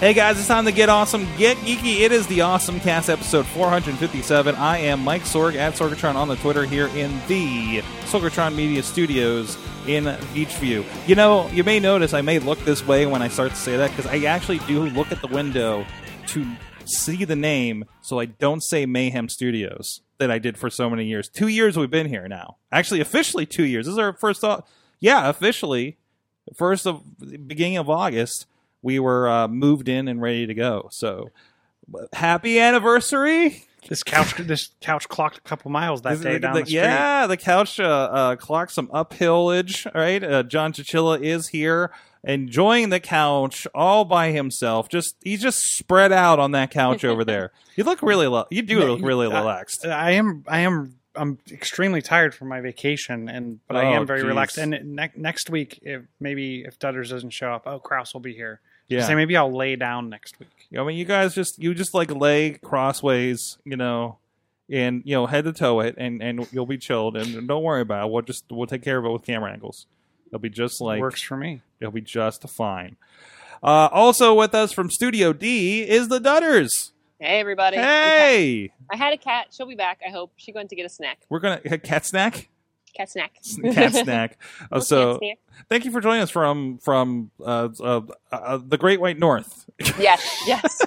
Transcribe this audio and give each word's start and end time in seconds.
Hey 0.00 0.14
guys, 0.14 0.38
it's 0.38 0.46
time 0.46 0.64
to 0.66 0.70
get 0.70 0.88
awesome, 0.88 1.26
get 1.36 1.56
geeky. 1.56 2.02
It 2.02 2.12
is 2.12 2.28
the 2.28 2.42
Awesome 2.42 2.78
Cast 2.78 3.10
episode 3.10 3.44
457. 3.46 4.54
I 4.54 4.78
am 4.78 5.02
Mike 5.02 5.22
Sorg 5.22 5.56
at 5.56 5.74
Sorgatron 5.74 6.14
on 6.14 6.28
the 6.28 6.36
Twitter 6.36 6.64
here 6.64 6.86
in 6.94 7.10
the 7.26 7.80
Sorgatron 8.04 8.54
Media 8.54 8.84
Studios 8.84 9.58
in 9.88 10.04
Beechview. 10.04 10.84
You 11.08 11.16
know, 11.16 11.48
you 11.48 11.64
may 11.64 11.80
notice 11.80 12.14
I 12.14 12.20
may 12.20 12.38
look 12.38 12.60
this 12.60 12.86
way 12.86 13.06
when 13.06 13.22
I 13.22 13.28
start 13.28 13.50
to 13.50 13.56
say 13.56 13.76
that 13.76 13.90
because 13.90 14.06
I 14.06 14.24
actually 14.26 14.58
do 14.68 14.84
look 14.84 15.10
at 15.10 15.20
the 15.20 15.26
window 15.26 15.84
to 16.28 16.46
see 16.84 17.24
the 17.24 17.34
name 17.34 17.84
so 18.00 18.20
I 18.20 18.26
don't 18.26 18.62
say 18.62 18.86
Mayhem 18.86 19.28
Studios 19.28 20.02
that 20.18 20.30
I 20.30 20.38
did 20.38 20.56
for 20.56 20.70
so 20.70 20.88
many 20.88 21.06
years. 21.06 21.28
Two 21.28 21.48
years 21.48 21.76
we've 21.76 21.90
been 21.90 22.06
here 22.06 22.28
now. 22.28 22.58
Actually, 22.70 23.00
officially 23.00 23.46
two 23.46 23.64
years. 23.64 23.86
This 23.86 23.94
is 23.94 23.98
our 23.98 24.12
first. 24.12 24.44
Yeah, 25.00 25.28
officially, 25.28 25.98
first 26.54 26.86
of 26.86 27.02
beginning 27.48 27.78
of 27.78 27.90
August, 27.90 28.46
we 28.82 28.98
were 28.98 29.28
uh, 29.28 29.48
moved 29.48 29.88
in 29.88 30.08
and 30.08 30.20
ready 30.22 30.46
to 30.46 30.54
go. 30.54 30.88
So, 30.92 31.30
happy 32.12 32.58
anniversary! 32.60 33.64
This 33.88 34.02
couch, 34.02 34.34
this 34.36 34.70
couch 34.80 35.08
clocked 35.08 35.38
a 35.38 35.40
couple 35.42 35.70
miles 35.70 36.02
that 36.02 36.10
This 36.10 36.20
day 36.20 36.32
the- 36.34 36.40
down 36.40 36.54
the- 36.54 36.60
the 36.60 36.66
street. 36.66 36.78
Yeah, 36.80 37.26
the 37.26 37.36
couch 37.36 37.80
uh, 37.80 37.84
uh, 37.84 38.36
clocked 38.36 38.72
some 38.72 38.88
uphillage. 38.88 39.92
Right, 39.94 40.22
uh, 40.22 40.42
John 40.42 40.72
Chichilla 40.72 41.20
is 41.20 41.48
here 41.48 41.90
enjoying 42.24 42.88
the 42.90 42.98
couch 43.00 43.66
all 43.74 44.04
by 44.04 44.32
himself. 44.32 44.88
Just 44.88 45.14
he's 45.22 45.40
just 45.40 45.60
spread 45.76 46.12
out 46.12 46.38
on 46.40 46.50
that 46.50 46.70
couch 46.70 47.04
over 47.04 47.24
there. 47.24 47.52
You 47.78 47.84
look 47.84 48.02
really, 48.02 48.26
lo- 48.26 48.46
you 48.50 48.62
do 48.62 48.80
look 48.80 49.00
really 49.02 49.28
Uh, 49.28 49.38
relaxed. 49.38 49.86
I 49.86 50.10
am, 50.10 50.42
I 50.48 50.58
am, 50.62 50.96
I'm 51.14 51.38
extremely 51.48 52.02
tired 52.02 52.34
from 52.34 52.48
my 52.48 52.60
vacation, 52.60 53.28
and 53.28 53.60
but 53.68 53.76
I 53.76 53.84
Oh, 53.84 54.00
am 54.00 54.04
very 54.06 54.18
geez. 54.22 54.26
relaxed. 54.26 54.58
And 54.58 54.96
ne- 54.96 55.12
next 55.14 55.48
week, 55.48 55.78
if 55.82 56.02
maybe 56.18 56.64
if 56.66 56.76
Dutters 56.80 57.10
doesn't 57.10 57.30
show 57.30 57.52
up, 57.52 57.68
oh 57.68 57.78
Kraus 57.78 58.12
will 58.12 58.20
be 58.20 58.34
here. 58.34 58.60
Yeah. 58.88 59.06
Say 59.06 59.14
maybe 59.14 59.36
I'll 59.36 59.54
lay 59.54 59.76
down 59.76 60.08
next 60.08 60.38
week. 60.40 60.48
I 60.76 60.82
mean, 60.82 60.96
you 60.96 61.04
guys 61.04 61.34
just 61.34 61.58
you 61.58 61.74
just 61.74 61.94
like 61.94 62.10
lay 62.10 62.52
crossways, 62.52 63.58
you 63.64 63.76
know, 63.76 64.18
and 64.70 65.02
you 65.04 65.14
know 65.14 65.26
head 65.26 65.44
to 65.44 65.52
toe 65.52 65.80
it, 65.80 65.94
and 65.98 66.22
and 66.22 66.46
you'll 66.52 66.66
be 66.66 66.78
chilled, 66.78 67.16
and 67.16 67.46
don't 67.48 67.62
worry 67.62 67.82
about 67.82 68.06
it. 68.06 68.12
We'll 68.12 68.22
just 68.22 68.44
we'll 68.50 68.66
take 68.66 68.82
care 68.82 68.98
of 68.98 69.04
it 69.04 69.10
with 69.10 69.24
camera 69.24 69.52
angles. 69.52 69.86
It'll 70.26 70.38
be 70.38 70.50
just 70.50 70.80
like 70.80 71.00
Works 71.00 71.22
for 71.22 71.36
me. 71.36 71.62
It'll 71.80 71.92
be 71.92 72.00
just 72.00 72.48
fine. 72.48 72.96
Uh, 73.62 73.88
also 73.90 74.34
with 74.34 74.54
us 74.54 74.72
from 74.72 74.90
Studio 74.90 75.32
D 75.32 75.82
is 75.82 76.08
the 76.08 76.18
Dutters. 76.20 76.92
Hey 77.18 77.40
everybody! 77.40 77.76
Hey, 77.76 78.70
I 78.92 78.96
had 78.96 79.12
a 79.12 79.16
cat. 79.16 79.48
She'll 79.50 79.66
be 79.66 79.74
back. 79.74 80.00
I 80.06 80.10
hope 80.10 80.32
she 80.36 80.52
going 80.52 80.68
to 80.68 80.76
get 80.76 80.86
a 80.86 80.88
snack. 80.88 81.18
we're 81.28 81.40
gonna 81.40 81.60
a 81.64 81.78
cat 81.78 82.06
snack, 82.06 82.48
Cat 82.98 83.08
snack. 83.10 83.32
cat 83.72 83.94
snack. 84.04 84.38
Uh, 84.72 84.80
so 84.80 85.18
snack. 85.18 85.38
thank 85.70 85.84
you 85.86 85.90
for 85.92 86.00
joining 86.00 86.20
us 86.20 86.30
from 86.30 86.78
from 86.78 87.30
uh, 87.40 87.68
uh, 87.80 88.00
uh, 88.32 88.58
the 88.66 88.76
Great 88.76 89.00
White 89.00 89.18
North. 89.18 89.64
Yes, 89.98 90.42
yes. 90.46 90.80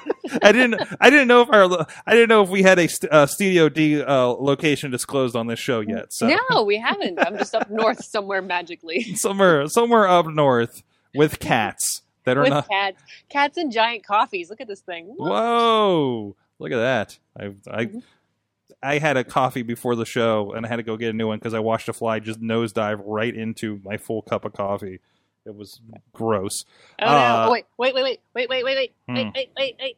I 0.44 0.52
didn't 0.52 0.76
I 1.00 1.10
didn't 1.10 1.30
know 1.30 1.42
if 1.42 1.50
our 1.50 1.88
I 2.06 2.12
didn't 2.14 2.28
know 2.28 2.44
if 2.44 2.50
we 2.50 2.62
had 2.64 2.78
a 2.78 2.88
st- 2.88 3.10
uh, 3.12 3.26
Studio 3.26 3.70
D 3.70 4.02
uh, 4.04 4.26
location 4.28 4.92
disclosed 4.92 5.34
on 5.36 5.48
this 5.48 5.60
show 5.60 5.80
yet. 5.80 6.12
So 6.12 6.28
no, 6.50 6.64
we 6.64 6.78
haven't. 6.78 7.18
I'm 7.26 7.38
just 7.38 7.56
up 7.56 7.70
north 7.72 8.04
somewhere 8.04 8.42
magically 8.42 9.02
somewhere 9.16 9.68
somewhere 9.70 10.08
up 10.10 10.28
north 10.28 10.84
with 11.16 11.40
cats 11.40 12.02
that 12.26 12.38
are 12.38 12.42
with 12.42 12.50
not. 12.50 12.68
cats, 12.70 13.02
cats 13.30 13.58
and 13.58 13.72
giant 13.72 14.06
coffees. 14.06 14.50
Look 14.50 14.60
at 14.62 14.68
this 14.68 14.82
thing. 14.82 15.06
Whoa! 15.18 16.36
Look 16.60 16.72
at 16.74 16.78
that. 16.78 17.18
I 17.40 17.46
I 17.74 17.86
Mhm. 17.86 18.04
I 18.84 18.98
had 18.98 19.16
a 19.18 19.24
coffee 19.24 19.62
before 19.62 19.96
the 19.96 20.06
show 20.06 20.54
and 20.54 20.66
I 20.66 20.70
had 20.70 20.78
to 20.78 20.84
go 20.84 20.98
get 20.98 21.10
a 21.10 21.14
new 21.14 21.28
one 21.28 21.38
because 21.40 21.54
I 21.54 21.60
watched 21.60 21.88
a 21.90 21.94
fly 21.94 22.20
just 22.20 22.42
nosedive 22.42 23.02
right 23.06 23.36
into 23.36 23.80
my 23.84 23.98
full 23.98 24.22
cup 24.22 24.44
of 24.46 24.54
coffee. 24.54 25.00
It 25.46 25.56
was 25.56 25.82
gross. 26.14 26.66
Oh 27.02 27.06
Uh, 27.08 27.46
no! 27.46 27.52
Wait, 27.52 27.66
wait, 27.78 27.94
wait, 27.96 28.04
wait, 28.04 28.20
wait, 28.36 28.50
wait, 28.50 28.64
wait, 28.64 28.76
wait, 28.76 28.94
Hmm. 29.08 29.16
wait, 29.16 29.34
wait, 29.36 29.50
wait, 29.58 29.76
wait. 29.80 29.98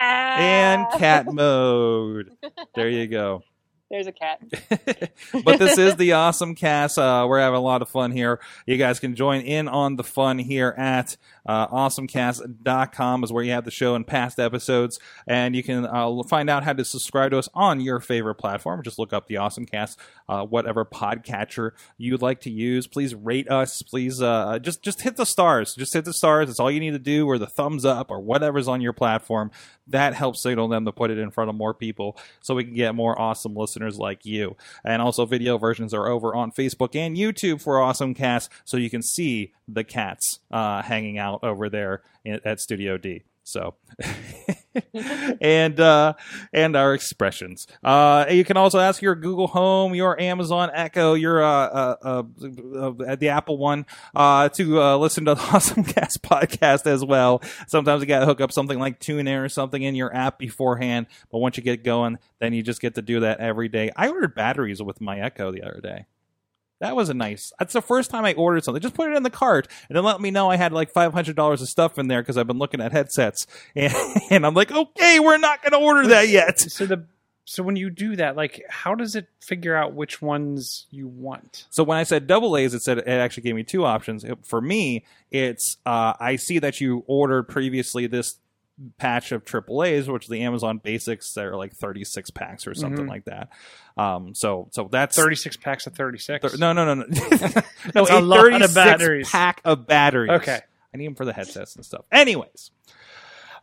Ah. 0.00 0.36
And 0.38 0.86
cat 0.98 1.26
mode. 1.32 2.30
There 2.74 2.88
you 2.88 3.06
go. 3.06 3.42
There's 3.90 4.06
a 4.08 4.12
cat. 4.12 4.40
but 5.44 5.58
this 5.58 5.78
is 5.78 5.94
the 5.96 6.12
awesome 6.12 6.54
cast. 6.56 6.98
Uh, 6.98 7.26
we're 7.28 7.38
having 7.38 7.58
a 7.58 7.62
lot 7.62 7.82
of 7.82 7.88
fun 7.88 8.10
here. 8.12 8.40
You 8.66 8.76
guys 8.76 8.98
can 8.98 9.14
join 9.14 9.42
in 9.42 9.68
on 9.68 9.96
the 9.96 10.02
fun 10.02 10.38
here 10.38 10.74
at 10.76 11.16
uh, 11.46 11.68
awesomecast.com 11.68 13.24
is 13.24 13.32
where 13.32 13.44
you 13.44 13.52
have 13.52 13.64
the 13.64 13.70
show 13.70 13.94
and 13.94 14.06
past 14.06 14.38
episodes. 14.38 14.98
And 15.26 15.54
you 15.54 15.62
can 15.62 15.86
uh, 15.86 16.22
find 16.28 16.48
out 16.48 16.64
how 16.64 16.72
to 16.72 16.84
subscribe 16.84 17.32
to 17.32 17.38
us 17.38 17.48
on 17.54 17.80
your 17.80 18.00
favorite 18.00 18.36
platform. 18.36 18.82
Just 18.82 18.98
look 18.98 19.12
up 19.12 19.26
the 19.26 19.36
Awesomecast, 19.36 19.96
uh, 20.28 20.44
whatever 20.44 20.84
podcatcher 20.84 21.72
you'd 21.98 22.22
like 22.22 22.40
to 22.42 22.50
use. 22.50 22.86
Please 22.86 23.14
rate 23.14 23.50
us. 23.50 23.82
Please 23.82 24.22
uh, 24.22 24.58
just, 24.58 24.82
just 24.82 25.02
hit 25.02 25.16
the 25.16 25.26
stars. 25.26 25.74
Just 25.74 25.92
hit 25.92 26.04
the 26.04 26.12
stars. 26.12 26.48
That's 26.48 26.60
all 26.60 26.70
you 26.70 26.80
need 26.80 26.92
to 26.92 26.98
do, 26.98 27.26
or 27.26 27.38
the 27.38 27.46
thumbs 27.46 27.84
up, 27.84 28.10
or 28.10 28.20
whatever's 28.20 28.68
on 28.68 28.80
your 28.80 28.92
platform. 28.92 29.50
That 29.86 30.14
helps 30.14 30.42
signal 30.42 30.68
them 30.68 30.84
to 30.86 30.92
put 30.92 31.10
it 31.10 31.18
in 31.18 31.30
front 31.30 31.50
of 31.50 31.56
more 31.56 31.74
people 31.74 32.16
so 32.40 32.54
we 32.54 32.64
can 32.64 32.74
get 32.74 32.94
more 32.94 33.20
awesome 33.20 33.54
listeners 33.54 33.98
like 33.98 34.24
you. 34.24 34.56
And 34.84 35.02
also, 35.02 35.26
video 35.26 35.58
versions 35.58 35.92
are 35.92 36.06
over 36.06 36.34
on 36.34 36.52
Facebook 36.52 36.96
and 36.96 37.16
YouTube 37.16 37.60
for 37.60 37.78
Awesome 37.78 38.14
Cast, 38.14 38.50
so 38.64 38.76
you 38.76 38.88
can 38.88 39.02
see 39.02 39.52
the 39.68 39.84
cats 39.84 40.40
uh, 40.50 40.82
hanging 40.82 41.18
out 41.18 41.40
over 41.42 41.68
there 41.68 42.02
at 42.26 42.60
Studio 42.60 42.96
D. 42.96 43.22
So, 43.46 43.74
and 45.40 45.78
uh, 45.78 46.14
and 46.52 46.74
our 46.74 46.94
expressions. 46.94 47.66
Uh, 47.82 48.24
you 48.30 48.42
can 48.42 48.56
also 48.56 48.78
ask 48.78 49.02
your 49.02 49.14
Google 49.14 49.48
Home, 49.48 49.94
your 49.94 50.18
Amazon 50.18 50.70
Echo, 50.72 51.12
your 51.12 51.42
uh, 51.42 51.66
uh, 51.66 51.96
uh, 52.02 52.92
uh, 53.06 53.16
the 53.16 53.28
Apple 53.28 53.58
one 53.58 53.84
to 54.14 54.96
listen 54.96 55.26
to 55.26 55.34
the 55.34 55.40
Awesome 55.52 55.84
Cast 55.84 56.22
podcast 56.22 56.86
as 56.86 57.04
well. 57.04 57.42
Sometimes 57.68 58.00
you 58.00 58.06
got 58.06 58.20
to 58.20 58.26
hook 58.26 58.40
up 58.40 58.50
something 58.50 58.78
like 58.78 58.98
TuneIn 58.98 59.44
or 59.44 59.50
something 59.50 59.82
in 59.82 59.94
your 59.94 60.14
app 60.16 60.38
beforehand, 60.38 61.06
but 61.30 61.38
once 61.38 61.58
you 61.58 61.62
get 61.62 61.84
going, 61.84 62.18
then 62.40 62.54
you 62.54 62.62
just 62.62 62.80
get 62.80 62.94
to 62.94 63.02
do 63.02 63.20
that 63.20 63.40
every 63.40 63.68
day. 63.68 63.90
I 63.94 64.08
ordered 64.08 64.34
batteries 64.34 64.82
with 64.82 65.02
my 65.02 65.20
Echo 65.20 65.52
the 65.52 65.62
other 65.62 65.80
day. 65.82 66.06
That 66.80 66.96
was 66.96 67.08
a 67.08 67.14
nice. 67.14 67.52
That's 67.58 67.72
the 67.72 67.82
first 67.82 68.10
time 68.10 68.24
I 68.24 68.34
ordered 68.34 68.64
something. 68.64 68.82
Just 68.82 68.94
put 68.94 69.10
it 69.10 69.16
in 69.16 69.22
the 69.22 69.30
cart 69.30 69.68
and 69.88 69.96
then 69.96 70.04
let 70.04 70.20
me 70.20 70.30
know 70.30 70.50
I 70.50 70.56
had 70.56 70.72
like 70.72 70.90
five 70.90 71.12
hundred 71.12 71.36
dollars 71.36 71.62
of 71.62 71.68
stuff 71.68 71.98
in 71.98 72.08
there 72.08 72.20
because 72.20 72.36
I've 72.36 72.46
been 72.46 72.58
looking 72.58 72.80
at 72.80 72.92
headsets 72.92 73.46
and, 73.76 73.94
and 74.30 74.46
I'm 74.46 74.54
like, 74.54 74.72
okay, 74.72 75.20
we're 75.20 75.38
not 75.38 75.62
going 75.62 75.72
to 75.72 75.78
order 75.78 76.08
that 76.08 76.28
yet. 76.28 76.60
So 76.60 76.86
the 76.86 77.06
so 77.46 77.62
when 77.62 77.76
you 77.76 77.90
do 77.90 78.16
that, 78.16 78.36
like, 78.36 78.62
how 78.70 78.94
does 78.94 79.14
it 79.14 79.28
figure 79.40 79.76
out 79.76 79.92
which 79.92 80.22
ones 80.22 80.86
you 80.90 81.06
want? 81.06 81.66
So 81.68 81.84
when 81.84 81.98
I 81.98 82.02
said 82.02 82.26
double 82.26 82.56
A's, 82.56 82.72
it 82.72 82.82
said 82.82 82.98
it 82.98 83.06
actually 83.06 83.42
gave 83.42 83.54
me 83.54 83.62
two 83.62 83.84
options. 83.84 84.24
For 84.44 84.60
me, 84.60 85.04
it's 85.30 85.76
uh, 85.84 86.14
I 86.18 86.36
see 86.36 86.58
that 86.60 86.80
you 86.80 87.04
ordered 87.06 87.44
previously 87.44 88.06
this 88.06 88.38
patch 88.98 89.32
of 89.32 89.44
triple 89.44 89.84
A's, 89.84 90.08
which 90.08 90.24
is 90.24 90.28
the 90.28 90.42
Amazon 90.42 90.78
Basics. 90.78 91.32
They're 91.32 91.56
like 91.56 91.74
thirty 91.74 92.04
six 92.04 92.30
packs 92.30 92.66
or 92.66 92.74
something 92.74 93.06
Mhm. 93.06 93.08
like 93.08 93.24
that. 93.26 93.48
Um, 93.96 94.34
so 94.34 94.68
so 94.72 94.88
that's 94.90 95.14
Thirty 95.16 95.36
six 95.36 95.56
packs 95.56 95.86
of 95.86 95.94
thirty 95.94 96.18
six. 96.18 96.52
Thir- 96.52 96.58
no, 96.58 96.72
no, 96.72 96.84
no, 96.84 96.94
no. 96.94 97.04
no, 97.30 97.62
That's 97.92 98.10
a 98.10 98.18
a 98.18 98.20
lot 98.20 98.40
of 98.62 98.72
36 98.72 98.74
batteries. 98.74 99.30
pack 99.30 99.60
of 99.64 99.86
batteries. 99.86 100.30
Okay. 100.32 100.60
I 100.92 100.96
need 100.96 101.06
them 101.06 101.14
for 101.14 101.24
the 101.24 101.32
headsets 101.32 101.76
and 101.76 101.84
stuff. 101.84 102.04
Anyways. 102.12 102.70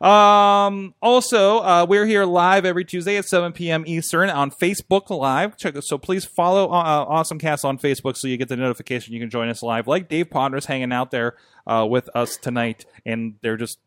Um, 0.00 0.94
also, 1.00 1.58
uh, 1.60 1.86
we're 1.88 2.06
here 2.06 2.24
live 2.24 2.64
every 2.64 2.84
Tuesday 2.84 3.16
at 3.18 3.24
7 3.24 3.52
p.m. 3.52 3.84
Eastern 3.86 4.30
on 4.30 4.50
Facebook 4.50 5.10
Live. 5.10 5.56
Check 5.56 5.76
So 5.82 5.96
please 5.96 6.24
follow 6.24 6.70
uh, 6.70 7.06
Awesome 7.08 7.38
Cast 7.38 7.64
on 7.64 7.78
Facebook 7.78 8.16
so 8.16 8.26
you 8.26 8.36
get 8.36 8.48
the 8.48 8.56
notification. 8.56 9.14
You 9.14 9.20
can 9.20 9.30
join 9.30 9.48
us 9.48 9.62
live. 9.62 9.86
Like 9.86 10.08
Dave 10.08 10.28
Potter's 10.28 10.66
hanging 10.66 10.92
out 10.92 11.12
there 11.12 11.36
uh, 11.68 11.86
with 11.88 12.10
us 12.16 12.36
tonight, 12.36 12.84
and 13.06 13.34
they're 13.42 13.56
just 13.56 13.78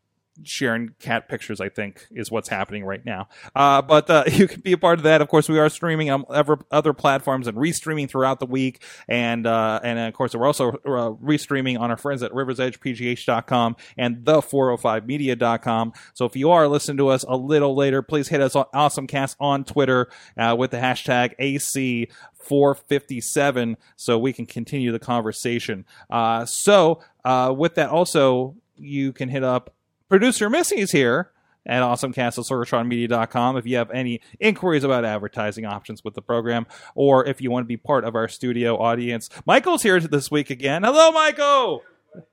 sharing 0.44 0.94
cat 1.00 1.28
pictures. 1.28 1.60
I 1.60 1.68
think 1.68 2.06
is 2.10 2.30
what's 2.30 2.48
happening 2.48 2.84
right 2.84 3.04
now. 3.04 3.28
Uh, 3.54 3.82
but 3.82 4.08
uh, 4.10 4.24
you 4.32 4.48
can 4.48 4.60
be 4.60 4.72
a 4.72 4.78
part 4.78 4.98
of 4.98 5.04
that. 5.04 5.20
Of 5.20 5.28
course, 5.28 5.48
we 5.48 5.58
are 5.58 5.68
streaming 5.68 6.10
on 6.10 6.24
ever, 6.32 6.58
other 6.70 6.92
platforms 6.92 7.46
and 7.46 7.56
restreaming 7.56 8.08
throughout 8.08 8.40
the 8.40 8.46
week, 8.46 8.82
and 9.08 9.46
uh, 9.46 9.80
and 9.82 9.98
of 9.98 10.14
course 10.14 10.34
we're 10.34 10.46
also 10.46 10.70
uh, 10.70 11.12
restreaming 11.22 11.78
on 11.78 11.90
our 11.90 11.96
friends 11.96 12.22
at 12.22 12.32
RiversEdgePGH.com 12.32 13.76
and 13.96 14.24
the405media.com. 14.24 15.92
So 16.14 16.24
if 16.24 16.36
you 16.36 16.50
are 16.50 16.68
listening 16.68 16.98
to 16.98 17.08
us 17.08 17.24
a 17.28 17.36
little 17.36 17.74
later, 17.74 18.02
please 18.02 18.28
hit 18.28 18.40
us 18.40 18.56
on 18.56 18.66
AwesomeCast 18.74 19.36
on 19.40 19.64
Twitter 19.64 20.08
uh, 20.36 20.54
with 20.58 20.70
the 20.70 20.78
hashtag 20.78 21.34
AC. 21.38 22.08
457 22.38 23.76
so 23.96 24.20
we 24.20 24.32
can 24.32 24.46
continue 24.46 24.92
the 24.92 25.00
conversation 25.00 25.84
uh, 26.10 26.44
so 26.44 27.00
uh, 27.24 27.52
with 27.56 27.74
that 27.74 27.90
also 27.90 28.54
you 28.76 29.12
can 29.12 29.28
hit 29.28 29.42
up 29.42 29.74
producer 30.08 30.48
missy's 30.48 30.92
here 30.92 31.30
at 31.66 31.82
awesomecast 31.82 32.38
at 32.38 32.44
sorgatronmedia.com 32.44 33.56
if 33.56 33.66
you 33.66 33.76
have 33.76 33.90
any 33.90 34.20
inquiries 34.38 34.84
about 34.84 35.04
advertising 35.04 35.64
options 35.64 36.04
with 36.04 36.14
the 36.14 36.22
program 36.22 36.66
or 36.94 37.26
if 37.26 37.40
you 37.40 37.50
want 37.50 37.64
to 37.64 37.68
be 37.68 37.76
part 37.76 38.04
of 38.04 38.14
our 38.14 38.28
studio 38.28 38.78
audience. 38.78 39.28
Michael's 39.46 39.82
here 39.82 39.98
this 40.00 40.30
week 40.30 40.50
again. 40.50 40.84
Hello 40.84 41.10
michael 41.10 41.82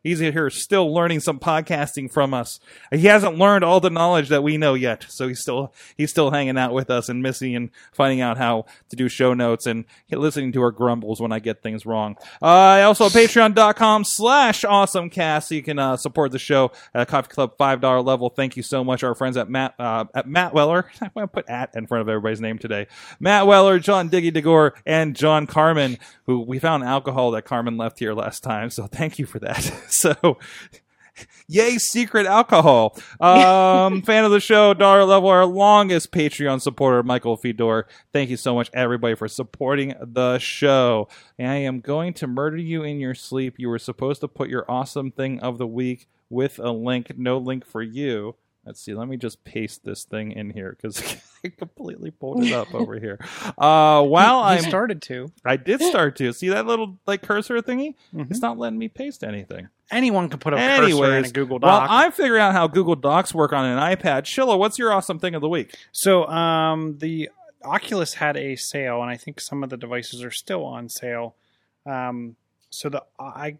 He's 0.03 0.19
here 0.19 0.49
still 0.49 0.93
learning 0.93 1.21
some 1.21 1.39
podcasting 1.39 2.11
from 2.11 2.33
us. 2.33 2.59
He 2.91 3.07
hasn't 3.07 3.37
learned 3.37 3.63
all 3.63 3.79
the 3.79 3.89
knowledge 3.89 4.29
that 4.29 4.43
we 4.43 4.57
know 4.57 4.73
yet, 4.73 5.05
so 5.09 5.27
he's 5.27 5.41
still 5.41 5.73
he's 5.97 6.09
still 6.09 6.31
hanging 6.31 6.57
out 6.57 6.73
with 6.73 6.89
us 6.89 7.09
and 7.09 7.21
Missy 7.21 7.55
and 7.55 7.69
finding 7.93 8.21
out 8.21 8.37
how 8.37 8.65
to 8.89 8.95
do 8.95 9.09
show 9.09 9.33
notes 9.33 9.65
and 9.65 9.85
listening 10.11 10.51
to 10.53 10.61
our 10.61 10.71
grumbles 10.71 11.21
when 11.21 11.31
I 11.31 11.39
get 11.39 11.61
things 11.61 11.85
wrong. 11.85 12.17
Uh, 12.41 12.81
also, 12.83 13.09
patreon.com 13.09 14.03
slash 14.03 14.61
awesomecast, 14.61 15.43
so 15.47 15.55
you 15.55 15.63
can 15.63 15.79
uh, 15.79 15.97
support 15.97 16.31
the 16.31 16.39
show 16.39 16.71
at 16.93 17.01
a 17.01 17.05
Coffee 17.05 17.29
Club 17.29 17.57
$5 17.57 18.05
level. 18.05 18.29
Thank 18.29 18.57
you 18.57 18.63
so 18.63 18.83
much, 18.83 19.03
our 19.03 19.15
friends 19.15 19.37
at 19.37 19.49
Matt 19.49 19.75
uh, 19.79 20.05
at 20.13 20.27
Matt 20.27 20.53
Weller. 20.53 20.85
I'm 21.01 21.11
to 21.15 21.27
put 21.27 21.49
at 21.49 21.75
in 21.75 21.87
front 21.87 22.01
of 22.01 22.09
everybody's 22.09 22.41
name 22.41 22.57
today. 22.57 22.87
Matt 23.19 23.47
Weller, 23.47 23.79
John 23.79 24.09
Diggy 24.09 24.33
DeGore, 24.33 24.73
and 24.85 25.15
John 25.15 25.47
Carmen, 25.47 25.97
who 26.25 26.39
we 26.41 26.59
found 26.59 26.83
alcohol 26.83 27.31
that 27.31 27.43
Carmen 27.43 27.77
left 27.77 27.99
here 27.99 28.13
last 28.13 28.43
time, 28.43 28.69
so 28.69 28.87
thank 28.87 29.19
you 29.19 29.25
for 29.25 29.39
that. 29.39 29.71
so 29.87 30.37
yay 31.47 31.77
secret 31.77 32.25
alcohol. 32.25 32.97
Um 33.19 34.01
fan 34.05 34.25
of 34.25 34.31
the 34.31 34.39
show 34.39 34.73
dollar 34.73 35.05
level 35.05 35.29
our 35.29 35.45
longest 35.45 36.11
patreon 36.11 36.61
supporter 36.61 37.03
michael 37.03 37.37
fedor. 37.37 37.87
Thank 38.11 38.29
you 38.29 38.37
so 38.37 38.55
much 38.55 38.69
everybody 38.73 39.15
for 39.15 39.27
supporting 39.27 39.93
the 40.01 40.39
show. 40.39 41.07
And 41.37 41.49
i 41.49 41.55
am 41.55 41.79
going 41.79 42.13
to 42.15 42.27
murder 42.27 42.57
you 42.57 42.83
in 42.83 42.99
your 42.99 43.15
sleep. 43.15 43.55
You 43.57 43.69
were 43.69 43.79
supposed 43.79 44.21
to 44.21 44.27
put 44.27 44.49
your 44.49 44.69
awesome 44.69 45.11
thing 45.11 45.39
of 45.39 45.57
the 45.57 45.67
week 45.67 46.07
with 46.29 46.59
a 46.59 46.71
link. 46.71 47.17
No 47.17 47.37
link 47.37 47.65
for 47.65 47.81
you 47.81 48.35
let's 48.65 48.83
see 48.83 48.93
let 48.93 49.07
me 49.07 49.17
just 49.17 49.43
paste 49.43 49.83
this 49.83 50.03
thing 50.05 50.31
in 50.31 50.49
here 50.49 50.75
because 50.75 51.01
i 51.45 51.49
completely 51.49 52.11
pulled 52.11 52.43
it 52.43 52.53
up 52.53 52.73
over 52.73 52.99
here 52.99 53.19
uh 53.57 54.01
while 54.03 54.39
i'm 54.39 54.61
started 54.61 55.01
to. 55.01 55.31
i 55.45 55.55
did 55.57 55.81
start 55.81 56.15
to 56.15 56.31
see 56.33 56.49
that 56.49 56.65
little 56.65 56.97
like 57.05 57.21
cursor 57.21 57.59
thingy 57.61 57.95
Mhm. 58.13 58.29
it's 58.31 58.41
not 58.41 58.57
letting 58.57 58.79
me 58.79 58.87
paste 58.87 59.23
anything 59.23 59.67
Anyone 59.91 60.27
can 60.29 60.39
put 60.39 60.53
a 60.53 60.57
cursor 60.57 61.17
in 61.17 61.25
a 61.25 61.29
Google 61.29 61.59
well, 61.59 61.81
Doc. 61.81 61.87
I'm 61.91 62.11
figuring 62.11 62.41
out 62.41 62.53
how 62.53 62.65
Google 62.65 62.95
Docs 62.95 63.31
work 63.35 63.53
on 63.53 63.63
an 63.65 63.77
iPad. 63.77 64.23
Chilla, 64.23 64.57
what's 64.57 64.79
your 64.79 64.91
awesome 64.91 65.19
thing 65.19 65.35
of 65.35 65.41
the 65.41 65.49
week? 65.49 65.75
So 65.91 66.25
um, 66.27 66.97
the 66.97 67.29
Oculus 67.63 68.15
had 68.15 68.35
a 68.35 68.55
sale, 68.55 69.01
and 69.03 69.11
I 69.11 69.17
think 69.17 69.39
some 69.39 69.63
of 69.63 69.69
the 69.69 69.77
devices 69.77 70.23
are 70.23 70.31
still 70.31 70.65
on 70.65 70.89
sale. 70.89 71.35
Um, 71.85 72.37
so 72.71 72.89
the 72.89 73.03
I 73.19 73.57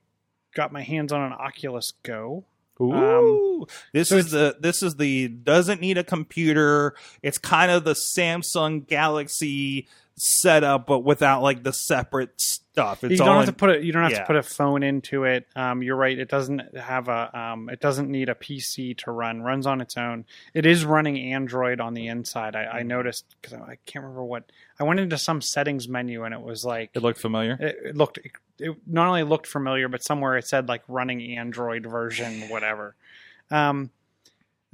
got 0.55 0.71
my 0.71 0.81
hands 0.81 1.13
on 1.13 1.21
an 1.21 1.33
Oculus 1.33 1.93
Go. 2.01 2.45
Ooh, 2.81 3.65
this 3.93 4.09
so 4.09 4.17
is 4.17 4.31
the 4.31 4.57
this 4.59 4.81
is 4.81 4.95
the 4.95 5.27
doesn't 5.27 5.81
need 5.81 5.97
a 5.97 6.03
computer. 6.03 6.95
It's 7.21 7.37
kind 7.37 7.71
of 7.71 7.83
the 7.83 7.93
Samsung 7.93 8.87
Galaxy 8.87 9.87
setup, 10.15 10.85
but 10.85 10.99
without 10.99 11.41
like 11.41 11.63
the 11.63 11.73
separate 11.73 12.39
stuff. 12.73 13.03
It's 13.03 13.11
you 13.11 13.17
don't 13.17 13.29
all 13.29 13.37
have 13.37 13.45
to 13.45 13.53
put 13.53 13.69
it. 13.69 13.83
You 13.83 13.91
don't 13.91 14.03
have 14.03 14.11
yeah. 14.11 14.19
to 14.19 14.25
put 14.25 14.35
a 14.35 14.43
phone 14.43 14.83
into 14.83 15.23
it. 15.23 15.47
Um, 15.55 15.83
you're 15.83 15.95
right. 15.95 16.17
It 16.17 16.29
doesn't 16.29 16.75
have 16.77 17.07
a. 17.07 17.37
Um, 17.37 17.69
it 17.69 17.79
doesn't 17.79 18.09
need 18.09 18.29
a 18.29 18.35
PC 18.35 18.97
to 18.99 19.11
run. 19.11 19.41
Runs 19.41 19.67
on 19.67 19.81
its 19.81 19.97
own. 19.97 20.25
It 20.53 20.65
is 20.65 20.85
running 20.85 21.17
Android 21.17 21.79
on 21.79 21.93
the 21.93 22.07
inside. 22.07 22.55
I. 22.55 22.63
I 22.65 22.83
noticed 22.83 23.35
because 23.41 23.53
I, 23.53 23.61
I 23.61 23.77
can't 23.85 24.03
remember 24.03 24.23
what. 24.23 24.51
I 24.79 24.83
went 24.83 24.99
into 24.99 25.17
some 25.17 25.41
settings 25.41 25.87
menu 25.87 26.23
and 26.23 26.33
it 26.33 26.41
was 26.41 26.65
like 26.65 26.89
it 26.93 27.03
looked 27.03 27.19
familiar. 27.19 27.57
it, 27.59 27.77
it 27.85 27.97
looked 27.97 28.17
it 28.59 28.75
not 28.85 29.07
only 29.07 29.23
looked 29.23 29.47
familiar 29.47 29.87
but 29.87 30.03
somewhere 30.03 30.37
it 30.37 30.45
said 30.47 30.67
like 30.67 30.83
running 30.87 31.37
android 31.37 31.85
version 31.85 32.49
whatever 32.49 32.95
um 33.51 33.89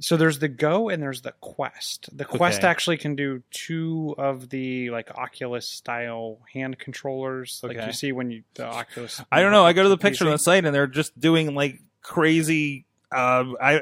so 0.02 0.16
there's 0.16 0.38
the 0.38 0.48
go 0.48 0.88
and 0.88 1.02
there's 1.02 1.20
the 1.22 1.32
quest 1.40 2.08
the 2.16 2.24
quest 2.24 2.60
Okay. 2.60 2.66
actually 2.68 2.96
can 2.96 3.16
do 3.16 3.42
two 3.50 4.14
of 4.16 4.48
the 4.48 4.88
like 4.90 5.10
oculus 5.16 5.68
style 5.68 6.38
hand 6.52 6.78
controllers 6.78 7.60
like 7.62 7.76
you 7.86 7.92
see 7.92 8.12
when 8.12 8.30
you 8.30 8.42
the 8.54 8.64
oculus 8.66 9.22
I 9.30 9.42
don't 9.42 9.52
know. 9.52 9.64
I 9.64 9.72
go 9.74 9.82
to 9.82 9.88
the 9.90 9.98
picture 9.98 10.24
on 10.24 10.30
the 10.32 10.38
site 10.38 10.64
and 10.64 10.74
they're 10.74 10.86
just 10.86 11.18
doing 11.20 11.54
like 11.54 11.80
crazy. 12.02 12.86
Uh, 13.12 13.44
I 13.60 13.80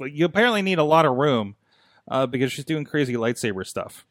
you 0.00 0.24
apparently 0.24 0.62
need 0.62 0.78
a 0.78 0.84
lot 0.84 1.04
of 1.06 1.14
room 1.16 1.54
uh, 2.08 2.26
because 2.26 2.52
she's 2.52 2.64
doing 2.64 2.84
crazy 2.84 3.14
lightsaber 3.14 3.64
stuff. 3.66 4.06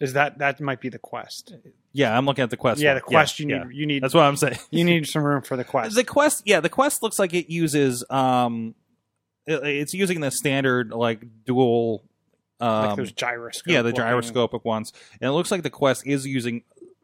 Is 0.00 0.12
that 0.12 0.38
that 0.38 0.60
might 0.60 0.80
be 0.80 0.88
the 0.88 0.98
quest 0.98 1.54
Yeah, 1.92 2.16
I'm 2.16 2.24
looking 2.26 2.42
at 2.44 2.50
the 2.50 2.56
quest. 2.56 2.80
yeah 2.80 2.90
one. 2.90 2.94
the 2.96 3.00
quest 3.02 3.40
you 3.40 3.48
yeah. 3.48 3.64
need 3.64 3.76
you 3.76 3.86
need 3.86 4.02
That's 4.02 4.14
what 4.14 4.24
I'm 4.24 4.36
saying. 4.36 4.58
you 4.70 4.84
need 4.84 5.06
some 5.08 5.22
room 5.22 5.42
for 5.42 5.56
the 5.56 5.64
quest 5.64 5.94
The 5.94 6.04
quest, 6.04 6.42
yeah, 6.46 6.60
the 6.60 6.68
quest 6.68 7.02
looks 7.02 7.18
like 7.18 7.34
it 7.34 7.50
uses 7.50 8.04
um, 8.10 8.74
it- 9.46 9.64
it's 9.64 9.94
using 9.94 10.20
the 10.20 10.30
standard 10.30 10.90
like 10.90 11.24
dual, 11.44 12.04
um, 12.60 12.86
like 12.86 12.96
those 12.96 13.12
gyroscope 13.12 13.72
yeah, 13.72 13.82
the 13.82 13.92
gyroscopic 13.92 14.64
ones, 14.64 14.92
and 15.20 15.28
it 15.28 15.32
looks 15.32 15.50
like 15.50 15.62
the 15.62 15.70
quest 15.70 16.06
is 16.06 16.26
using 16.26 16.62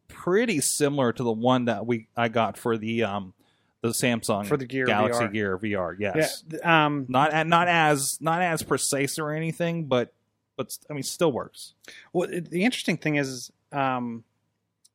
pretty 0.08 0.60
similar 0.60 1.12
to 1.12 1.22
the 1.22 1.32
one 1.32 1.64
that 1.66 1.86
we 1.86 2.08
I 2.16 2.28
got 2.28 2.56
for 2.56 2.76
the 2.78 3.02
um 3.04 3.34
the 3.82 3.90
Samsung 3.90 4.46
For 4.46 4.56
the 4.56 4.64
Gear 4.64 4.86
Galaxy 4.86 5.24
VR. 5.24 5.32
Gear 5.32 5.58
VR. 5.58 5.96
Yes, 5.98 6.42
th- 6.48 6.62
um 6.64 7.04
not 7.10 7.46
not 7.46 7.68
as 7.68 8.16
not 8.20 8.40
as 8.40 8.62
precise 8.62 9.18
or 9.18 9.32
anything, 9.32 9.84
but 9.84 10.13
but 10.56 10.76
I 10.88 10.92
mean 10.92 11.02
still 11.02 11.32
works. 11.32 11.74
Well, 12.12 12.28
the 12.28 12.64
interesting 12.64 12.96
thing 12.96 13.16
is, 13.16 13.52
um, 13.72 14.24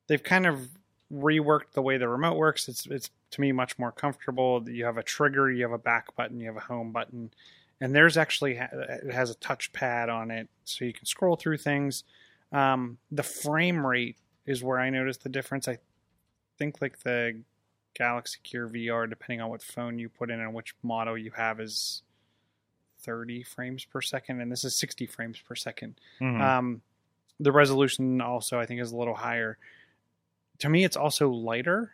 they've 0.07 0.23
kind 0.23 0.45
of 0.45 0.69
reworked 1.11 1.71
the 1.73 1.81
way 1.81 1.97
the 1.97 2.07
remote 2.07 2.37
works. 2.37 2.67
It's 2.67 2.85
it's 2.87 3.09
to 3.31 3.41
me 3.41 3.51
much 3.51 3.77
more 3.77 3.91
comfortable. 3.91 4.63
You 4.67 4.85
have 4.85 4.97
a 4.97 5.03
trigger, 5.03 5.51
you 5.51 5.63
have 5.63 5.71
a 5.71 5.77
back 5.77 6.15
button, 6.15 6.39
you 6.39 6.47
have 6.47 6.57
a 6.57 6.61
home 6.61 6.91
button, 6.91 7.31
and 7.81 7.95
there's 7.95 8.17
actually 8.17 8.53
it 8.53 9.11
has 9.11 9.29
a 9.29 9.35
touch 9.35 9.71
pad 9.73 10.09
on 10.09 10.31
it, 10.31 10.47
so 10.65 10.85
you 10.85 10.93
can 10.93 11.05
scroll 11.05 11.35
through 11.35 11.57
things. 11.57 12.03
Um, 12.51 12.97
the 13.11 13.23
frame 13.23 13.85
rate 13.85 14.17
is 14.45 14.63
where 14.63 14.79
I 14.79 14.89
noticed 14.89 15.23
the 15.23 15.29
difference. 15.29 15.67
I 15.67 15.77
think 16.57 16.81
like 16.81 16.99
the 16.99 17.41
Galaxy 17.93 18.39
Gear 18.43 18.67
VR, 18.67 19.09
depending 19.09 19.41
on 19.41 19.49
what 19.49 19.61
phone 19.61 19.99
you 19.99 20.09
put 20.09 20.31
in 20.31 20.39
and 20.39 20.53
which 20.53 20.73
model 20.81 21.17
you 21.17 21.31
have, 21.31 21.59
is 21.59 22.03
30 23.09 23.41
frames 23.43 23.85
per 23.85 24.01
second, 24.01 24.39
and 24.39 24.51
this 24.51 24.63
is 24.63 24.75
60 24.75 25.07
frames 25.07 25.39
per 25.39 25.55
second. 25.55 25.95
Mhm. 26.21 26.39
Um, 26.39 26.81
the 27.39 27.51
resolution 27.51 28.21
also, 28.21 28.59
I 28.59 28.65
think, 28.67 28.81
is 28.81 28.91
a 28.91 28.97
little 28.97 29.15
higher. 29.15 29.57
To 30.59 30.69
me, 30.69 30.83
it's 30.83 30.95
also 30.97 31.29
lighter. 31.31 31.93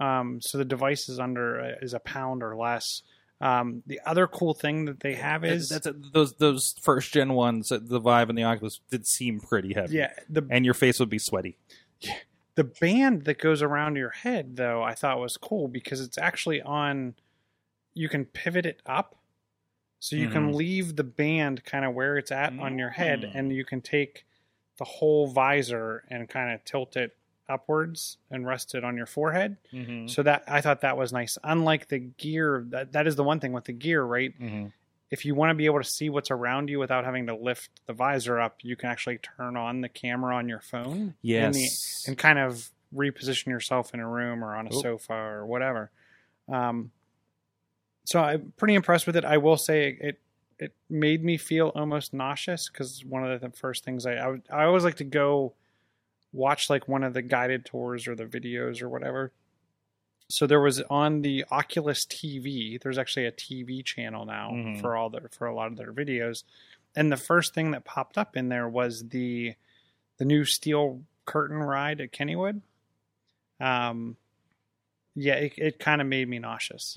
Um, 0.00 0.40
so 0.40 0.58
the 0.58 0.64
device 0.64 1.08
is 1.08 1.20
under 1.20 1.60
uh, 1.60 1.68
is 1.82 1.94
a 1.94 2.00
pound 2.00 2.42
or 2.42 2.56
less. 2.56 3.02
Um, 3.40 3.82
the 3.86 4.00
other 4.04 4.26
cool 4.26 4.54
thing 4.54 4.86
that 4.86 5.00
they 5.00 5.14
have 5.14 5.44
is 5.44 5.68
that's 5.68 5.86
a, 5.86 5.92
those 5.92 6.34
those 6.34 6.74
first 6.80 7.12
gen 7.12 7.34
ones, 7.34 7.68
the 7.68 8.00
Vive 8.00 8.28
and 8.28 8.36
the 8.36 8.44
Oculus, 8.44 8.80
did 8.90 9.06
seem 9.06 9.38
pretty 9.40 9.72
heavy. 9.74 9.96
yeah 9.98 10.12
the 10.28 10.44
and 10.50 10.64
your 10.64 10.74
face 10.74 10.98
would 10.98 11.10
be 11.10 11.18
sweaty. 11.18 11.56
the 12.56 12.64
band 12.64 13.24
that 13.24 13.38
goes 13.38 13.62
around 13.62 13.96
your 13.96 14.10
head 14.10 14.56
though 14.56 14.82
I 14.82 14.94
thought 14.94 15.20
was 15.20 15.36
cool 15.36 15.68
because 15.68 16.00
it's 16.00 16.18
actually 16.18 16.60
on. 16.62 17.14
You 17.92 18.08
can 18.08 18.24
pivot 18.24 18.64
it 18.66 18.80
up, 18.86 19.16
so 20.00 20.16
you 20.16 20.28
can 20.28 20.50
Mhm. 20.50 20.54
leave 20.56 20.96
the 20.96 21.04
band 21.04 21.64
kind 21.64 21.84
of 21.84 21.94
where 21.94 22.18
it's 22.18 22.32
at 22.32 22.58
on 22.58 22.78
your 22.78 22.90
head, 22.90 23.20
Mm. 23.20 23.30
and 23.34 23.52
you 23.52 23.64
can 23.64 23.80
take 23.80 24.24
the 24.78 24.84
whole 24.84 25.28
visor 25.28 26.02
and 26.08 26.28
kind 26.28 26.52
of 26.52 26.64
tilt 26.64 26.96
it 26.96 27.16
upwards 27.48 28.16
and 28.30 28.46
rest 28.46 28.74
it 28.74 28.82
on 28.84 28.96
your 28.96 29.06
forehead. 29.06 29.56
Mm-hmm. 29.72 30.06
So 30.06 30.22
that 30.22 30.44
I 30.48 30.60
thought 30.60 30.80
that 30.82 30.96
was 30.96 31.12
nice. 31.12 31.36
Unlike 31.44 31.88
the 31.88 31.98
gear, 31.98 32.64
that 32.70 32.92
that 32.92 33.06
is 33.06 33.16
the 33.16 33.24
one 33.24 33.40
thing 33.40 33.52
with 33.52 33.64
the 33.64 33.72
gear, 33.72 34.02
right? 34.02 34.32
Mm-hmm. 34.40 34.66
If 35.10 35.24
you 35.24 35.34
want 35.34 35.50
to 35.50 35.54
be 35.54 35.66
able 35.66 35.78
to 35.82 35.88
see 35.88 36.08
what's 36.08 36.30
around 36.30 36.70
you 36.70 36.78
without 36.78 37.04
having 37.04 37.26
to 37.26 37.34
lift 37.34 37.68
the 37.86 37.92
visor 37.92 38.38
up, 38.40 38.58
you 38.62 38.76
can 38.76 38.88
actually 38.90 39.18
turn 39.18 39.56
on 39.56 39.80
the 39.80 39.88
camera 39.88 40.36
on 40.36 40.48
your 40.48 40.60
phone. 40.60 41.14
Yes. 41.22 42.04
the- 42.04 42.10
and 42.12 42.16
kind 42.18 42.38
of 42.38 42.70
reposition 42.94 43.46
yourself 43.48 43.92
in 43.92 43.98
a 44.00 44.08
room 44.08 44.42
or 44.44 44.54
on 44.56 44.66
a 44.68 44.74
Oop. 44.74 44.82
sofa 44.82 45.12
or 45.14 45.44
whatever. 45.46 45.90
Um, 46.48 46.92
so 48.10 48.20
I'm 48.20 48.52
pretty 48.56 48.74
impressed 48.74 49.06
with 49.06 49.16
it. 49.16 49.24
I 49.24 49.36
will 49.38 49.56
say 49.56 49.96
it 50.00 50.18
it 50.58 50.72
made 50.90 51.24
me 51.24 51.36
feel 51.38 51.68
almost 51.74 52.12
nauseous 52.12 52.68
because 52.68 53.02
one 53.04 53.24
of 53.24 53.40
the 53.40 53.50
first 53.50 53.84
things 53.84 54.04
I 54.04 54.14
I, 54.14 54.26
would, 54.28 54.42
I 54.50 54.64
always 54.64 54.84
like 54.84 54.96
to 54.96 55.04
go 55.04 55.54
watch 56.32 56.68
like 56.68 56.86
one 56.88 57.02
of 57.04 57.14
the 57.14 57.22
guided 57.22 57.64
tours 57.64 58.06
or 58.08 58.14
the 58.14 58.24
videos 58.24 58.82
or 58.82 58.88
whatever 58.88 59.32
so 60.28 60.46
there 60.46 60.60
was 60.60 60.80
on 60.82 61.22
the 61.22 61.44
Oculus 61.50 62.06
TV. 62.06 62.80
There's 62.80 62.98
actually 62.98 63.26
a 63.26 63.32
TV 63.32 63.84
channel 63.84 64.24
now 64.26 64.50
Mhm. 64.52 64.80
for 64.80 64.96
all 64.96 65.10
their 65.10 65.28
for 65.32 65.46
a 65.48 65.54
lot 65.54 65.66
of 65.72 65.76
their 65.76 65.92
videos, 65.92 66.44
and 66.94 67.10
the 67.10 67.16
first 67.16 67.52
thing 67.54 67.72
that 67.72 67.84
popped 67.84 68.16
up 68.16 68.36
in 68.36 68.48
there 68.48 68.68
was 68.68 69.08
the 69.08 69.54
the 70.18 70.24
new 70.24 70.44
steel 70.44 71.02
curtain 71.24 71.56
ride 71.56 72.00
at 72.00 72.12
Kennywood. 72.12 72.60
Um, 73.58 74.16
yeah, 75.16 75.34
it, 75.34 75.52
it 75.56 75.78
kind 75.80 76.00
of 76.00 76.06
made 76.06 76.28
me 76.28 76.38
nauseous. 76.38 76.96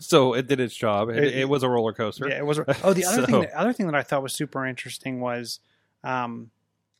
So 0.00 0.34
it 0.34 0.46
did 0.46 0.60
its 0.60 0.74
job. 0.74 1.08
It, 1.10 1.18
It- 1.22 1.34
it 1.40 1.48
was 1.48 1.62
a 1.62 1.68
roller 1.68 1.92
coaster. 1.92 2.28
Yeah, 2.28 2.38
it 2.38 2.46
was. 2.46 2.58
Oh, 2.84 2.92
the 2.92 3.04
other 3.04 3.20
So- 3.22 3.26
thing, 3.26 3.40
the 3.42 3.58
other 3.58 3.72
thing 3.72 3.86
that 3.86 3.94
I 3.94 4.02
thought 4.02 4.22
was 4.22 4.34
super 4.34 4.66
interesting 4.66 5.20
was, 5.20 5.60
um, 6.04 6.50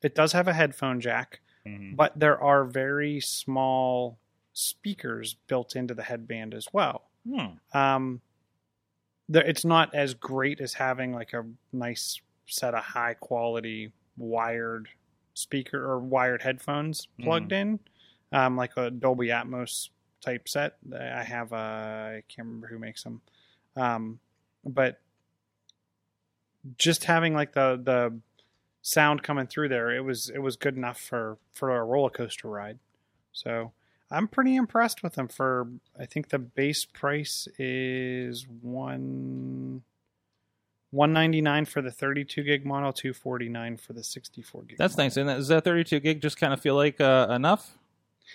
it 0.03 0.15
does 0.15 0.33
have 0.33 0.47
a 0.49 0.53
headphone 0.53 1.01
jack, 1.01 1.41
Mhm. 1.67 1.97
but 1.97 2.19
there 2.19 2.41
are 2.41 2.65
very 2.65 3.21
small 3.21 4.19
speakers 4.53 5.35
built 5.49 5.75
into 5.77 5.95
the 5.95 6.03
headband 6.05 6.55
as 6.55 6.69
well. 6.73 7.09
Hmm. 7.29 7.47
Um, 7.77 8.21
there, 9.29 9.45
it's 9.45 9.65
not 9.65 9.95
as 9.95 10.15
great 10.15 10.61
as 10.61 10.75
having 10.75 11.13
like 11.13 11.33
a 11.33 11.45
nice 11.73 12.21
set 12.47 12.75
of 12.75 12.83
high 12.85 13.15
quality 13.15 13.93
wired 14.17 14.89
speaker 15.35 15.85
or 15.85 15.99
wired 15.99 16.43
headphones 16.43 17.09
plugged 17.21 17.51
in, 17.53 17.81
um, 18.33 18.57
like 18.57 18.77
a 18.77 18.91
Dolby 18.91 19.27
Atmos 19.29 19.91
type 20.21 20.49
set. 20.49 20.77
I 20.93 21.23
have 21.23 21.53
a, 21.53 21.57
I 21.57 22.23
can't 22.29 22.47
remember 22.47 22.69
who 22.69 22.79
makes 22.79 23.03
them, 23.03 23.21
um, 23.77 24.19
but 24.65 25.01
just 26.79 27.05
having 27.05 27.35
like 27.35 27.53
the 27.53 27.81
the 27.83 28.19
sound 28.83 29.23
coming 29.23 29.47
through 29.47 29.69
there, 29.69 29.95
it 29.95 30.01
was 30.05 30.29
it 30.29 30.39
was 30.39 30.57
good 30.57 30.77
enough 30.77 31.01
for 31.01 31.39
for 31.53 31.77
a 31.77 31.85
roller 31.85 32.11
coaster 32.11 32.49
ride. 32.49 32.79
So 33.33 33.73
I'm 34.11 34.29
pretty 34.29 34.57
impressed 34.57 35.03
with 35.03 35.15
them. 35.15 35.29
For 35.29 35.69
I 35.99 36.07
think 36.07 36.29
the 36.29 36.39
base 36.39 36.85
price 36.85 37.49
is 37.59 38.47
one. 38.63 39.83
199 40.93 41.65
for 41.67 41.83
the 41.83 41.91
32 41.91 42.43
gig 42.45 42.65
model, 42.65 42.93
249 42.93 43.77
for 43.77 43.93
the 43.93 44.05
64 44.05 44.63
gig. 44.63 44.79
That's 44.79 44.95
model. 44.95 45.05
nice. 45.05 45.17
And 45.17 45.31
is 45.31 45.49
that 45.49 45.65
32 45.65 46.01
gig 46.01 46.23
just 46.23 46.39
kind 46.39 46.55
of 46.55 46.61
feel 46.61 46.77
like 46.77 47.01
uh, 47.01 47.27
enough? 47.29 47.77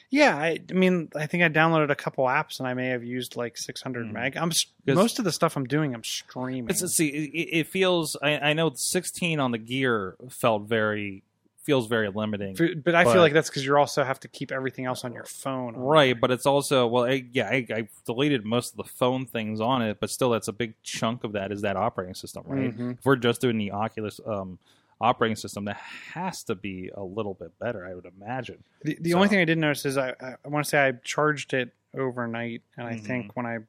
Yeah, 0.09 0.35
I, 0.35 0.59
I 0.69 0.73
mean, 0.73 1.09
I 1.15 1.25
think 1.27 1.43
I 1.43 1.49
downloaded 1.49 1.89
a 1.89 1.95
couple 1.95 2.25
apps 2.25 2.59
and 2.59 2.67
I 2.67 2.73
may 2.73 2.87
have 2.87 3.03
used 3.03 3.35
like 3.35 3.57
600 3.57 4.07
Mm. 4.07 4.11
meg. 4.13 4.37
I'm 4.37 4.51
most 4.87 5.19
of 5.19 5.25
the 5.25 5.31
stuff 5.31 5.55
I'm 5.57 5.65
doing, 5.65 5.93
I'm 5.93 6.03
streaming. 6.03 6.69
It's, 6.69 6.85
see, 6.95 7.07
it, 7.07 7.59
it 7.59 7.67
feels. 7.67 8.15
I, 8.21 8.37
I 8.39 8.53
know 8.53 8.71
16 8.73 9.39
on 9.39 9.51
the 9.51 9.57
gear 9.57 10.15
felt 10.29 10.63
very 10.63 11.23
feels 11.63 11.85
very 11.85 12.09
limiting. 12.09 12.55
F- 12.59 12.83
but 12.83 12.95
I 12.95 13.03
but- 13.03 13.13
feel 13.13 13.21
like 13.21 13.33
that's 13.33 13.47
because 13.49 13.63
you 13.63 13.77
also 13.77 14.03
have 14.03 14.19
to 14.21 14.27
keep 14.27 14.51
everything 14.51 14.85
else 14.85 15.05
on 15.05 15.13
your 15.13 15.25
phone. 15.25 15.75
on 15.75 15.81
Right, 15.81 16.05
there. 16.07 16.15
but 16.15 16.31
it's 16.31 16.47
also 16.47 16.87
well, 16.87 17.03
I, 17.05 17.23
yeah, 17.31 17.49
I, 17.49 17.87
deleted 18.05 18.43
most 18.45 18.71
of 18.71 18.77
the 18.77 18.83
phone 18.83 19.27
things 19.27 19.61
on 19.61 19.83
it, 19.83 19.97
but 19.99 20.09
still, 20.09 20.31
that's 20.31 20.47
a 20.47 20.53
big 20.53 20.73
chunk 20.81 21.23
of 21.23 21.33
that 21.33 21.51
is 21.51 21.61
that 21.61 21.77
operating 21.77 22.15
system, 22.15 22.43
right? 22.47 22.75
Mhm. 22.75 22.97
If 22.97 23.05
we're 23.05 23.15
just 23.15 23.41
doing 23.41 23.59
the 23.59 23.71
Oculus 23.71 24.19
um, 24.25 24.57
operating 25.01 25.35
system, 25.35 25.65
that 25.65 25.77
has 26.13 26.43
to 26.45 26.55
be 26.55 26.89
a 26.95 27.03
little 27.03 27.33
bit 27.33 27.57
better, 27.59 27.85
I 27.85 27.93
would 27.95 28.05
imagine. 28.05 28.63
The, 28.83 28.97
the 29.01 29.11
So- 29.11 29.15
only 29.17 29.27
thing 29.27 29.39
I 29.39 29.45
did 29.45 29.57
notice 29.57 29.85
is 29.85 29.97
I, 29.97 30.09
I, 30.21 30.35
I 30.43 30.47
want 30.47 30.65
to 30.65 30.69
say 30.69 30.79
I 30.87 30.91
charged 31.03 31.53
it 31.53 31.73
overnight, 31.95 32.61
and 32.77 32.87
I 32.87 32.93
Mhm. 32.93 33.03
think 33.05 33.35
when 33.35 33.45
I 33.45 33.59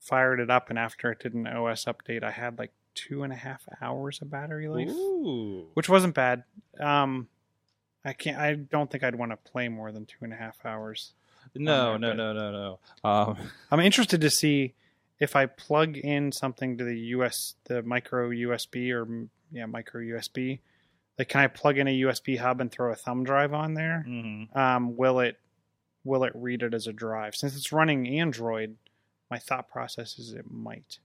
fired 0.00 0.40
it 0.40 0.50
up 0.50 0.70
and 0.70 0.78
after 0.78 1.10
it 1.12 1.20
did 1.20 1.34
an 1.34 1.46
OS 1.46 1.84
update, 1.86 2.22
I 2.22 2.30
had 2.30 2.58
like 2.58 2.72
two 2.94 3.22
and 3.22 3.32
a 3.32 3.36
half 3.36 3.62
hours 3.80 4.20
of 4.22 4.30
battery 4.30 4.68
life, 4.68 4.88
Ooh, 4.90 5.66
which 5.74 5.88
wasn't 5.88 6.14
bad. 6.14 6.44
Um, 6.80 7.28
I 8.04 8.12
can't. 8.12 8.38
I 8.38 8.54
don't 8.54 8.90
think 8.90 9.02
I'd 9.04 9.14
want 9.16 9.32
to 9.32 9.36
play 9.36 9.68
more 9.68 9.92
than 9.92 10.06
two 10.06 10.18
and 10.22 10.32
a 10.32 10.36
half 10.36 10.64
hours. 10.64 11.12
no, 11.54 11.96
no, 11.96 12.08
there, 12.08 12.16
no, 12.16 12.32
no, 12.32 12.78
no. 13.02 13.08
Um, 13.08 13.36
I'm 13.70 13.80
interested 13.80 14.20
to 14.20 14.30
see 14.30 14.74
if 15.20 15.34
I 15.36 15.46
plug 15.46 15.96
in 15.96 16.30
something 16.32 16.78
to 16.78 16.84
the 16.84 16.96
US, 17.16 17.54
the 17.64 17.82
micro 17.82 18.30
USB 18.30 18.90
or 18.92 19.06
yeah, 19.52 19.66
micro 19.66 20.00
USB. 20.00 20.60
Like, 21.18 21.28
can 21.28 21.40
I 21.40 21.46
plug 21.48 21.78
in 21.78 21.88
a 21.88 22.00
USB 22.02 22.38
hub 22.38 22.60
and 22.60 22.70
throw 22.70 22.92
a 22.92 22.96
thumb 22.96 23.24
drive 23.24 23.52
on 23.52 23.74
there? 23.74 24.04
mhm. 24.08 24.54
Um, 24.56 24.96
will 24.96 25.20
it 25.20 25.38
will 26.04 26.24
it 26.24 26.32
read 26.34 26.62
it 26.62 26.74
as 26.74 26.86
a 26.86 26.92
drive? 26.92 27.34
Since 27.34 27.56
it's 27.56 27.72
running 27.72 28.08
Android, 28.08 28.76
my 29.30 29.38
thought 29.38 29.68
process 29.68 30.18
is 30.18 30.32
it 30.32 30.50
might. 30.50 30.98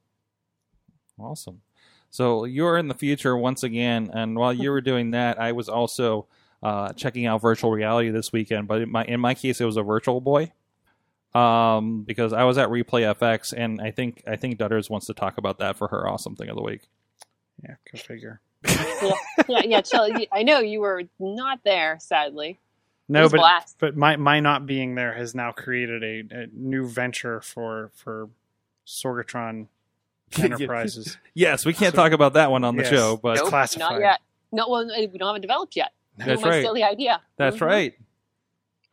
Awesome. 1.19 1.61
So 2.09 2.45
you're 2.45 2.77
in 2.77 2.87
the 2.87 2.93
future 2.93 3.35
once 3.35 3.63
again, 3.63 4.11
and 4.13 4.35
while 4.35 4.53
you 4.53 4.69
were 4.71 4.81
doing 4.91 5.11
that, 5.11 5.39
I 5.39 5.51
was 5.51 5.67
also 5.67 6.27
uh, 6.61 6.93
checking 6.93 7.25
out 7.25 7.41
virtual 7.41 7.71
reality 7.71 8.09
this 8.09 8.31
weekend. 8.31 8.67
But 8.67 8.83
in 8.83 8.91
my 8.91 9.03
in 9.05 9.19
my 9.19 9.33
case, 9.33 9.59
it 9.59 9.65
was 9.65 9.77
a 9.77 9.83
Virtual 9.83 10.21
Boy, 10.21 10.51
um, 11.33 12.03
because 12.03 12.31
I 12.31 12.43
was 12.43 12.57
at 12.57 12.69
Replay 12.69 13.13
FX, 13.15 13.53
and 13.55 13.81
I 13.81 13.91
think 13.91 14.23
I 14.27 14.35
think 14.35 14.59
Dutters 14.59 14.89
wants 14.89 15.07
to 15.07 15.13
talk 15.13 15.37
about 15.37 15.57
that 15.59 15.75
for 15.75 15.87
her 15.87 16.07
awesome 16.07 16.35
thing 16.35 16.49
of 16.49 16.55
the 16.55 16.61
week. 16.61 16.87
Yeah, 17.63 17.75
go 17.91 17.97
figure. 17.97 18.39
yeah, 19.47 19.61
yeah, 19.63 19.81
chill. 19.81 20.07
I 20.31 20.43
know 20.43 20.59
you 20.59 20.79
were 20.79 21.03
not 21.19 21.59
there, 21.63 21.97
sadly. 21.99 22.59
No, 23.09 23.27
but 23.29 23.37
blast. 23.37 23.75
but 23.79 23.97
my 23.97 24.15
my 24.15 24.39
not 24.39 24.65
being 24.65 24.95
there 24.95 25.13
has 25.13 25.35
now 25.35 25.51
created 25.51 26.03
a, 26.03 26.35
a 26.43 26.47
new 26.53 26.87
venture 26.87 27.41
for 27.41 27.91
for 27.95 28.29
Sorgatron 28.87 29.67
Enterprises. 30.39 31.17
Yes, 31.33 31.65
we 31.65 31.73
can't 31.73 31.93
So- 31.93 32.01
talk 32.01 32.11
about 32.13 32.33
that 32.33 32.49
one 32.51 32.63
on 32.63 32.75
the 32.75 32.83
Yes. 32.83 32.91
show, 32.91 33.17
but 33.17 33.35
Nope. 33.37 33.49
classified. 33.49 33.91
Not 33.91 33.99
yet. 34.01 34.19
No, 34.51 34.69
well, 34.69 34.85
we 34.87 35.07
don't 35.17 35.27
have 35.27 35.35
it 35.35 35.41
developed 35.41 35.75
yet. 35.75 35.91
That's 36.17 36.41
Who 36.41 36.49
right. 36.49 36.61
steal 36.61 36.73
the 36.73 36.83
idea. 36.83 37.21
that's 37.37 37.57
Mhm. 37.57 37.61
right. 37.65 37.93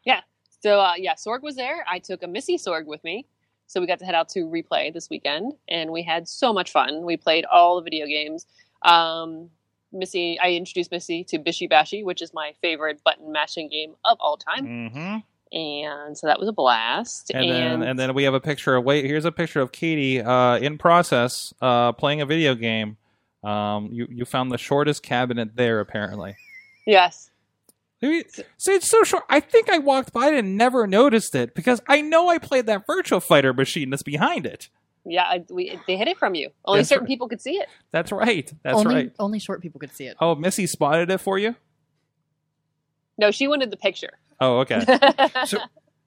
Yeah. 0.05 0.21
So 0.61 0.81
uh, 0.81 0.95
yeah, 0.97 1.15
Sorg 1.15 1.43
was 1.43 1.55
there. 1.57 1.85
I 1.89 1.99
took 2.01 2.23
a 2.23 2.27
Missy 2.27 2.57
Sorg 2.57 2.87
with 2.87 3.03
me, 3.05 3.27
so 3.71 3.81
we 3.81 3.87
got 3.87 4.01
to 4.01 4.05
head 4.05 4.17
out 4.17 4.29
to 4.31 4.41
replay 4.41 4.93
this 4.93 5.09
weekend, 5.09 5.53
and 5.69 5.91
we 5.93 6.03
had 6.03 6.27
so 6.27 6.53
much 6.53 6.73
fun. 6.73 7.05
We 7.05 7.17
played 7.17 7.45
all 7.45 7.77
the 7.77 7.83
video 7.83 8.07
games. 8.07 8.45
Um, 8.83 9.49
Missy, 9.93 10.41
I 10.41 10.53
introduced 10.53 10.91
Missy 10.91 11.23
to 11.25 11.39
Bishi 11.39 11.71
Bashi, 11.71 12.03
which 12.03 12.21
is 12.21 12.35
my 12.35 12.53
favorite 12.61 13.01
button 13.05 13.31
mashing 13.31 13.69
game 13.69 13.95
of 14.05 14.19
all 14.21 14.37
time, 14.37 14.91
hmm 14.91 15.17
and 15.53 16.17
so 16.17 16.29
that 16.29 16.39
was 16.39 16.49
a 16.49 16.53
blast. 16.53 17.33
And, 17.35 17.51
then 17.51 17.83
and 17.83 17.99
then 17.99 18.15
we 18.15 18.23
have 18.25 18.35
a 18.35 18.41
picture 18.41 18.77
of 18.77 18.85
wait. 18.85 19.05
Here's 19.05 19.25
a 19.25 19.33
picture 19.33 19.61
of 19.61 19.73
Katie 19.73 20.21
uh, 20.21 20.59
in 20.59 20.79
process 20.79 21.53
uh, 21.61 21.93
playing 21.93 22.21
a 22.21 22.27
video 22.27 22.55
game. 22.55 22.97
Um, 23.43 23.89
you 23.91 24.07
you 24.11 24.25
found 24.25 24.53
the 24.53 24.59
shortest 24.59 25.03
cabinet 25.03 25.57
there 25.57 25.81
apparently. 25.81 26.37
yes, 26.87 27.30
Maybe- 28.03 28.25
See, 28.57 28.73
it's 28.73 28.89
so 28.89 29.03
short. 29.05 29.25
I 29.29 29.41
think 29.41 29.69
I 29.69 29.79
walked 29.79 30.13
by 30.13 30.29
it 30.29 30.35
and 30.39 30.57
never 30.57 30.87
noticed 30.87 31.35
it 31.35 31.55
because 31.55 31.81
I 31.89 32.01
know 32.01 32.29
I 32.29 32.39
played 32.39 32.67
that 32.67 32.87
Virtua 32.87 33.23
Fighter 33.23 33.53
machine 33.53 33.91
that's 33.91 34.03
behind 34.03 34.47
it. 34.47 34.69
yeah, 35.05 35.25
I, 35.25 35.45
we, 35.51 35.79
they 35.87 35.97
hid 35.97 36.09
it 36.09 36.19
from 36.19 36.35
you. 36.35 36.51
Only 36.65 36.81
That's 36.81 36.89
certain 36.89 37.05
right. 37.05 37.09
people 37.09 37.29
could 37.29 37.41
see 37.41 37.57
it. 37.57 37.69
That's 37.91 38.11
right. 38.13 38.51
That's 38.63 38.77
only, 38.79 38.95
right. 38.95 39.13
Only 39.19 39.39
short 39.39 39.61
people 39.63 39.81
could 39.81 39.93
see 39.95 40.05
it. 40.07 40.17
Oh, 40.21 40.35
Missy 40.35 40.67
spotted 40.67 41.11
it 41.11 41.19
for 41.19 41.39
you. 41.39 41.57
No, 43.19 43.31
she 43.31 43.49
wanted 43.49 43.71
the 43.71 43.77
picture. 43.77 44.13
Oh, 44.41 44.59
okay. 44.61 44.85
So 45.47 45.59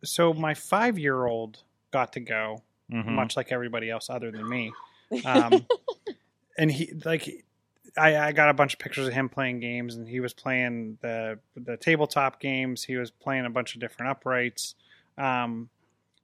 so 0.04 0.34
my 0.34 0.54
five 0.54 0.98
year 1.00 1.26
old 1.26 1.60
got 1.92 2.14
to 2.14 2.20
go, 2.20 2.64
Mhm. 2.92 3.08
much 3.10 3.38
like 3.38 3.52
everybody 3.52 3.90
else 3.90 4.10
other 4.10 4.32
than 4.32 4.48
me. 4.50 4.72
Um, 5.26 5.66
and 6.58 6.72
he 6.72 6.92
like 7.06 7.46
I, 7.98 8.18
I 8.18 8.32
got 8.32 8.50
a 8.50 8.54
bunch 8.54 8.74
of 8.74 8.80
pictures 8.80 9.08
of 9.08 9.14
him 9.14 9.30
playing 9.30 9.60
games 9.60 9.96
and 9.96 10.08
he 10.08 10.20
was 10.20 10.34
playing 10.34 10.98
the 11.02 11.40
the 11.56 11.78
tabletop 11.78 12.40
games. 12.40 12.84
He 12.84 12.98
was 12.98 13.12
playing 13.12 13.46
a 13.46 13.50
bunch 13.50 13.76
of 13.76 13.82
different 13.82 14.12
uprights. 14.12 14.76
Um, 15.18 15.70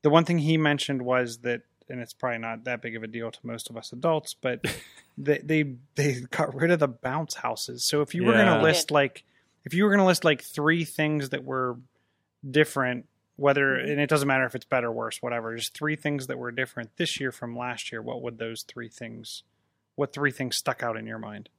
the 0.02 0.10
one 0.10 0.26
thing 0.26 0.40
he 0.40 0.58
mentioned 0.58 1.02
was 1.02 1.40
that 1.40 1.62
and 1.90 2.00
it's 2.00 2.14
probably 2.14 2.38
not 2.40 2.64
that 2.66 2.82
big 2.82 2.96
of 2.96 3.04
a 3.04 3.08
deal 3.08 3.32
to 3.32 3.40
most 3.44 3.70
of 3.70 3.76
us 3.78 3.92
adults 3.92 4.36
but 4.40 4.64
they 5.18 5.40
they, 5.40 5.76
they 5.96 6.22
got 6.32 6.54
rid 6.56 6.72
of 6.72 6.80
the 6.80 6.88
bounce 6.88 7.36
houses. 7.36 7.84
So 7.84 8.02
if 8.02 8.16
you 8.16 8.24
were 8.24 8.34
Yeah. 8.34 8.46
going 8.46 8.58
to 8.58 8.64
list 8.64 8.92
like 8.92 9.24
if 9.66 9.74
you 9.74 9.84
were 9.84 9.90
going 9.90 10.00
to 10.00 10.06
list 10.06 10.24
like 10.24 10.42
three 10.42 10.86
things 10.86 11.30
that 11.30 11.44
were 11.44 11.78
different 12.50 13.06
whether 13.36 13.76
and 13.76 14.00
it 14.02 14.10
doesn't 14.10 14.28
matter 14.28 14.46
if 14.46 14.56
it's 14.56 14.66
better 14.66 14.88
or 14.88 14.92
worse 14.92 15.22
whatever 15.22 15.56
just 15.56 15.74
three 15.74 15.96
things 15.96 16.28
that 16.28 16.38
were 16.38 16.52
different 16.52 16.90
this 16.98 17.20
year 17.20 17.32
from 17.32 17.58
last 17.58 17.92
year 17.92 18.02
what 18.02 18.22
would 18.22 18.38
those 18.38 18.64
three 18.64 18.90
things 18.90 19.44
what 19.96 20.14
three 20.14 20.32
things 20.32 20.56
stuck 20.58 20.82
out 20.84 20.96
in 20.98 21.06
your 21.06 21.20
mind 21.20 21.50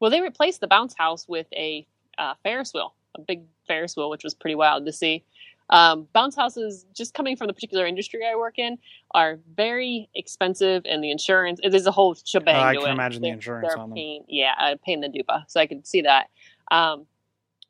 Well, 0.00 0.10
they 0.10 0.20
replaced 0.20 0.60
the 0.60 0.66
bounce 0.66 0.94
house 0.96 1.26
with 1.28 1.46
a 1.52 1.86
uh, 2.18 2.34
Ferris 2.42 2.72
wheel, 2.74 2.94
a 3.14 3.20
big 3.20 3.42
Ferris 3.66 3.96
wheel, 3.96 4.10
which 4.10 4.24
was 4.24 4.34
pretty 4.34 4.54
wild 4.54 4.86
to 4.86 4.92
see. 4.92 5.24
Um, 5.68 6.06
bounce 6.12 6.36
houses, 6.36 6.86
just 6.94 7.12
coming 7.12 7.36
from 7.36 7.48
the 7.48 7.52
particular 7.52 7.86
industry 7.86 8.20
I 8.24 8.36
work 8.36 8.58
in, 8.58 8.78
are 9.12 9.38
very 9.56 10.08
expensive, 10.14 10.82
and 10.86 11.02
the 11.02 11.10
insurance 11.10 11.58
it 11.62 11.74
is 11.74 11.86
a 11.86 11.90
whole 11.90 12.14
shebang. 12.14 12.54
Uh, 12.54 12.60
I 12.60 12.74
can 12.76 12.86
it. 12.86 12.92
imagine 12.92 13.22
the 13.22 13.28
They're- 13.28 13.34
insurance 13.34 13.68
they're 13.68 13.78
on 13.82 13.90
them. 13.90 14.24
Yeah, 14.28 14.52
a 14.60 14.76
pain 14.76 15.02
in 15.02 15.10
the 15.10 15.18
dupa. 15.18 15.44
So 15.48 15.60
I 15.60 15.66
could 15.66 15.84
see 15.86 16.02
that. 16.02 16.28
Um, 16.70 17.06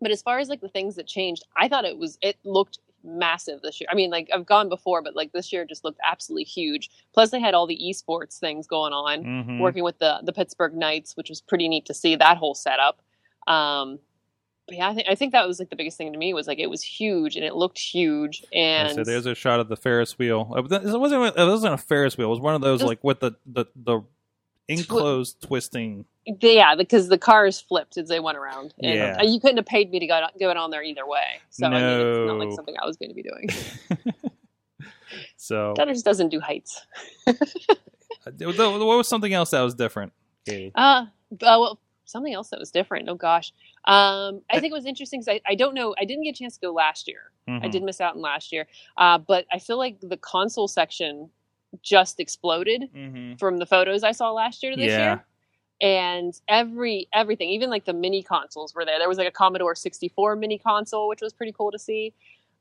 but 0.01 0.11
as 0.11 0.21
far 0.21 0.39
as 0.39 0.51
like 0.51 0.61
the 0.61 0.69
things 0.69 0.97
that 0.97 1.07
changed, 1.07 1.45
I 1.57 1.69
thought 1.69 1.87
it 1.87 1.97
was 1.97 2.19
it 2.21 2.37
looked 2.45 2.79
massive 3.07 3.63
this 3.63 3.81
year. 3.81 3.89
I 3.91 3.95
mean, 3.95 4.11
like 4.11 4.29
I've 4.35 4.45
gone 4.47 4.69
before, 4.69 5.01
but 5.03 5.15
like 5.17 5.33
this 5.33 5.53
year 5.53 5.65
just 5.65 5.85
looked 5.85 6.01
absolutely 6.05 6.45
huge. 6.45 6.91
Plus, 7.15 7.31
they 7.31 7.41
had 7.41 7.55
all 7.55 7.67
the 7.67 7.81
esports 7.83 8.39
things 8.39 8.67
going 8.67 8.93
on 8.93 9.23
Mhm. 9.25 9.61
working 9.61 9.85
with 9.85 9.99
the 9.99 10.21
the 10.23 10.33
Pittsburgh 10.33 10.75
Knights, 10.75 11.17
which 11.17 11.29
was 11.29 11.41
pretty 11.41 11.69
neat 11.69 11.87
to 11.87 11.95
see 11.95 12.17
that 12.17 12.37
whole 12.37 12.55
setup. 12.55 13.01
Um, 13.47 13.99
but 14.67 14.77
yeah, 14.77 14.89
I 14.89 14.95
think 14.95 15.09
I 15.09 15.15
think 15.15 15.33
that 15.33 15.47
was 15.47 15.61
like 15.61 15.71
the 15.71 15.77
biggest 15.77 15.97
thing 15.97 16.13
to 16.13 16.19
me 16.19 16.35
was 16.35 16.49
like 16.49 16.59
it 16.59 16.69
was 16.69 16.83
huge 16.83 17.37
and 17.37 17.45
it 17.45 17.55
looked 17.55 17.79
huge 17.79 18.43
and 18.53 18.93
so 18.97 19.05
there's 19.05 19.27
a 19.27 19.35
shot 19.35 19.61
of 19.61 19.69
the 19.69 19.77
Ferris 19.77 20.19
wheel. 20.19 20.53
It 20.57 20.63
wasn't. 20.99 21.37
It 21.39 21.45
wasn't 21.47 21.75
a 21.75 21.79
Ferris 21.79 22.19
wheel. 22.19 22.27
It 22.27 22.31
was 22.31 22.41
one 22.41 22.57
of 22.57 22.63
those 22.63 22.81
Just- 22.81 22.89
like 22.89 23.05
with 23.05 23.21
the 23.21 23.33
the 23.47 23.67
the 23.77 24.01
enclosed 24.69 25.41
twisting. 25.43 26.05
yeah 26.41 26.75
because 26.75 27.09
the 27.09 27.19
cars 27.19 27.61
flipped 27.61 27.97
as 27.97 28.09
they 28.09 28.19
went 28.21 28.37
around 28.37 28.75
and 28.83 28.95
Yeah. 28.95 29.17
uh, 29.21 29.25
you 29.25 29.39
couldn't 29.41 29.59
have 29.59 29.67
paid 29.67 29.91
me 29.91 30.01
to 30.01 30.07
go 30.07 30.27
go 30.41 30.51
on 30.51 30.71
there 30.71 30.83
either 30.83 31.07
way. 31.07 31.41
So 31.51 31.67
I 31.67 31.71
mean, 31.71 32.07
it's 32.07 32.27
not 32.27 32.39
like 32.39 32.53
something 32.53 32.75
I 32.83 32.87
was 32.87 32.97
going 32.97 33.11
to 33.11 33.15
be 33.15 33.23
doing. 33.23 33.49
So 35.37 35.75
just 35.77 36.05
doesn't 36.05 36.31
do 36.31 36.41
heights. 36.41 36.85
what 37.27 38.97
was 38.97 39.09
something 39.09 39.33
else 39.33 39.51
that 39.51 39.61
was 39.63 39.75
different, 39.75 40.13
Katie? 40.45 40.73
Uh, 40.75 41.07
uh, 41.33 41.37
well, 41.41 41.79
something 42.05 42.33
else 42.35 42.49
that 42.51 42.59
was 42.59 42.71
different. 42.71 43.09
Oh 43.09 43.15
gosh, 43.15 43.53
um, 43.85 44.43
I 44.51 44.59
think 44.61 44.73
it 44.73 44.75
was 44.75 44.87
interesting 44.87 45.21
because 45.21 45.41
I, 45.47 45.53
I 45.53 45.55
don't 45.55 45.75
know. 45.75 45.95
I 45.99 46.05
didn't 46.05 46.25
get 46.25 46.31
a 46.35 46.39
chance 46.39 46.55
to 46.57 46.61
go 46.67 46.73
last 46.73 47.07
year. 47.09 47.31
I 47.49 47.51
Mhm. 47.53 47.71
did 47.71 47.83
miss 47.85 48.01
out 48.01 48.17
on 48.17 48.21
last 48.21 48.51
year, 48.53 48.67
uh, 48.97 49.19
but 49.19 49.47
I 49.53 49.61
feel 49.61 49.79
like 49.79 50.01
the 50.01 50.17
console 50.17 50.67
section 50.67 51.31
just 51.83 52.21
exploded 52.21 52.89
Mhm. 52.95 53.39
from 53.39 53.59
the 53.59 53.67
photos 53.67 54.03
I 54.05 54.13
saw 54.13 54.31
last 54.33 54.63
year 54.63 54.73
to 54.73 54.77
this 54.77 54.93
Yeah. 54.93 54.99
year. 54.99 55.25
And 55.81 56.33
every 56.49 57.07
everything, 57.13 57.51
even 57.51 57.69
like 57.69 57.85
the 57.85 57.93
mini 57.93 58.23
consoles 58.23 58.75
were 58.75 58.85
there. 58.87 58.99
There 58.99 59.09
was 59.09 59.19
like 59.19 59.29
a 59.29 59.33
Commodore 59.33 59.75
64 59.75 60.35
mini 60.37 60.59
console, 60.59 61.07
which 61.09 61.21
was 61.21 61.35
pretty 61.35 61.53
cool 61.53 61.71
to 61.71 61.79
see. 61.79 62.15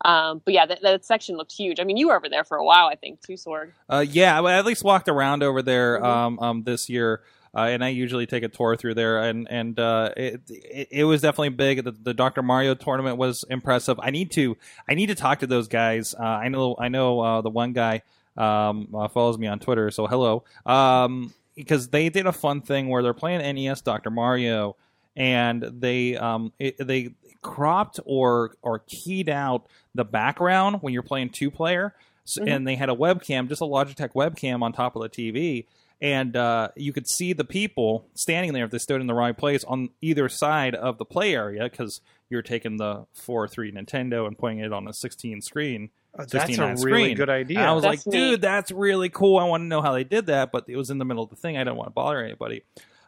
Um, 0.04 0.42
but 0.44 0.54
yeah, 0.54 0.66
that, 0.66 0.82
that 0.82 1.06
section 1.06 1.38
looked 1.38 1.54
huge. 1.54 1.80
I 1.80 1.86
mean, 1.86 1.96
you 1.96 2.10
were 2.10 2.18
over 2.18 2.28
there 2.28 2.44
for 2.44 2.58
a 2.58 2.66
while, 2.66 2.88
I 2.88 2.96
think, 2.96 3.22
too, 3.22 3.34
Sorg. 3.34 3.72
Uh, 3.90 4.06
yeah, 4.08 4.42
I 4.42 4.58
at 4.58 4.66
least 4.66 4.84
walked 4.84 5.08
around 5.08 5.42
over 5.44 5.62
there 5.62 6.00
Mhm. 6.02 6.06
um, 6.06 6.40
um, 6.40 6.64
this 6.64 6.90
year, 6.90 7.22
uh, 7.56 7.62
and 7.62 7.82
I 7.82 7.88
usually 7.90 8.26
take 8.26 8.44
a 8.44 8.50
tour 8.50 8.76
through 8.76 8.96
there, 8.96 9.20
and 9.20 9.48
and 9.50 9.80
uh, 9.80 10.10
it, 10.18 10.42
it 10.50 10.88
it 10.92 11.04
was 11.06 11.22
definitely 11.22 11.50
big. 11.50 11.86
The, 11.86 11.92
the 11.94 12.14
Dr. 12.14 12.44
Mario 12.44 12.76
tournament 12.76 13.16
was 13.18 13.46
impressive. 13.50 13.98
I 14.04 14.12
need 14.12 14.32
to 14.32 14.58
I 14.90 14.94
need 14.96 15.06
to 15.08 15.16
talk 15.16 15.40
to 15.40 15.48
those 15.48 15.70
guys. 15.70 16.14
Uh, 16.14 16.24
I 16.24 16.50
know 16.50 16.76
I 16.78 16.90
know 16.90 17.22
uh, 17.22 17.40
the 17.42 17.50
one 17.50 17.72
guy 17.72 18.02
um, 18.38 18.88
uh, 18.94 19.08
follows 19.08 19.38
me 19.38 19.48
on 19.48 19.60
Twitter, 19.60 19.90
so 19.92 20.08
hello. 20.08 20.44
Um, 20.66 21.34
because 21.56 21.88
they 21.90 22.10
did 22.10 22.26
a 22.28 22.34
fun 22.34 22.62
thing 22.62 22.90
where 22.90 23.02
they're 23.02 23.14
playing 23.14 23.40
NES 23.56 23.82
Dr. 23.82 24.10
Mario, 24.10 24.76
and 25.16 25.64
they 25.80 26.18
um 26.18 26.52
it, 26.60 26.76
they 26.86 27.14
cropped 27.42 28.00
or 28.06 28.56
or 28.62 28.80
keyed 28.88 29.30
out 29.30 29.68
the 29.94 30.04
background 30.04 30.78
when 30.82 30.94
you're 30.94 31.04
playing 31.04 31.30
two 31.30 31.50
player 31.52 31.94
so, 32.26 32.42
Mhm. 32.42 32.50
and 32.52 32.68
they 32.68 32.76
had 32.76 32.90
a 32.90 32.96
webcam 32.96 33.48
just 33.48 33.62
a 33.62 33.66
logitech 33.66 34.14
webcam 34.14 34.64
on 34.64 34.74
top 34.74 34.96
of 34.96 35.04
the 35.04 35.10
tv 35.10 35.66
and 36.02 36.36
uh, 36.36 36.70
you 36.76 36.92
could 36.94 37.08
see 37.08 37.34
the 37.34 37.44
people 37.46 38.08
standing 38.14 38.54
there 38.54 38.66
if 38.66 38.72
they 38.72 38.78
stood 38.78 39.02
in 39.02 39.08
the 39.08 39.14
right 39.14 39.36
place 39.38 39.64
on 39.64 39.90
either 40.02 40.28
side 40.30 40.76
of 40.76 40.98
the 40.98 41.06
play 41.06 41.34
area 41.36 41.64
because 41.64 42.02
you're 42.30 42.42
taking 42.42 42.78
the 42.78 43.06
4-3 43.18 43.74
nintendo 43.74 44.28
and 44.28 44.38
putting 44.38 44.60
it 44.60 44.74
on 44.74 44.88
a 44.88 44.94
16 44.94 45.42
screen 45.42 45.90
Uh, 46.18 46.26
that's 46.30 46.58
a 46.58 46.62
on 46.64 46.70
really 46.76 46.78
screen. 47.04 47.18
good 47.18 47.30
idea. 47.30 47.60
and 47.60 47.68
I 47.68 47.74
was 47.74 47.84
That's 47.84 48.06
like, 48.06 48.14
neat. 48.14 48.30
dude, 48.32 48.42
that's 48.42 48.72
really 48.72 49.10
cool. 49.10 49.38
I 49.38 49.44
want 49.46 49.62
to 49.62 49.66
know 49.68 49.82
how 49.82 49.94
they 49.94 50.04
did 50.04 50.26
that, 50.28 50.52
but 50.52 50.66
it 50.68 50.76
was 50.78 50.90
in 50.90 50.98
the 50.98 51.06
middle 51.06 51.24
of 51.24 51.30
the 51.30 51.36
thing. 51.36 51.56
I 51.58 51.64
didn't 51.64 51.76
want 51.78 51.88
to 51.88 51.94
bother 51.94 52.24
anybody. 52.24 52.64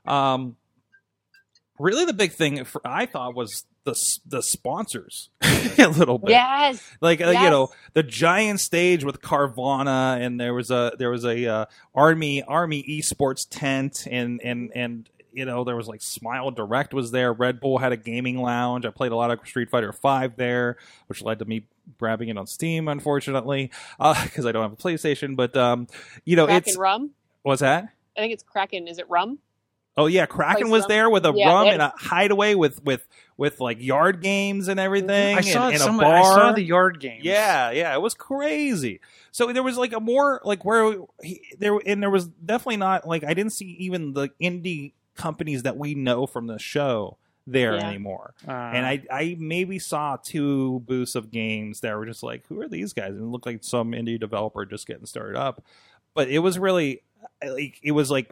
Um, 0.05 0.55
really, 1.79 2.05
the 2.05 2.13
big 2.13 2.31
thing 2.33 2.63
for, 2.65 2.81
I 2.85 3.05
thought 3.05 3.33
was 3.35 3.65
the 3.85 3.95
the 4.25 4.41
sponsors 4.43 5.29
a 5.77 5.89
little 5.89 6.17
bit. 6.17 6.31
Yes. 6.31 6.83
Like 7.01 7.21
uh, 7.21 7.29
you 7.29 7.49
know 7.49 7.69
the 7.93 8.03
giant 8.03 8.59
stage 8.59 9.03
with 9.03 9.21
Carvana, 9.21 10.19
and 10.19 10.39
there 10.39 10.53
was 10.53 10.71
a 10.71 10.93
there 10.97 11.09
was 11.09 11.25
a 11.25 11.45
uh, 11.45 11.65
army 11.95 12.43
army 12.43 12.83
esports 12.83 13.47
tent, 13.49 14.07
and 14.09 14.41
and 14.43 14.71
and 14.75 15.09
you 15.33 15.45
know 15.45 15.63
there 15.63 15.75
was 15.75 15.87
like 15.87 16.01
Smile 16.01 16.51
Direct 16.51 16.93
was 16.93 17.11
there. 17.11 17.31
Red 17.31 17.59
Bull 17.59 17.77
had 17.77 17.91
a 17.91 17.97
gaming 17.97 18.41
lounge. 18.41 18.85
I 18.85 18.89
played 18.89 19.11
a 19.11 19.15
lot 19.15 19.31
of 19.31 19.39
Street 19.47 19.69
Fighter 19.69 19.93
Five 19.93 20.35
there, 20.35 20.77
which 21.07 21.21
led 21.21 21.39
to 21.39 21.45
me 21.45 21.65
grabbing 21.99 22.29
it 22.29 22.37
on 22.37 22.47
Steam, 22.47 22.87
unfortunately, 22.87 23.71
because 23.99 24.45
I 24.45 24.51
don't 24.51 24.63
have 24.63 24.73
a 24.73 24.75
PlayStation. 24.75 25.35
But 25.35 25.55
um, 25.55 25.87
you 26.25 26.35
know 26.35 26.45
Kraken 26.45 26.69
it's 26.69 26.77
rum. 26.77 27.11
what's 27.43 27.61
that? 27.61 27.89
I 28.17 28.19
think 28.19 28.33
it's 28.33 28.43
Kraken. 28.43 28.87
Is 28.87 28.97
it 28.97 29.09
rum? 29.09 29.39
Oh 29.97 30.05
yeah, 30.05 30.27
Kraken 30.27 30.69
was 30.69 30.85
there 30.85 31.09
with 31.09 31.25
a 31.25 31.33
Yeah, 31.33 31.47
rum 31.49 31.67
and 31.69 31.81
a 31.81 31.91
hideaway 31.97 32.53
with 32.53 32.83
with 32.83 33.07
with 33.35 33.59
like 33.59 33.81
yard 33.81 34.21
games 34.21 34.67
and 34.67 34.79
everything. 34.79 35.35
I 35.35 35.41
saw 35.41 35.65
and, 35.65 35.73
and 35.73 35.81
some. 35.81 35.99
a 35.99 36.03
bar. 36.03 36.15
I 36.15 36.21
saw 36.21 36.51
the 36.53 36.61
yard 36.61 36.99
games. 36.99 37.25
Yeah, 37.25 37.71
yeah, 37.71 37.93
it 37.95 38.01
was 38.01 38.13
crazy. 38.13 38.99
So 39.31 39.51
there 39.51 39.63
was 39.63 39.77
like 39.77 39.93
a 39.93 39.99
more 39.99 40.39
like 40.45 40.63
where 40.63 40.97
he, 41.23 41.41
there 41.57 41.79
and 41.85 42.01
there 42.01 42.11
was 42.11 42.27
definitely 42.27 42.77
not 42.77 43.07
like 43.07 43.23
I 43.23 43.33
didn't 43.33 43.53
see 43.53 43.75
even 43.79 44.13
the 44.13 44.29
indie 44.41 44.93
companies 45.15 45.63
that 45.63 45.77
we 45.77 45.95
know 45.95 46.27
from 46.27 46.45
the 46.45 46.59
show 46.59 47.17
there 47.47 47.75
Yeah. 47.75 47.89
anymore. 47.89 48.35
Uh, 48.47 48.51
And 48.51 48.85
I 48.85 49.01
I 49.11 49.35
maybe 49.39 49.79
saw 49.79 50.17
two 50.17 50.81
booths 50.81 51.15
of 51.15 51.31
games 51.31 51.79
that 51.79 51.95
were 51.97 52.05
just 52.05 52.21
like 52.21 52.45
who 52.47 52.61
are 52.61 52.67
these 52.69 52.93
guys 52.93 53.11
and 53.15 53.21
it 53.21 53.25
looked 53.25 53.47
like 53.47 53.63
some 53.63 53.93
indie 53.93 54.19
developer 54.19 54.63
just 54.63 54.85
getting 54.85 55.07
started 55.07 55.37
up. 55.39 55.63
But 56.13 56.27
it 56.29 56.39
was 56.39 56.59
really 56.59 57.01
like 57.43 57.79
it 57.81 57.93
was 57.93 58.11
like 58.11 58.31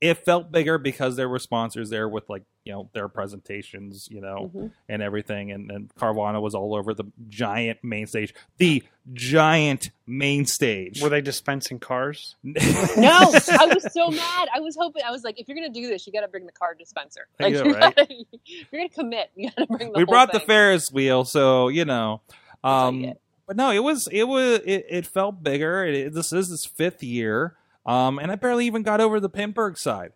it 0.00 0.14
felt 0.24 0.52
bigger 0.52 0.78
because 0.78 1.16
there 1.16 1.28
were 1.28 1.38
sponsors 1.40 1.90
there 1.90 2.08
with 2.08 2.28
like 2.28 2.44
you 2.64 2.72
know 2.72 2.88
their 2.92 3.08
presentations 3.08 4.08
you 4.10 4.20
know 4.20 4.50
Mhm. 4.54 4.70
and 4.88 5.02
everything 5.02 5.50
and, 5.50 5.70
and 5.70 5.92
carvana 5.96 6.40
was 6.40 6.54
all 6.54 6.74
over 6.74 6.94
the 6.94 7.04
giant 7.28 7.78
main 7.82 8.06
stage 8.06 8.32
the 8.58 8.82
giant 9.12 9.90
main 10.06 10.44
stage 10.46 11.00
were 11.02 11.08
they 11.08 11.20
dispensing 11.20 11.78
cars? 11.78 12.36
No, 12.44 12.54
I 13.10 13.70
was 13.74 13.92
so 13.92 14.10
mad. 14.10 14.48
I 14.54 14.60
was 14.60 14.76
hoping. 14.78 15.02
I 15.06 15.10
was 15.10 15.22
like, 15.24 15.38
if 15.40 15.48
you're 15.48 15.56
gonna 15.56 15.68
do 15.68 15.86
this, 15.88 16.06
you 16.06 16.12
got 16.12 16.20
to 16.22 16.28
bring 16.28 16.46
the 16.46 16.52
card 16.52 16.78
dispenser. 16.78 17.26
Like, 17.38 17.54
Yeah, 17.54 17.62
you 17.64 17.74
right. 17.74 17.94
gotta, 17.96 18.14
you're 18.44 18.66
gonna 18.72 18.88
commit, 18.88 19.30
you 19.34 19.50
got 19.50 19.56
to 19.62 19.66
bring 19.66 19.92
the. 19.92 19.98
we 19.98 20.04
whole 20.04 20.06
brought 20.12 20.32
the 20.32 20.40
ferris 20.40 20.90
wheel 20.92 21.24
so 21.24 21.68
you 21.68 21.84
know 21.84 22.20
um 22.64 23.14
but 23.46 23.56
no 23.56 23.70
it 23.70 23.82
was 23.82 24.08
it 24.12 24.24
was 24.24 24.60
it, 24.64 24.84
it 24.90 25.06
felt 25.06 25.42
bigger 25.42 25.84
it, 25.84 26.12
this 26.12 26.32
is 26.32 26.48
his 26.48 26.64
fifth 26.66 27.02
year 27.02 27.56
um 27.88 28.18
and 28.20 28.30
i 28.30 28.36
barely 28.36 28.66
even 28.66 28.82
got 28.84 29.00
over 29.00 29.18
the 29.18 29.30
Pinburgh 29.30 29.76
side 29.76 30.12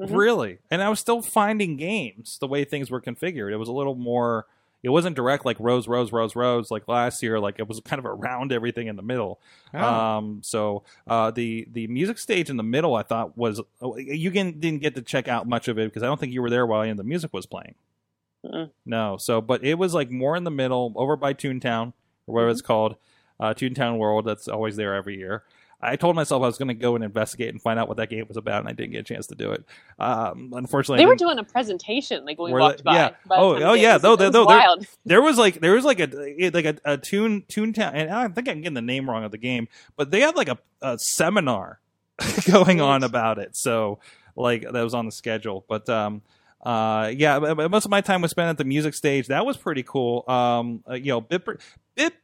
Mhm. 0.00 0.16
really 0.16 0.58
and 0.70 0.82
i 0.82 0.88
was 0.88 0.98
still 0.98 1.22
finding 1.22 1.76
games 1.76 2.38
the 2.40 2.48
way 2.48 2.64
things 2.64 2.90
were 2.90 3.00
configured 3.00 3.52
it 3.52 3.56
was 3.58 3.68
a 3.68 3.72
little 3.72 3.94
more 3.94 4.46
it 4.82 4.88
wasn't 4.88 5.14
direct 5.14 5.44
like 5.44 5.56
rows 5.60 5.86
rows 5.86 6.10
rows 6.10 6.34
rows 6.34 6.72
like 6.72 6.88
last 6.88 7.22
year 7.22 7.38
like 7.38 7.60
it 7.60 7.68
was 7.68 7.78
kind 7.84 8.00
of 8.00 8.06
around 8.06 8.50
everything 8.50 8.88
in 8.88 8.96
the 8.96 9.02
middle 9.02 9.38
Oh. 9.72 9.78
um 9.84 10.40
so 10.42 10.82
uh 11.06 11.30
the 11.30 11.68
the 11.70 11.86
music 11.86 12.18
stage 12.18 12.50
in 12.50 12.56
the 12.56 12.64
middle 12.64 12.96
i 12.96 13.02
thought 13.04 13.38
was 13.38 13.60
oh, 13.80 13.96
you 13.96 14.32
can, 14.32 14.58
didn't 14.58 14.80
get 14.82 14.96
to 14.96 15.02
check 15.02 15.28
out 15.28 15.46
much 15.46 15.68
of 15.68 15.78
it 15.78 15.84
because 15.84 16.02
i 16.02 16.06
don't 16.06 16.18
think 16.18 16.32
you 16.32 16.42
were 16.42 16.50
there 16.50 16.66
while 16.66 16.82
the 16.96 17.04
music 17.04 17.32
was 17.32 17.46
playing 17.46 17.74
Mm-mm. 18.44 18.70
no 18.84 19.18
so 19.18 19.40
but 19.40 19.62
it 19.62 19.74
was 19.74 19.94
like 19.94 20.10
more 20.10 20.34
in 20.34 20.42
the 20.42 20.50
middle 20.50 20.92
over 20.96 21.14
by 21.14 21.32
toontown 21.32 21.92
or 22.26 22.34
whatever 22.34 22.48
Mhm. 22.48 22.52
it's 22.54 22.62
called 22.62 22.96
uh 23.38 23.54
toontown 23.54 23.98
world 23.98 24.24
that's 24.24 24.48
always 24.48 24.74
there 24.74 24.94
every 24.94 25.16
year 25.16 25.44
I 25.82 25.96
told 25.96 26.14
myself 26.14 26.42
I 26.42 26.46
was 26.46 26.58
going 26.58 26.68
to 26.68 26.74
go 26.74 26.94
and 26.94 27.02
investigate 27.02 27.48
and 27.48 27.60
find 27.60 27.78
out 27.78 27.88
what 27.88 27.96
that 27.96 28.08
game 28.08 28.24
was 28.28 28.36
about, 28.36 28.60
and 28.60 28.68
I 28.68 28.72
didn't 28.72 28.92
get 28.92 29.00
a 29.00 29.02
chance 29.02 29.26
to 29.28 29.34
do 29.34 29.50
it. 29.52 29.64
Um, 29.98 30.52
unfortunately, 30.54 31.02
They 31.02 31.06
were 31.06 31.16
doing 31.16 31.38
a 31.38 31.44
presentation 31.44 32.24
like 32.24 32.38
when 32.38 32.52
we 32.52 32.60
walked 32.60 32.84
by. 32.84 32.94
yeah. 32.94 33.10
by 33.26 33.36
Oh, 33.36 33.56
oh, 33.56 33.72
yeah, 33.74 33.98
though, 33.98 34.14
though, 34.16 34.30
they're- 34.30 34.44
wild. 34.44 34.86
there 35.04 35.20
was 35.20 35.38
like 35.38 35.60
there 35.60 35.72
was 35.72 35.84
like 35.84 35.98
a 36.00 36.06
like 36.54 36.64
a, 36.64 36.76
a 36.84 36.96
tune 36.98 37.42
Toontown, 37.48 37.90
and 37.94 38.10
I 38.10 38.28
think 38.28 38.48
I'm 38.48 38.60
getting 38.60 38.74
the 38.74 38.80
name 38.82 39.10
wrong 39.10 39.24
of 39.24 39.32
the 39.32 39.38
game, 39.38 39.66
but 39.96 40.10
they 40.10 40.20
had 40.20 40.36
like 40.36 40.48
a, 40.48 40.58
a 40.80 40.98
seminar 40.98 41.80
going 42.50 42.80
on 42.80 43.02
about 43.02 43.38
it. 43.38 43.56
So 43.56 43.98
like 44.36 44.62
that 44.62 44.82
was 44.82 44.94
on 44.94 45.06
the 45.06 45.12
schedule, 45.12 45.64
but 45.68 45.88
um. 45.88 46.22
Uh 46.64 47.10
yeah, 47.16 47.40
most 47.40 47.84
of 47.86 47.90
my 47.90 48.00
time 48.00 48.22
was 48.22 48.30
spent 48.30 48.48
at 48.48 48.56
the 48.56 48.62
music 48.64 48.94
stage. 48.94 49.26
That 49.26 49.44
was 49.44 49.56
pretty 49.56 49.82
cool. 49.82 50.22
Um, 50.28 50.84
uh, 50.88 50.94
you 50.94 51.06
know, 51.06 51.20
Bit, 51.20 51.44
Bit, 51.96 52.14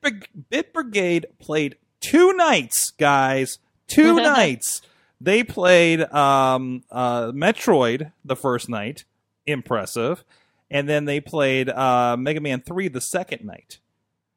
Bit 0.48 0.72
Brigade 0.72 1.26
played 1.40 1.74
two 2.00 2.32
nights, 2.34 2.92
guys. 2.92 3.58
Two 3.86 4.16
nights. 4.22 4.82
They 5.20 5.42
played 5.42 6.00
um 6.12 6.84
uh 6.90 7.32
Metroid 7.32 8.12
the 8.24 8.36
first 8.36 8.68
night, 8.68 9.04
impressive, 9.46 10.24
and 10.70 10.88
then 10.88 11.04
they 11.04 11.20
played 11.20 11.68
uh 11.68 12.16
Mega 12.18 12.40
Man 12.40 12.60
Three 12.60 12.88
the 12.88 13.00
second 13.00 13.44
night. 13.44 13.78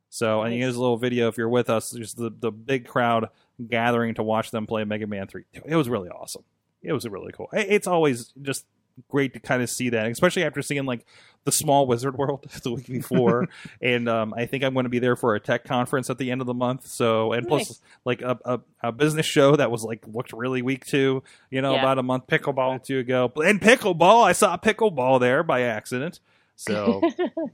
So, 0.09 0.41
and 0.41 0.53
here's 0.53 0.75
a 0.75 0.81
little 0.81 0.97
video 0.97 1.29
if 1.29 1.37
you're 1.37 1.47
with 1.47 1.69
us. 1.69 1.91
There's 1.91 2.13
the 2.13 2.29
the 2.29 2.51
big 2.51 2.87
crowd 2.87 3.29
gathering 3.65 4.15
to 4.15 4.23
watch 4.23 4.51
them 4.51 4.67
play 4.67 4.83
Mega 4.83 5.07
Man 5.07 5.27
Three. 5.27 5.43
It 5.53 5.75
was 5.75 5.87
really 5.87 6.09
awesome. 6.09 6.43
It 6.81 6.93
was 6.93 7.07
really 7.07 7.31
cool. 7.31 7.49
It's 7.53 7.87
always 7.87 8.33
just 8.41 8.65
great 9.09 9.33
to 9.33 9.39
kind 9.39 9.61
of 9.61 9.69
see 9.69 9.89
that, 9.89 10.07
especially 10.11 10.43
after 10.43 10.61
seeing 10.61 10.85
like 10.85 11.05
the 11.43 11.51
small 11.51 11.87
Wizard 11.87 12.17
World 12.17 12.45
the 12.63 12.71
week 12.73 12.87
before, 12.87 13.47
and 13.81 14.07
um, 14.07 14.33
I 14.35 14.45
think 14.45 14.63
I'm 14.63 14.73
going 14.73 14.83
to 14.85 14.89
be 14.89 14.99
there 14.99 15.15
for 15.15 15.35
a 15.35 15.39
tech 15.39 15.63
conference 15.63 16.09
at 16.09 16.17
the 16.17 16.29
end 16.31 16.41
of 16.41 16.47
the 16.47 16.53
month. 16.53 16.85
So, 16.87 17.33
and 17.33 17.47
plus 17.47 17.81
like 18.05 18.21
a, 18.21 18.37
a, 18.45 18.59
a 18.83 18.91
business 18.91 19.25
show 19.25 19.55
that 19.55 19.71
was 19.71 19.83
like 19.83 20.05
looked 20.07 20.33
really 20.33 20.61
weak 20.61 20.85
too. 20.85 21.23
You 21.49 21.61
know, 21.61 21.73
Yeah. 21.73 21.79
about 21.79 21.97
a 21.99 22.03
month 22.03 22.27
Pickleball. 22.27 22.83
two 22.83 22.99
ago, 22.99 23.31
and 23.37 23.59
pickleball. 23.61 24.23
I 24.23 24.33
saw 24.33 24.55
pickleball 24.57 25.19
there 25.19 25.41
by 25.43 25.61
accident. 25.61 26.19
So 26.55 27.01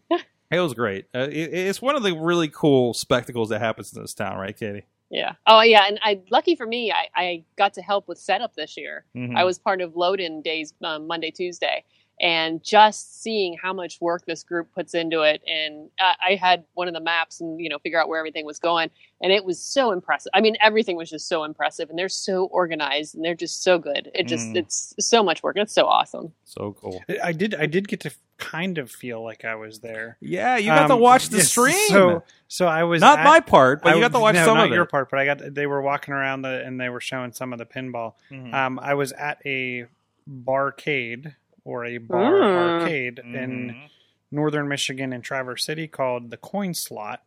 it 0.52 0.60
was 0.60 0.74
great. 0.74 1.06
Uh, 1.16 1.28
it, 1.32 1.54
it's 1.54 1.82
one 1.82 1.96
of 1.96 2.04
the 2.04 2.14
really 2.14 2.50
cool 2.50 2.94
spectacles 2.94 3.50
that 3.50 3.60
happens 3.62 3.96
in 3.96 4.02
this 4.02 4.14
town, 4.14 4.38
right, 4.38 4.58
Katie? 4.58 4.84
Yeah. 5.10 5.34
Oh, 5.46 5.62
yeah. 5.62 5.86
And 5.88 6.00
I, 6.04 6.20
lucky 6.32 6.56
for 6.56 6.66
me, 6.66 6.92
I, 6.92 7.08
I 7.16 7.44
got 7.58 7.74
to 7.76 7.82
help 7.82 8.08
with 8.08 8.18
setup 8.18 8.56
this 8.56 8.76
year. 8.76 9.06
Mhm. 9.16 9.36
I 9.38 9.44
was 9.46 9.58
part 9.58 9.82
of 9.82 9.96
load-in 9.96 10.42
days 10.42 10.74
um, 10.84 11.08
Monday, 11.08 11.32
Tuesday, 11.32 11.84
and 12.20 12.64
just 12.64 13.22
seeing 13.22 13.56
how 13.62 13.74
much 13.74 14.02
work 14.02 14.26
this 14.26 14.44
group 14.44 14.72
puts 14.74 14.94
into 14.96 15.22
it. 15.22 15.42
And 15.48 15.90
I, 16.00 16.16
I 16.32 16.36
had 16.36 16.64
one 16.74 16.88
of 16.88 16.94
the 16.94 17.00
maps 17.00 17.42
and 17.42 17.60
you 17.60 17.70
know 17.70 17.78
figure 17.80 18.00
out 18.02 18.10
where 18.10 18.20
everything 18.20 18.46
was 18.46 18.60
going, 18.60 18.90
and 19.22 19.32
it 19.32 19.46
was 19.46 19.60
so 19.62 19.92
impressive. 19.92 20.32
I 20.34 20.42
mean, 20.42 20.56
everything 20.62 20.96
was 20.98 21.10
just 21.10 21.28
so 21.28 21.44
impressive, 21.44 21.90
and 21.90 21.98
they're 22.00 22.10
so 22.10 22.46
organized 22.46 23.16
and 23.16 23.24
they're 23.24 23.36
just 23.36 23.64
so 23.64 23.78
good. 23.80 24.10
It 24.16 24.24
just 24.28 24.48
Mm. 24.48 24.58
it's 24.58 24.94
so 25.00 25.22
much 25.24 25.44
work. 25.44 25.58
It's 25.58 25.74
so 25.74 25.86
awesome. 25.86 26.34
So 26.46 26.74
cool. 26.80 27.04
I 27.24 27.32
did. 27.34 27.54
I 27.56 27.66
did 27.66 27.88
get 27.88 28.00
to 28.02 28.12
kind 28.38 28.78
of 28.78 28.92
feel 28.92 29.24
like 29.24 29.46
I 29.46 29.56
was 29.56 29.80
there. 29.80 30.16
Yeah, 30.22 30.58
you 30.58 30.68
got 30.68 30.88
to 30.88 30.94
Um, 30.94 31.00
watch 31.00 31.30
the 31.30 31.38
yes, 31.38 31.50
stream. 31.50 31.74
So, 31.90 32.24
so 32.48 32.68
I 32.68 32.84
was 32.84 33.02
not 33.02 33.20
at- 33.20 33.26
my 33.26 33.40
part, 33.40 33.82
but 33.82 33.94
I 33.94 33.96
you 33.96 34.02
got 34.02 34.12
to 34.12 34.20
watch 34.20 34.36
no, 34.36 34.46
some 34.46 34.58
not 34.58 34.68
of 34.68 34.74
your 34.74 34.84
it. 34.84 34.92
part. 34.92 35.10
But 35.10 35.20
I 35.20 35.26
got. 35.26 35.54
They 35.56 35.66
were 35.66 35.82
walking 35.82 36.14
around 36.14 36.44
the, 36.44 36.64
and 36.64 36.80
they 36.80 36.90
were 36.90 37.02
showing 37.02 37.32
some 37.32 37.52
of 37.52 37.58
the 37.60 37.66
pinball. 37.66 38.14
Mhm. 38.32 38.54
Um, 38.54 38.80
I 38.80 38.94
was 38.94 39.12
at 39.14 39.40
a 39.46 39.86
barcade 40.30 41.34
or 41.68 41.84
a 41.84 41.98
bar 41.98 42.32
Mm. 42.32 42.82
arcade 42.82 43.20
in 43.20 43.72
Mhm. 43.76 43.90
northern 44.32 44.70
Michigan 44.70 45.12
in 45.12 45.22
Traverse 45.22 45.66
City 45.66 45.86
called 45.88 46.32
the 46.32 46.38
Coin 46.38 46.74
Slot, 46.74 47.26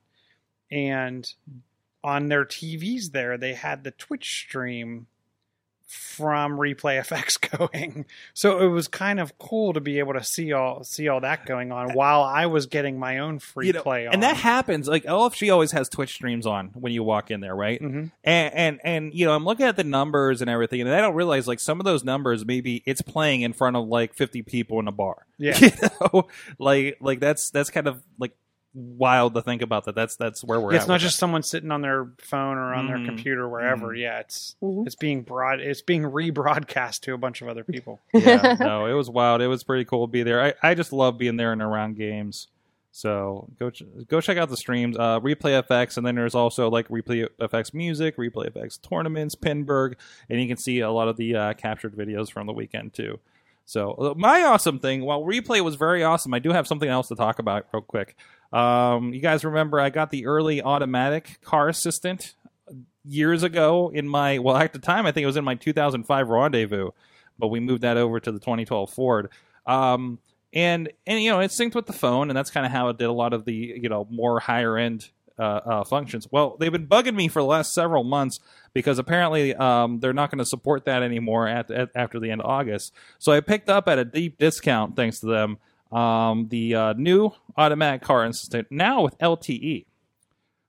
and 0.71 1.35
on 2.03 2.29
their 2.29 2.47
TVs 2.47 3.11
there 3.11 3.37
they 3.37 3.53
had 3.53 3.85
the 3.85 3.91
Twitch 3.91 4.31
stream 4.47 5.07
from 5.91 6.57
Replay 6.57 7.01
FX 7.01 7.59
going. 7.59 8.07
So 8.33 8.61
it 8.61 8.69
was 8.69 8.87
kind 8.87 9.19
of 9.19 9.37
cool 9.39 9.73
to 9.73 9.81
be 9.81 9.99
able 9.99 10.13
to 10.15 10.23
see 10.23 10.53
all 10.53 10.85
see 10.85 11.09
all 11.09 11.21
that 11.23 11.47
going 11.47 11.73
on 11.73 11.95
while 11.95 12.23
I 12.23 12.47
was 12.47 12.67
getting 12.67 12.99
my 12.99 13.19
own 13.19 13.39
free 13.41 13.67
You 13.69 13.73
know, 13.73 13.83
play 13.83 14.07
on. 14.07 14.15
and 14.15 14.23
that 14.23 14.37
happens. 14.37 14.87
Like 14.87 15.05
LFG 15.05 15.53
always 15.53 15.73
has 15.73 15.89
Twitch 15.89 16.15
streams 16.15 16.47
on 16.47 16.69
when 16.75 16.93
you 16.93 17.03
walk 17.03 17.31
in 17.31 17.41
there, 17.41 17.55
right? 17.57 17.81
hmm 17.81 18.05
And, 18.23 18.55
and 18.55 18.81
and 18.85 19.15
you 19.15 19.27
know, 19.27 19.35
I'm 19.35 19.45
looking 19.45 19.67
at 19.67 19.77
the 19.77 19.85
numbers 19.85 20.41
and 20.41 20.49
everything, 20.49 20.81
and 20.81 20.91
I 20.91 21.01
don't 21.01 21.15
realize 21.15 21.49
like 21.49 21.61
some 21.61 21.81
of 21.81 21.85
those 21.85 22.05
numbers 22.05 22.45
maybe 22.47 22.83
it's 22.87 23.03
playing 23.03 23.43
in 23.43 23.53
front 23.53 23.77
of 23.77 23.89
like 23.89 24.15
50 24.15 24.43
people 24.43 24.79
in 24.81 24.87
a 24.89 24.93
bar. 24.93 25.27
Yeah. 25.39 25.59
you 25.61 25.71
know, 26.13 26.29
like 26.59 26.99
like 27.01 27.19
that's 27.21 27.51
that's 27.51 27.71
kind 27.71 27.87
of 27.89 28.03
like 28.19 28.33
wild 28.73 29.35
to 29.35 29.43
think 29.43 29.63
about 29.63 29.85
that. 29.87 29.95
That's 29.95 30.17
that's 30.17 30.45
where 30.45 30.61
we're. 30.61 30.75
it's 30.75 30.85
at 30.85 30.89
not 30.89 30.95
with 30.95 31.03
just 31.03 31.19
someone 31.19 31.43
sitting 31.43 31.71
on 31.73 31.81
their 31.81 32.09
phone 32.19 32.57
or 32.57 32.73
on 32.73 32.87
Mhm. 32.87 32.89
their 32.89 33.05
computer 33.07 33.49
wherever. 33.49 33.89
Mhm. 33.89 34.01
Yeah, 34.01 34.19
it's 34.21 34.55
Mhm. 34.63 34.87
it's 34.87 34.95
being 34.95 35.23
broad. 35.23 35.61
It's 35.61 35.83
being 35.83 36.03
rebroadcast 36.03 37.01
to 37.01 37.15
a 37.15 37.19
bunch 37.19 37.43
of 37.43 37.49
other 37.49 37.65
people. 37.65 38.01
yeah, 38.15 38.57
no, 38.61 38.87
it 38.87 38.93
was 38.93 39.11
wild. 39.11 39.41
It 39.43 39.49
was 39.49 39.65
pretty 39.65 39.85
cool 39.85 40.07
to 40.07 40.11
be 40.11 40.23
there. 40.23 40.41
I, 40.43 40.55
I 40.63 40.75
just 40.75 40.93
love 40.93 41.19
being 41.19 41.37
there 41.37 41.53
and 41.53 41.63
around 41.63 41.97
games. 41.97 42.49
So 42.93 43.49
go 43.61 43.71
ch- 43.71 43.85
go 44.09 44.21
check 44.21 44.37
out 44.37 44.49
the 44.51 44.57
streams. 44.57 44.97
Uh, 44.99 45.21
Replay 45.21 45.63
FX, 45.65 45.97
and 45.97 46.05
then 46.05 46.17
there's 46.17 46.35
also 46.35 46.69
like 46.69 46.89
Replay 46.89 47.29
FX 47.41 47.73
music, 47.73 48.17
Replay 48.17 48.51
FX 48.51 48.81
tournaments, 48.83 49.35
Pinburgh, 49.37 49.95
and 50.29 50.41
you 50.41 50.49
can 50.49 50.57
see 50.57 50.81
a 50.81 50.91
lot 50.91 51.07
of 51.09 51.17
the 51.17 51.37
uh, 51.37 51.53
captured 51.55 51.95
videos 51.95 52.31
from 52.33 52.47
the 52.49 52.53
weekend 52.53 52.93
too. 52.93 53.21
So 53.65 53.93
uh, 53.93 54.15
my 54.17 54.43
awesome 54.43 54.81
thing, 54.81 55.03
while 55.05 55.23
Replay 55.23 55.61
was 55.61 55.77
very 55.77 56.03
awesome, 56.03 56.35
I 56.35 56.41
do 56.41 56.51
have 56.51 56.67
something 56.67 56.89
else 56.89 57.07
to 57.09 57.15
talk 57.15 57.39
about 57.39 57.67
real 57.73 57.83
quick. 57.83 58.17
Um, 58.53 59.13
you 59.15 59.21
guys 59.21 59.45
remember 59.45 59.81
I 59.81 59.91
got 59.91 60.11
the 60.11 60.27
early 60.27 60.63
automatic 60.63 61.41
car 61.43 61.69
assistant 61.69 62.35
years 63.05 63.43
ago 63.43 63.91
in 63.95 64.09
my 64.09 64.39
well 64.39 64.57
at 64.57 64.73
the 64.73 64.79
time 64.79 65.07
I 65.07 65.13
think 65.13 65.23
it 65.23 65.27
was 65.27 65.37
in 65.37 65.45
my 65.45 65.55
2005 65.55 66.29
Rendezvous, 66.29 66.91
but 67.39 67.49
we 67.49 67.61
moved 67.61 67.83
that 67.83 67.97
over 67.97 68.21
to 68.21 68.33
the 68.33 68.41
2012 68.41 68.91
Ford. 68.91 69.31
Um, 69.67 70.19
and 70.53 70.91
and 71.07 71.23
you 71.23 71.31
know 71.31 71.41
it 71.41 71.51
synced 71.51 71.75
with 71.75 71.87
the 71.87 71.93
phone, 71.93 72.29
and 72.29 72.37
that's 72.37 72.51
kind 72.51 72.67
of 72.67 72.73
how 72.73 72.89
it 72.89 72.99
did 72.99 73.05
a 73.05 73.13
lot 73.13 73.33
of 73.33 73.45
the 73.45 73.55
you 73.55 73.89
know 73.89 74.07
more 74.11 74.41
higher 74.41 74.77
end 74.77 75.09
uh, 75.39 75.61
uh, 75.65 75.85
functions. 75.85 76.29
Well, 76.31 76.57
they've 76.59 76.71
been 76.71 76.87
bugging 76.87 77.15
me 77.15 77.29
for 77.29 77.41
the 77.41 77.47
last 77.47 77.73
several 77.73 78.05
months 78.05 78.41
because 78.75 78.99
apparently 78.99 79.55
um, 79.55 80.01
they're 80.01 80.13
not 80.13 80.31
going 80.31 80.41
to 80.41 80.45
support 80.45 80.85
that 80.85 81.03
anymore 81.03 81.49
at, 81.49 81.71
at, 81.71 81.91
after 81.95 82.21
the 82.21 82.31
end 82.31 82.43
of 82.43 82.47
August. 82.47 82.93
So 83.19 83.33
I 83.33 83.41
picked 83.41 83.71
up 83.71 83.89
at 83.89 83.99
a 83.99 84.05
deep 84.05 84.39
discount, 84.39 84.97
thanks 84.97 85.21
to 85.21 85.27
them, 85.27 85.57
um, 85.93 86.49
the 86.49 86.75
uh, 86.75 86.93
new 86.95 87.33
automatic 87.57 88.03
car 88.03 88.25
assistant 88.25 88.69
now 88.71 89.03
with 89.03 89.19
LTE. 89.19 89.87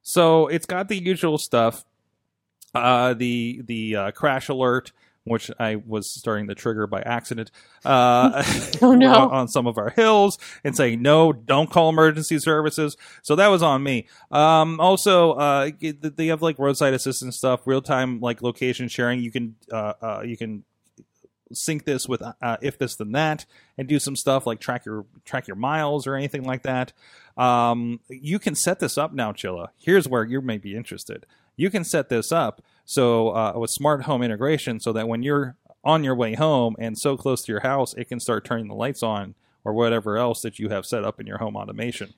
So 0.02 0.48
it's 0.48 0.66
got 0.66 0.88
the 0.88 0.98
usual 0.98 1.38
stuff, 1.38 1.86
uh, 2.74 3.14
the 3.14 3.62
the 3.66 3.96
uh, 3.96 4.12
crash 4.12 4.50
alert, 4.50 4.92
which 5.26 5.52
I 5.60 5.76
was 5.76 6.10
starting 6.10 6.48
to 6.48 6.56
trigger 6.56 6.88
by 6.88 7.02
accident. 7.02 7.52
Uh, 7.86 8.44
Oh, 8.82 8.94
no. 8.96 9.14
on, 9.14 9.32
on 9.32 9.48
some 9.48 9.68
of 9.68 9.78
our 9.78 9.92
hills 9.92 10.40
and 10.64 10.76
saying 10.76 11.04
no, 11.04 11.32
don't 11.34 11.70
call 11.70 11.90
emergency 11.90 12.40
services. 12.40 12.98
So 13.22 13.36
that 13.36 13.50
was 13.50 13.62
on 13.62 13.84
me. 13.84 14.08
Um, 14.32 14.80
also, 14.80 15.34
uh, 15.34 15.70
they 15.80 16.28
have 16.28 16.42
like 16.42 16.58
roadside 16.58 16.96
assistance 16.96 17.38
stuff, 17.38 17.62
real 17.68 17.82
time 17.84 18.20
like 18.22 18.42
location 18.42 18.88
sharing. 18.88 19.20
You 19.20 19.32
can 19.32 19.56
uh, 19.72 19.94
uh, 20.02 20.22
you 20.26 20.36
can 20.36 20.64
sync 21.54 21.86
this 21.86 22.08
with 22.08 22.22
uh, 22.22 22.58
if 22.62 22.78
this 22.78 22.96
then 22.96 23.12
that 23.12 23.46
and 23.78 23.88
do 23.88 24.00
some 24.00 24.16
stuff 24.16 24.46
like 24.46 24.60
track 24.60 24.86
your 24.86 25.06
track 25.26 25.48
your 25.48 25.56
miles 25.56 26.06
or 26.08 26.16
anything 26.16 26.44
like 26.44 26.64
that 26.64 26.94
um, 27.38 28.00
you 28.10 28.40
can 28.40 28.56
set 28.56 28.80
this 28.80 28.98
up 28.98 29.14
now 29.14 29.32
chilla 29.32 29.68
here's 29.78 30.08
where 30.08 30.24
you 30.24 30.42
may 30.42 30.58
be 30.58 30.76
interested 30.76 31.26
you 31.56 31.70
can 31.70 31.84
set 31.84 32.10
this 32.10 32.32
up 32.32 32.62
so 32.86 33.30
uh, 33.36 33.54
with 33.56 33.70
smart 33.70 34.04
home 34.04 34.22
integration 34.22 34.80
so 34.80 34.92
that 34.94 35.08
when 35.08 35.24
you're 35.24 35.56
on 35.84 36.04
your 36.04 36.16
way 36.16 36.34
home 36.36 36.76
and 36.80 36.98
so 36.98 37.16
close 37.18 37.42
to 37.44 37.52
your 37.52 37.62
house 37.62 37.94
it 37.96 38.08
can 38.08 38.20
start 38.20 38.46
turning 38.46 38.68
the 38.68 38.76
lights 38.76 39.02
on 39.04 39.34
or 39.64 39.74
whatever 39.74 40.18
else 40.18 40.42
that 40.42 40.60
you 40.60 40.70
have 40.70 40.86
set 40.86 41.04
up 41.04 41.20
in 41.20 41.26
your 41.28 41.38
home 41.40 41.56
automation 41.56 42.14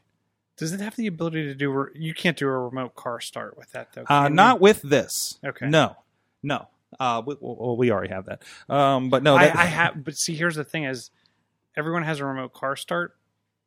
Does 0.57 0.71
it 0.73 0.79
have 0.81 0.95
the 0.95 1.07
ability 1.07 1.43
to 1.45 1.55
do? 1.55 1.69
re- 1.71 1.91
You 1.95 2.13
can't 2.13 2.37
do 2.37 2.47
a 2.47 2.57
remote 2.57 2.95
car 2.95 3.19
start 3.21 3.57
with 3.57 3.71
that 3.71 3.93
though. 3.93 4.05
uh, 4.09 4.29
not 4.29 4.59
with 4.59 4.81
this 4.81 5.39
Okay. 5.45 5.67
no 5.69 5.95
no 6.41 6.67
uh, 6.99 7.21
we, 7.25 7.35
well, 7.39 7.75
we 7.77 7.91
already 7.91 8.13
have 8.13 8.25
that 8.25 8.43
um, 8.69 9.09
but 9.09 9.23
no 9.23 9.35
I, 9.35 9.47
that, 9.47 9.55
I 9.57 9.65
have, 9.65 10.03
but 10.03 10.15
see, 10.15 10.35
here's 10.35 10.55
the 10.55 10.63
thing: 10.63 10.83
is 10.85 11.11
everyone 11.75 12.03
has 12.03 12.19
a 12.19 12.25
remote 12.25 12.53
car 12.53 12.75
start, 12.75 13.15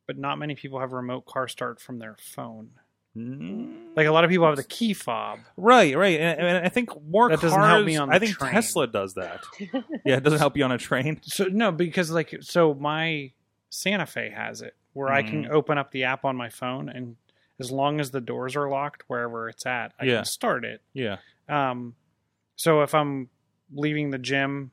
but 0.05 0.17
not 0.17 0.37
many 0.39 0.55
people 0.55 0.79
have 0.79 0.93
a 0.93 0.95
remote 0.95 1.25
car 1.25 1.47
start 1.47 1.79
from 1.79 1.99
their 1.99 2.15
phone. 2.19 2.69
Mm. 3.17 3.95
Like 3.95 4.05
a 4.07 4.11
lot 4.11 4.23
of 4.23 4.29
people 4.29 4.45
have 4.45 4.55
the 4.57 4.63
key 4.63 4.93
fob. 4.93 5.39
Right, 5.57 5.97
right, 5.97 6.19
and, 6.19 6.39
and 6.39 6.65
I 6.65 6.69
think 6.69 6.89
more 7.09 7.29
That 7.29 7.39
cars. 7.39 7.51
doesn't 7.51 7.63
help 7.63 7.83
me 7.85 7.97
on 7.97 8.09
the 8.09 8.15
I 8.15 8.19
think 8.19 8.37
train. 8.37 8.53
Tesla 8.53 8.85
does 8.87 9.15
that. 9.15 9.43
yeah, 10.05 10.17
it 10.17 10.23
doesn't 10.23 10.39
help 10.39 10.55
you 10.55 10.63
on 10.63 10.71
a 10.71 10.77
train. 10.77 11.19
So 11.23 11.45
no, 11.45 11.71
because 11.71 12.11
like 12.11 12.35
so 12.41 12.73
my 12.75 13.31
Santa 13.69 14.05
Fe 14.05 14.29
has 14.29 14.61
it 14.61 14.75
where 14.93 15.11
I 15.11 15.21
can 15.23 15.45
Mhm. 15.45 15.49
open 15.51 15.77
up 15.77 15.91
the 15.91 16.03
app 16.05 16.25
on 16.25 16.35
my 16.35 16.49
phone 16.49 16.89
and 16.89 17.15
as 17.59 17.71
long 17.71 17.99
as 17.99 18.11
the 18.11 18.21
doors 18.21 18.55
are 18.55 18.69
locked 18.69 19.03
wherever 19.07 19.49
it's 19.49 19.65
at, 19.65 19.91
I 19.99 20.05
Yeah. 20.05 20.15
can 20.17 20.25
start 20.25 20.63
it. 20.63 20.81
Yeah, 20.93 21.17
Um, 21.49 21.95
so 22.57 22.81
if 22.81 22.93
I'm 22.93 23.29
leaving 23.73 24.09
the 24.11 24.17
gym 24.17 24.71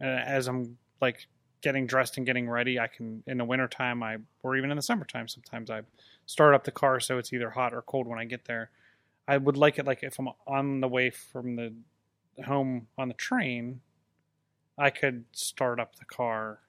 uh, 0.00 0.06
as 0.06 0.48
I'm 0.48 0.78
like 1.02 1.26
getting 1.62 1.86
dressed 1.86 2.16
and 2.16 2.24
getting 2.26 2.48
ready, 2.48 2.80
I 2.80 2.86
can 2.86 3.22
in 3.26 3.38
the 3.38 3.44
wintertime 3.44 4.02
I 4.02 4.18
or 4.42 4.56
even 4.56 4.70
in 4.70 4.76
the 4.76 4.82
summertime 4.82 5.28
sometimes 5.28 5.70
I 5.70 5.82
start 6.26 6.54
up 6.54 6.64
the 6.64 6.72
car 6.72 7.00
so 7.00 7.18
it's 7.18 7.32
either 7.34 7.50
hot 7.50 7.74
or 7.74 7.82
cold 7.82 8.06
when 8.06 8.18
I 8.18 8.24
get 8.24 8.46
there. 8.46 8.70
I 9.28 9.36
would 9.38 9.56
like 9.58 9.78
it 9.78 9.86
like 9.86 10.02
if 10.02 10.18
I'm 10.18 10.28
on 10.46 10.80
the 10.80 10.88
way 10.88 11.10
from 11.10 11.56
the 11.56 11.74
home 12.44 12.88
on 12.98 13.08
the 13.08 13.14
train, 13.14 13.80
I 14.78 14.90
could 14.90 15.24
start 15.32 15.80
up 15.80 15.96
the 15.96 16.04
car. 16.04 16.60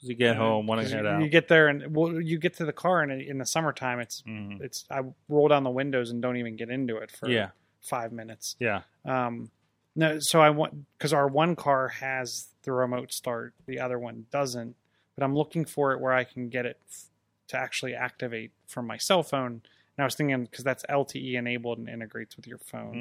you 0.00 0.14
get 0.14 0.36
home, 0.36 0.66
want 0.66 0.80
to 0.80 0.84
'cause 0.84 0.92
head 0.92 1.04
you, 1.06 1.10
out. 1.10 1.22
You 1.22 1.28
get 1.30 1.48
there 1.48 1.68
and 1.68 1.94
well, 1.96 2.20
you 2.20 2.38
get 2.38 2.54
to 2.54 2.64
the 2.64 2.72
car 2.72 3.02
and 3.02 3.12
in 3.22 3.38
the 3.38 3.46
summertime 3.46 4.00
it's 4.00 4.22
Mhm. 4.22 4.60
it's 4.62 4.84
I 4.90 5.02
roll 5.28 5.48
down 5.48 5.64
the 5.64 5.70
windows 5.70 6.10
and 6.10 6.22
don't 6.22 6.36
even 6.36 6.56
get 6.56 6.70
into 6.70 6.96
it 6.98 7.10
for 7.10 7.28
Yeah, 7.28 7.50
five 7.82 8.12
minutes. 8.12 8.56
yeah. 8.60 8.82
Um, 9.04 9.50
no, 9.96 10.18
so 10.20 10.40
I 10.40 10.50
want 10.50 10.86
because 10.98 11.12
our 11.12 11.28
one 11.28 11.56
car 11.56 11.88
has 11.88 12.48
the 12.62 12.72
remote 12.72 13.12
start, 13.12 13.54
the 13.66 13.78
other 13.80 13.98
one 13.98 14.26
doesn't. 14.30 14.76
But 15.16 15.24
I'm 15.24 15.36
looking 15.36 15.64
for 15.64 15.92
it 15.92 16.00
where 16.00 16.12
I 16.12 16.24
can 16.24 16.48
get 16.48 16.66
it 16.66 16.80
f- 16.90 17.04
to 17.48 17.56
actually 17.56 17.94
activate 17.94 18.50
from 18.66 18.86
my 18.86 18.96
cell 18.96 19.22
phone. 19.22 19.62
And 19.96 20.02
I 20.02 20.04
was 20.04 20.16
thinking 20.16 20.42
because 20.44 20.64
that's 20.64 20.84
LTE 20.90 21.34
enabled 21.34 21.78
and 21.78 21.88
integrates 21.88 22.36
with 22.36 22.46
your 22.48 22.58
phone, 22.58 22.92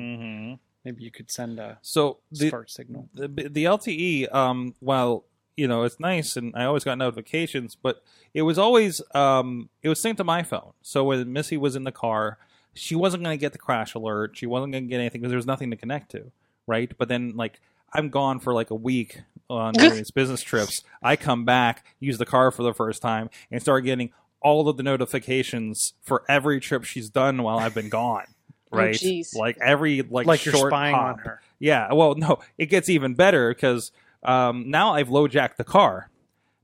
hmm 0.54 0.54
maybe 0.86 1.02
you 1.04 1.10
could 1.12 1.32
send 1.32 1.60
a 1.60 1.80
So 1.82 2.20
the, 2.32 2.50
start 2.50 2.70
signal. 2.70 3.10
the 3.14 3.28
the 3.28 3.64
LTE, 3.64 4.34
um, 4.34 4.76
while 4.80 5.24
you 5.58 5.68
know 5.68 5.84
it's 5.84 6.00
nice, 6.00 6.36
and 6.38 6.54
I 6.56 6.66
always 6.66 6.84
got 6.84 6.98
notifications, 7.00 7.76
but 7.76 8.04
it 8.34 8.44
was 8.44 8.60
always 8.60 9.02
um, 9.16 9.70
it 9.82 9.90
was 9.90 10.00
synced 10.02 10.18
to 10.18 10.24
my 10.24 10.44
phone. 10.44 10.74
So 10.84 11.04
when 11.06 11.34
Missy 11.34 11.58
was 11.58 11.76
in 11.76 11.84
the 11.84 11.92
car, 11.92 12.38
she 12.76 12.96
wasn't 12.96 13.24
going 13.24 13.36
to 13.38 13.42
get 13.42 13.54
the 13.54 13.60
crash 13.60 13.96
alert. 13.96 14.38
She 14.38 14.46
wasn't 14.46 14.74
going 14.74 14.84
to 14.84 14.90
get 14.90 15.00
anything 15.00 15.22
because 15.22 15.32
there 15.32 15.38
was 15.38 15.48
nothing 15.48 15.72
to 15.72 15.78
connect 15.78 16.12
to, 16.12 16.32
right? 16.68 16.92
But 16.98 17.08
then 17.08 17.34
like 17.36 17.60
I'm 17.94 18.10
gone 18.10 18.40
for 18.40 18.54
like 18.54 18.70
a 18.72 18.76
week 18.76 19.22
on 19.50 19.74
these 19.78 20.12
business 20.12 20.42
trips. 20.42 20.84
I 21.02 21.16
come 21.16 21.46
back, 21.46 21.86
use 22.00 22.18
the 22.18 22.26
car 22.26 22.52
for 22.52 22.64
the 22.64 22.74
first 22.74 23.02
time, 23.02 23.30
and 23.52 23.62
start 23.62 23.84
getting 23.84 24.12
all 24.42 24.68
of 24.68 24.78
the 24.78 24.84
notifications 24.84 25.94
for 26.02 26.24
every 26.28 26.60
trip 26.60 26.84
she's 26.84 27.10
done 27.10 27.44
while 27.44 27.60
I've 27.60 27.74
been 27.76 27.90
gone. 27.90 28.26
Oh, 28.72 28.78
Right, 28.78 28.96
jeez. 28.96 29.36
like 29.36 29.56
every 29.62 30.02
like 30.02 30.26
Like, 30.26 30.44
you're 30.46 30.56
short 30.56 30.72
spying 30.72 30.96
hop. 30.96 31.14
on 31.14 31.20
her. 31.20 31.42
Yeah, 31.60 31.94
well, 31.94 32.16
no, 32.16 32.40
it 32.58 32.66
gets 32.72 32.90
even 32.90 33.14
better 33.14 33.50
because 33.54 33.92
um, 34.24 34.72
now 34.72 34.96
I've 34.96 35.10
low 35.10 35.28
jacked 35.28 35.58
the 35.60 35.64
car 35.64 36.10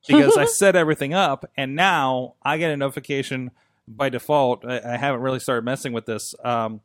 because 0.08 0.36
I 0.36 0.46
set 0.58 0.76
everything 0.76 1.14
up, 1.14 1.48
and 1.56 1.76
now 1.76 2.34
I 2.42 2.58
get 2.58 2.72
a 2.72 2.78
notification 2.78 3.52
by 3.88 4.10
default. 4.10 4.66
I, 4.66 4.82
I 4.84 4.98
haven't 4.98 5.22
really 5.22 5.40
started 5.40 5.64
messing 5.66 5.94
with 5.94 6.08
this. 6.08 6.34
Um, 6.44 6.82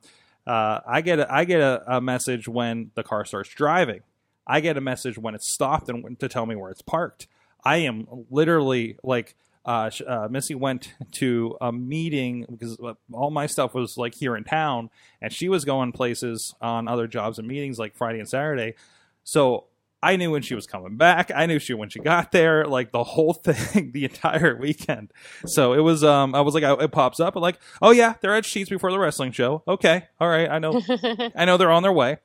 uh, 0.46 0.80
I 0.86 1.00
get 1.00 1.20
a, 1.20 1.32
I 1.32 1.44
get 1.44 1.60
a, 1.60 1.96
a 1.96 2.00
message 2.00 2.48
when 2.48 2.90
the 2.94 3.02
car 3.02 3.24
starts 3.24 3.50
driving. 3.50 4.00
I 4.46 4.60
get 4.60 4.76
a 4.76 4.80
message 4.80 5.16
when 5.16 5.34
it's 5.34 5.48
stopped 5.48 5.88
and 5.88 6.18
to 6.20 6.28
tell 6.28 6.46
me 6.46 6.54
where 6.54 6.70
it's 6.70 6.82
parked. 6.82 7.26
I 7.64 7.78
am 7.78 8.06
literally 8.30 8.98
like 9.02 9.36
uh, 9.64 9.90
uh, 10.06 10.28
Missy 10.30 10.54
went 10.54 10.92
to 11.12 11.56
a 11.60 11.72
meeting 11.72 12.46
because 12.50 12.78
uh, 12.80 12.94
all 13.12 13.30
my 13.30 13.46
stuff 13.46 13.74
was 13.74 13.96
like 13.96 14.14
here 14.14 14.36
in 14.36 14.44
town, 14.44 14.90
and 15.20 15.32
she 15.32 15.48
was 15.48 15.64
going 15.64 15.92
places 15.92 16.54
on 16.60 16.88
other 16.88 17.06
jobs 17.06 17.38
and 17.38 17.48
meetings 17.48 17.78
like 17.78 17.96
Friday 17.96 18.18
and 18.18 18.28
Saturday. 18.28 18.74
So 19.22 19.64
I 20.04 20.16
knew 20.16 20.30
when 20.30 20.42
she 20.42 20.54
was 20.54 20.66
coming 20.66 20.96
back. 20.96 21.30
I 21.34 21.46
knew 21.46 21.58
she 21.58 21.72
when 21.74 21.88
she 21.88 21.98
got 21.98 22.30
there, 22.30 22.66
like 22.66 22.92
the 22.92 23.02
whole 23.02 23.32
thing, 23.44 23.92
the 23.92 24.04
entire 24.04 24.56
weekend. 24.56 25.12
So 25.46 25.72
it 25.72 25.80
was, 25.80 26.04
um, 26.04 26.34
I 26.34 26.42
was 26.42 26.54
like, 26.54 26.62
I, 26.62 26.74
it 26.74 26.92
pops 26.92 27.20
up, 27.20 27.34
like, 27.36 27.58
oh 27.80 27.90
yeah, 27.90 28.14
they're 28.20 28.34
at 28.34 28.44
Sheetz 28.44 28.68
before 28.68 28.92
the 28.92 28.98
wrestling 28.98 29.32
show. 29.32 29.62
Okay, 29.66 30.04
all 30.20 30.28
right, 30.28 30.50
I 30.50 30.58
know, 30.58 30.80
I 31.34 31.44
know 31.46 31.56
they're 31.56 31.70
on 31.70 31.82
their 31.82 31.92
way. 31.92 32.18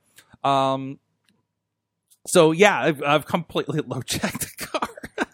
Um, 0.44 1.00
so 2.28 2.52
yeah, 2.52 2.80
I've, 2.80 3.02
I've 3.04 3.26
completely 3.26 3.82
low 3.86 4.02
checked. 4.02 4.59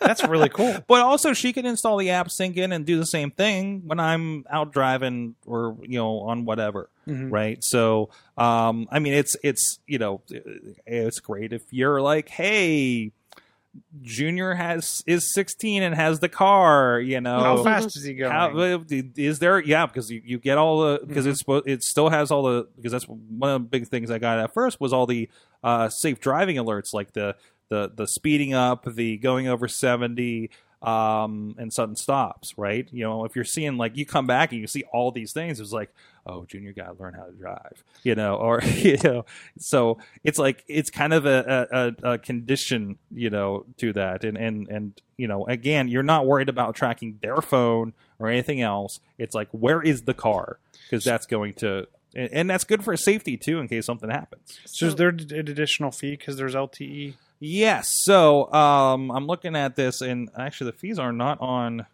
That's 0.06 0.24
really 0.28 0.50
cool. 0.50 0.76
But 0.88 1.02
also, 1.02 1.34
she 1.34 1.52
can 1.54 1.66
install 1.66 1.98
the 1.98 2.10
app, 2.12 2.30
sync 2.32 2.58
in, 2.58 2.72
and 2.72 2.86
do 2.86 2.98
the 2.98 3.06
same 3.06 3.32
thing 3.32 3.82
when 3.86 4.00
I'm 4.00 4.46
out 4.50 4.72
driving 4.72 5.36
or 5.46 5.76
you 5.84 5.98
know 6.00 6.20
on 6.22 6.46
whatever, 6.46 6.90
Mhm. 7.08 7.32
right? 7.32 7.64
So, 7.64 8.10
um, 8.38 8.88
I 8.92 9.00
mean, 9.00 9.14
it's 9.14 9.36
it's 9.44 9.80
you 9.88 9.98
know, 9.98 10.22
it's 10.86 11.20
great 11.20 11.54
if 11.54 11.64
you're 11.72 12.02
like, 12.02 12.30
hey, 12.30 13.12
Junior 14.04 14.54
has 14.54 15.04
is 15.06 15.34
16 15.34 15.84
and 15.84 15.94
has 15.96 16.20
the 16.20 16.30
car, 16.30 17.00
you 17.00 17.20
know. 17.20 17.40
How 17.40 17.64
fast 17.64 17.98
is 17.98 18.04
he 18.04 18.14
going? 18.14 18.32
How, 18.32 18.84
is 18.90 19.40
there? 19.40 19.60
Yeah, 19.60 19.86
because 19.86 20.10
you, 20.10 20.22
you 20.24 20.38
get 20.38 20.58
all 20.58 20.80
the 20.82 21.02
because 21.06 21.26
Mhm. 21.26 21.30
it's 21.62 21.68
it 21.68 21.84
still 21.84 22.10
has 22.10 22.32
all 22.32 22.44
the 22.44 22.68
because 22.78 22.92
that's 22.94 23.06
one 23.06 23.50
of 23.52 23.62
the 23.64 23.68
big 23.68 23.88
things 23.88 24.12
I 24.12 24.18
got 24.18 24.40
at 24.40 24.54
first 24.54 24.80
was 24.80 24.94
all 24.94 25.06
the 25.06 25.30
uh, 25.64 25.90
safe 25.90 26.20
driving 26.20 26.56
alerts 26.58 26.94
like 26.94 27.12
the 27.14 27.36
the 27.70 27.92
the 27.94 28.08
speeding 28.08 28.54
up, 28.54 28.86
the 28.86 29.18
going 29.18 29.48
over 29.48 29.68
seventy, 29.68 30.50
um, 30.82 31.56
and 31.58 31.72
sudden 31.74 31.96
stops. 31.96 32.58
Right? 32.58 32.88
You 32.92 33.04
know, 33.04 33.26
if 33.26 33.36
you're 33.36 33.46
seeing 33.46 33.78
like 33.78 33.98
you 33.98 34.06
come 34.06 34.28
back 34.28 34.52
and 34.52 34.62
you 34.62 34.68
see 34.68 34.84
all 34.94 35.12
these 35.12 35.34
things, 35.34 35.60
it's 35.60 35.72
like 35.72 35.94
oh, 36.28 36.46
Junior 36.46 36.74
got 36.74 36.98
to 36.98 37.02
learn 37.02 37.14
how 37.14 37.26
to 37.26 37.32
drive. 37.32 37.84
You 38.04 38.16
know, 38.16 38.36
or 38.42 38.62
you 38.64 38.98
know, 39.04 39.26
so 39.58 39.98
it's 40.24 40.40
like 40.40 40.64
it's 40.68 40.90
kind 40.90 41.14
of 41.14 41.26
a, 41.26 41.94
a, 42.04 42.12
a- 42.14 42.18
condition, 42.18 42.98
you 43.14 43.30
know, 43.30 43.66
to 43.78 43.94
that, 43.94 44.24
and 44.24 44.38
and 44.38 44.68
and 44.68 45.02
you 45.18 45.28
know, 45.28 45.46
again, 45.46 45.88
you're 45.88 46.04
not 46.04 46.26
worried 46.26 46.50
about 46.50 46.76
tracking 46.76 47.20
their 47.22 47.38
phone 47.38 47.94
or 48.20 48.30
anything 48.30 48.62
else. 48.62 49.00
It's 49.18 49.36
like 49.36 49.50
where 49.52 49.82
is 49.82 50.04
the 50.04 50.14
car 50.14 50.60
because 50.90 51.04
that's 51.04 51.26
going 51.26 51.54
to. 51.56 51.88
And 52.18 52.50
that's 52.50 52.64
good 52.64 52.82
for 52.82 52.96
safety 52.96 53.36
too, 53.36 53.60
in 53.60 53.68
case 53.68 53.86
something 53.86 54.10
happens. 54.10 54.58
So 54.64 54.86
is 54.86 54.96
there 54.96 55.10
an 55.10 55.20
additional 55.34 55.92
fee 55.92 56.12
because 56.12 56.38
there's? 56.38 56.56
LTE? 56.56 57.16
Yes. 57.40 57.90
So 58.04 58.52
um, 58.54 59.12
I'm 59.12 59.28
looking 59.28 59.56
at 59.56 59.76
this, 59.76 60.02
and 60.02 60.30
actually, 60.38 60.72
the 60.72 60.78
fees 60.78 61.00
are 61.00 61.12
not 61.12 61.40
on. 61.42 61.86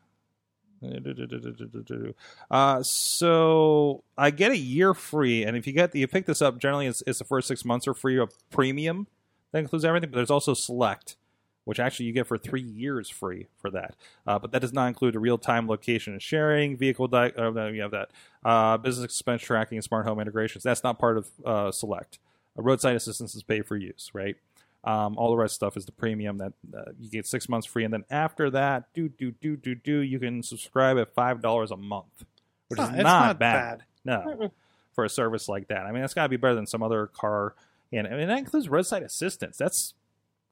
Uh, 2.49 2.81
so 2.81 4.03
I 4.17 4.31
get 4.31 4.51
a 4.51 4.57
year 4.57 4.93
free, 4.93 5.43
and 5.43 5.55
if 5.55 5.67
you 5.67 5.73
get 5.73 5.93
you 5.95 6.07
pick 6.07 6.25
this 6.25 6.41
up, 6.41 6.57
generally 6.57 6.87
it's, 6.87 7.03
it's 7.05 7.19
the 7.19 7.25
first 7.25 7.47
six 7.47 7.63
months 7.63 7.87
are 7.87 7.93
free. 7.93 8.17
of 8.17 8.31
premium 8.49 9.07
that 9.51 9.59
includes 9.59 9.85
everything, 9.85 10.09
but 10.09 10.15
there's 10.15 10.31
also 10.31 10.53
select, 10.53 11.17
which 11.65 11.79
actually 11.79 12.07
you 12.07 12.13
get 12.13 12.25
for 12.25 12.37
three 12.37 12.61
years 12.61 13.09
free 13.09 13.47
for 13.57 13.69
that. 13.69 13.95
Uh, 14.25 14.39
but 14.39 14.51
that 14.51 14.61
does 14.61 14.73
not 14.73 14.87
include 14.87 15.13
the 15.13 15.19
real 15.19 15.37
time 15.37 15.67
location 15.67 16.13
and 16.13 16.21
sharing, 16.21 16.77
vehicle. 16.77 17.07
Di- 17.07 17.33
uh, 17.37 17.67
you 17.67 17.81
have 17.81 17.91
that 17.91 18.09
uh, 18.43 18.77
business 18.77 19.05
expense 19.05 19.41
tracking, 19.41 19.77
and 19.77 19.83
smart 19.83 20.07
home 20.07 20.19
integrations. 20.19 20.63
That's 20.63 20.83
not 20.83 20.97
part 20.97 21.17
of 21.17 21.29
uh, 21.45 21.71
select. 21.71 22.19
Uh, 22.57 22.63
roadside 22.63 22.95
assistance 22.95 23.35
is 23.35 23.43
pay 23.43 23.61
for 23.61 23.77
use, 23.77 24.09
right? 24.13 24.35
Um, 24.83 25.15
all 25.17 25.29
the 25.29 25.37
rest 25.37 25.53
stuff 25.55 25.77
is 25.77 25.85
the 25.85 25.91
premium 25.91 26.39
that 26.39 26.53
uh, 26.75 26.91
you 26.99 27.09
get 27.09 27.27
six 27.27 27.47
months 27.47 27.67
free, 27.67 27.83
and 27.83 27.93
then 27.93 28.03
after 28.09 28.49
that, 28.49 28.85
do 28.95 29.09
do 29.09 29.31
do 29.31 29.55
do 29.55 29.75
do, 29.75 29.99
you 29.99 30.17
can 30.19 30.41
subscribe 30.41 30.97
at 30.97 31.13
five 31.13 31.41
dollars 31.41 31.69
a 31.69 31.77
month, 31.77 32.25
which 32.67 32.79
Huh, 32.79 32.87
is 32.87 32.91
not, 32.91 33.03
not 33.03 33.39
bad. 33.39 33.77
bad. 33.79 33.83
No, 34.03 34.49
for 34.93 35.05
a 35.05 35.09
service 35.09 35.47
like 35.47 35.67
that. 35.67 35.85
I 35.85 35.91
mean, 35.91 36.01
that's 36.01 36.15
got 36.15 36.23
to 36.23 36.29
be 36.29 36.37
better 36.37 36.55
than 36.55 36.65
some 36.65 36.81
other 36.81 37.05
car, 37.07 37.53
and 37.93 38.07
I 38.07 38.11
mean 38.17 38.27
that 38.27 38.39
includes 38.39 38.69
roadside 38.69 39.03
assistance. 39.03 39.55
That's 39.57 39.93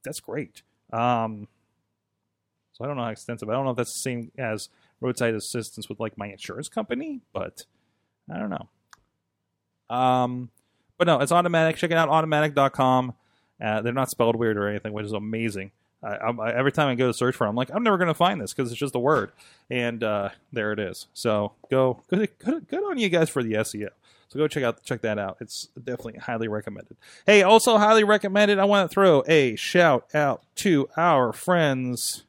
that's 0.04 0.20
great. 0.20 0.62
Um, 0.92 1.48
so 2.72 2.84
I 2.84 2.86
don't 2.86 2.96
know 2.96 3.02
how 3.02 3.10
extensive. 3.10 3.48
I 3.50 3.54
don't 3.54 3.64
know 3.64 3.72
if 3.72 3.76
that's 3.76 3.92
the 3.92 3.98
same 3.98 4.30
as 4.38 4.68
roadside 5.00 5.34
assistance 5.34 5.88
with 5.88 5.98
like 5.98 6.16
my 6.16 6.28
insurance 6.28 6.68
company, 6.68 7.20
but 7.32 7.64
I 8.32 8.38
don't 8.38 8.50
know. 8.50 8.68
Um, 9.94 10.50
but 10.98 11.08
no, 11.08 11.18
it's 11.20 11.32
automatic. 11.32 11.76
Check 11.76 11.90
it 11.90 11.96
out, 11.96 12.08
automatic.com. 12.08 13.14
Uh, 13.60 13.82
they're 13.82 13.92
not 13.92 14.10
spelled 14.10 14.36
weird 14.36 14.56
or 14.56 14.68
anything, 14.68 14.92
which 14.92 15.06
is 15.06 15.12
amazing. 15.12 15.70
I, 16.02 16.14
I, 16.16 16.52
every 16.52 16.72
time 16.72 16.88
I 16.88 16.94
go 16.94 17.08
to 17.08 17.14
search 17.14 17.36
for, 17.36 17.46
it, 17.46 17.50
I'm 17.50 17.56
like, 17.56 17.70
I'm 17.72 17.82
never 17.82 17.98
going 17.98 18.08
to 18.08 18.14
find 18.14 18.40
this 18.40 18.54
because 18.54 18.70
it's 18.70 18.80
just 18.80 18.94
a 18.94 18.98
word, 18.98 19.32
and 19.68 20.02
uh, 20.02 20.30
there 20.52 20.72
it 20.72 20.78
is. 20.78 21.06
So 21.12 21.52
go, 21.70 22.02
good, 22.08 22.30
good, 22.38 22.68
good 22.68 22.84
on 22.84 22.96
you 22.98 23.08
guys 23.10 23.28
for 23.28 23.42
the 23.42 23.52
SEO. 23.54 23.88
So 24.28 24.38
go 24.38 24.46
check 24.46 24.62
out 24.62 24.82
check 24.84 25.00
that 25.00 25.18
out. 25.18 25.38
It's 25.40 25.68
definitely 25.76 26.18
highly 26.18 26.46
recommended. 26.46 26.96
Hey, 27.26 27.42
also 27.42 27.78
highly 27.78 28.04
recommended. 28.04 28.60
I 28.60 28.64
want 28.64 28.88
to 28.88 28.94
throw 28.94 29.24
a 29.26 29.56
shout 29.56 30.06
out 30.14 30.44
to 30.56 30.88
our 30.96 31.32
friends 31.32 32.24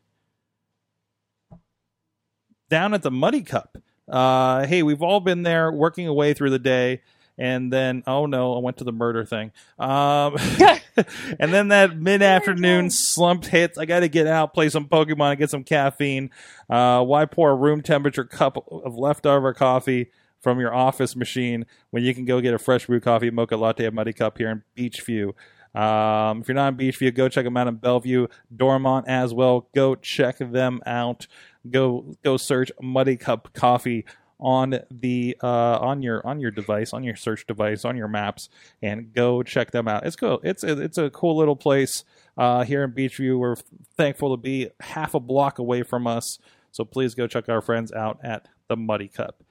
down 2.70 2.96
at 2.96 3.04
the 3.04 3.12
Muddy 3.12 3.42
Cup. 3.42 3.78
Uh, 4.10 4.66
hey, 4.66 4.82
we've 4.82 5.04
all 5.04 5.20
been 5.20 5.44
there 5.44 5.72
working 5.72 6.08
away 6.08 6.34
through 6.34 6.50
the 6.50 6.60
day, 6.60 7.02
and 7.42 7.74
then 7.74 8.04
oh 8.06 8.28
no, 8.28 8.56
I 8.56 8.60
went 8.60 8.78
to 8.78 8.84
the 8.84 8.92
murder 8.92 9.26
thing. 9.26 9.52
Um, 9.80 10.38
and 11.40 11.52
then 11.52 11.70
that 11.70 11.98
mid 11.98 12.22
afternoon 12.22 12.92
slump 12.92 13.46
hits. 13.46 13.80
I 13.80 13.86
got 13.86 14.02
to 14.02 14.08
get 14.08 14.28
out, 14.28 14.54
play 14.54 14.70
some 14.70 14.86
Pokemon, 14.88 15.32
and 15.32 15.40
get 15.40 15.50
some 15.50 15.64
caffeine. 15.64 16.30
Uh, 16.70 17.04
why 17.04 17.26
pour 17.26 17.50
a 17.50 17.56
room 17.56 17.82
temperature 17.82 18.24
cup 18.24 18.64
of 18.72 18.96
leftover 18.96 19.56
coffee 19.56 20.12
from 20.40 20.60
your 20.60 20.74
office 20.74 21.16
machine 21.16 21.66
when 21.90 22.04
you 22.04 22.14
can 22.14 22.26
go 22.26 22.42
get 22.42 22.54
a 22.54 22.60
fresh 22.60 22.86
brew 22.86 23.00
coffee 23.00 23.32
mocha 23.32 23.58
latte 23.58 23.86
at 23.88 23.94
Muddy 23.94 24.14
Cup 24.14 24.38
here 24.38 24.52
in 24.52 24.64
Beechview? 24.78 25.34
Um, 25.74 26.42
if 26.42 26.48
you're 26.48 26.56
not 26.56 26.74
in 26.74 26.78
Beechview, 26.78 27.16
go 27.16 27.28
check 27.28 27.46
them 27.46 27.58
out 27.58 27.68
in 27.68 27.76
Bellevue, 27.76 28.28
Dormont 28.56 29.08
as 29.08 29.34
well. 29.34 29.68
Go 29.74 29.96
check 29.96 30.38
them 30.38 30.80
out. 30.86 31.26
Go 31.68 32.14
go 32.24 32.38
search 32.38 32.72
Muddy 32.80 33.18
Cup 33.18 33.52
Coffee 33.54 34.06
on 34.42 34.80
the 34.90 35.38
uh, 35.42 35.78
on 35.78 36.02
your 36.02 36.26
on 36.26 36.40
your 36.40 36.52
device, 36.52 36.94
on 36.94 37.04
your 37.04 37.16
search 37.16 37.46
device, 37.46 37.86
on 37.86 37.96
your 37.96 38.08
maps, 38.08 38.50
and 38.82 39.14
go 39.14 39.44
check 39.44 39.72
them 39.72 39.88
out. 39.88 40.06
It's 40.06 40.16
cool. 40.16 40.42
It's 40.44 40.64
it's 40.64 40.98
a 40.98 41.10
cool 41.12 41.38
little 41.38 41.56
place 41.56 42.04
uh, 42.38 42.64
here 42.64 42.84
in 42.84 42.92
Beechview. 42.92 43.38
We're 43.38 43.56
thankful 43.96 44.36
to 44.36 44.42
be 44.42 44.70
half 44.80 45.14
a 45.14 45.20
block 45.20 45.60
away 45.60 45.84
from 45.84 46.08
us, 46.08 46.40
so 46.72 46.84
please 46.84 47.14
go 47.14 47.28
check 47.28 47.48
our 47.48 47.62
friends 47.62 47.92
out 47.92 48.20
at 48.24 48.48
the 48.68 48.76
Muddy 48.76 49.08
Cup. 49.08 49.44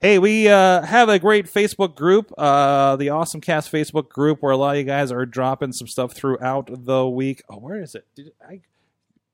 Hey, 0.00 0.18
we 0.18 0.48
uh, 0.48 0.82
have 0.82 1.08
a 1.08 1.18
great 1.18 1.46
Facebook 1.46 1.94
group, 1.94 2.32
uh, 2.36 2.96
the 2.96 3.10
Awesome 3.10 3.40
Cast 3.40 3.72
Facebook 3.72 4.08
group, 4.08 4.42
where 4.42 4.52
a 4.52 4.56
lot 4.56 4.72
of 4.72 4.78
you 4.78 4.84
guys 4.84 5.12
are 5.12 5.24
dropping 5.24 5.72
some 5.72 5.86
stuff 5.86 6.14
throughout 6.14 6.68
the 6.84 7.08
week. 7.08 7.42
Oh, 7.48 7.56
where 7.56 7.80
is 7.80 7.94
it? 7.94 8.06
Did 8.14 8.32
I 8.46 8.60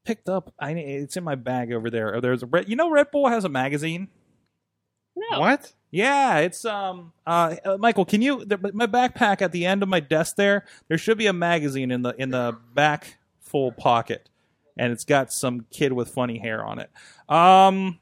picked 0.05 0.29
up? 0.29 0.53
I 0.59 0.72
it's 0.72 1.16
in 1.16 1.24
my 1.24 1.35
bag 1.35 1.72
over 1.72 1.90
there. 1.90 2.20
There's 2.20 2.42
a 2.42 2.48
you 2.66 2.76
know 2.76 2.90
Red 2.90 3.11
Bull 3.11 3.29
has 3.29 3.44
a 3.44 3.48
magazine. 3.48 4.09
No. 5.16 5.40
What? 5.40 5.73
Yeah, 5.90 6.38
it's 6.38 6.64
um 6.64 7.12
uh, 7.27 7.57
uh 7.64 7.77
Michael, 7.79 8.05
can 8.05 8.23
you 8.23 8.44
the, 8.44 8.59
my 8.73 8.87
backpack 8.87 9.42
at 9.42 9.53
the 9.53 9.66
end 9.66 9.83
of 9.83 9.88
my 9.88 10.01
desk 10.01 10.37
there, 10.37 10.64
there 10.88 10.99
should 10.99 11.18
be 11.18 11.27
a 11.27 11.33
magazine 11.33 11.90
in 11.90 12.03
the 12.03 12.14
in 12.16 12.31
the 12.31 12.57
back 12.75 13.18
full 13.40 13.73
pocket 13.73 14.29
and 14.77 14.92
it's 14.92 15.05
got 15.05 15.33
some 15.33 15.66
kid 15.73 15.92
with 15.92 16.09
funny 16.09 16.38
hair 16.38 16.64
on 16.64 16.79
it. 16.79 16.90
Um 17.29 17.99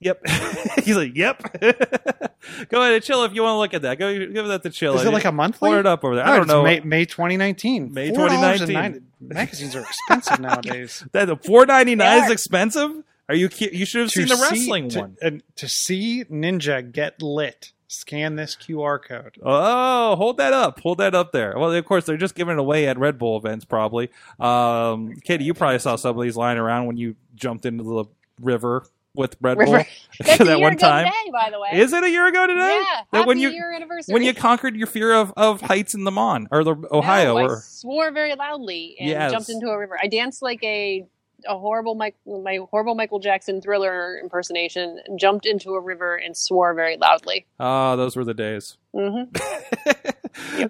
Yep. 0.00 0.26
He's 0.84 0.96
like, 0.96 1.16
"Yep." 1.16 1.60
Go 2.68 2.82
ahead 2.82 2.94
and 2.94 3.02
chill 3.02 3.24
if 3.24 3.34
you 3.34 3.42
want 3.42 3.54
to 3.54 3.58
look 3.58 3.74
at 3.74 3.82
that. 3.82 3.98
Go 3.98 4.14
give 4.14 4.46
that 4.46 4.62
to 4.62 4.70
chill. 4.70 4.94
Is 4.94 5.04
it 5.04 5.12
like 5.12 5.24
a 5.24 5.32
monthly? 5.32 5.70
Order 5.70 5.80
it 5.80 5.86
up 5.86 6.04
over 6.04 6.14
there. 6.16 6.26
No, 6.26 6.32
I 6.32 6.36
don't 6.36 6.46
know. 6.46 6.62
May, 6.62 6.80
May 6.80 7.04
2019. 7.06 7.92
May 7.92 8.10
$4.90. 8.10 8.12
2019. 8.12 9.06
Magazines 9.20 9.74
are 9.74 9.80
expensive 9.80 10.38
nowadays. 10.40 11.04
that 11.12 11.24
the 11.24 11.36
four 11.36 11.64
ninety 11.66 11.94
nine 11.94 12.24
is 12.24 12.30
expensive. 12.30 13.02
Are 13.28 13.34
you? 13.34 13.48
You 13.58 13.84
should 13.86 14.02
have 14.02 14.10
seen 14.10 14.28
the 14.28 14.36
see- 14.36 14.42
wrestling 14.42 14.88
to, 14.90 15.00
one. 15.00 15.16
And 15.20 15.42
to 15.56 15.68
see 15.68 16.24
Ninja 16.24 16.90
get 16.92 17.20
lit, 17.20 17.72
scan 17.88 18.36
this 18.36 18.54
QR 18.56 19.02
code. 19.02 19.36
Oh, 19.42 20.14
hold 20.16 20.36
that 20.36 20.52
up. 20.52 20.80
Hold 20.80 20.98
that 20.98 21.14
up 21.14 21.32
there. 21.32 21.54
Well, 21.56 21.72
of 21.72 21.84
course, 21.84 22.04
they're 22.04 22.16
just 22.16 22.34
giving 22.36 22.52
it 22.54 22.60
away 22.60 22.86
at 22.86 22.98
Red 22.98 23.18
Bull 23.18 23.36
events, 23.36 23.64
probably. 23.64 24.10
Um, 24.38 25.14
Katie, 25.24 25.44
you 25.44 25.54
probably 25.54 25.78
saw 25.80 25.96
some 25.96 26.16
of 26.16 26.22
these 26.22 26.36
lying 26.36 26.58
around 26.58 26.86
when 26.86 26.96
you 26.96 27.16
jumped 27.34 27.66
into 27.66 27.82
the 27.84 28.04
river 28.40 28.84
with 29.14 29.34
Red 29.40 29.58
River. 29.58 29.78
Bull 29.78 29.84
That's 30.20 30.40
a 30.40 30.44
that 30.44 30.58
year 30.58 30.60
one 30.60 30.72
ago 30.74 30.86
time. 30.86 31.06
today, 31.06 31.30
by 31.32 31.48
the 31.50 31.58
way. 31.58 31.70
Is 31.72 31.92
it 31.92 32.04
a 32.04 32.10
year 32.10 32.26
ago 32.28 32.46
today? 32.46 32.60
Yeah. 32.80 33.00
That 33.12 33.18
Happy 33.18 33.26
when 33.28 33.38
you 33.38 33.48
year 33.48 33.72
anniversary. 33.72 34.12
when 34.12 34.22
you 34.22 34.34
conquered 34.34 34.76
your 34.76 34.86
fear 34.86 35.12
of, 35.14 35.32
of 35.36 35.62
heights 35.62 35.94
in 35.94 36.04
the 36.04 36.10
Mon 36.10 36.46
or 36.52 36.62
the 36.64 36.76
Ohio 36.92 37.34
No, 37.34 37.38
I 37.38 37.42
or 37.44 37.60
swore 37.62 38.10
very 38.12 38.34
loudly 38.34 38.96
and 39.00 39.08
Yes. 39.08 39.32
jumped 39.32 39.48
into 39.48 39.68
a 39.68 39.78
river. 39.78 39.98
I 40.00 40.06
danced 40.08 40.42
like 40.42 40.62
a 40.62 41.06
a 41.48 41.58
horrible 41.58 41.94
Mike, 41.94 42.16
my 42.26 42.58
horrible 42.70 42.94
Michael 42.94 43.18
Jackson 43.18 43.60
thriller 43.60 44.18
impersonation. 44.18 45.00
Jumped 45.16 45.46
into 45.46 45.70
a 45.74 45.80
river 45.80 46.16
and 46.16 46.36
swore 46.36 46.74
very 46.74 46.96
loudly. 46.96 47.46
ah, 47.60 47.96
those 47.96 48.16
were 48.16 48.24
the 48.24 48.34
days. 48.34 48.76
hmm 48.96 49.24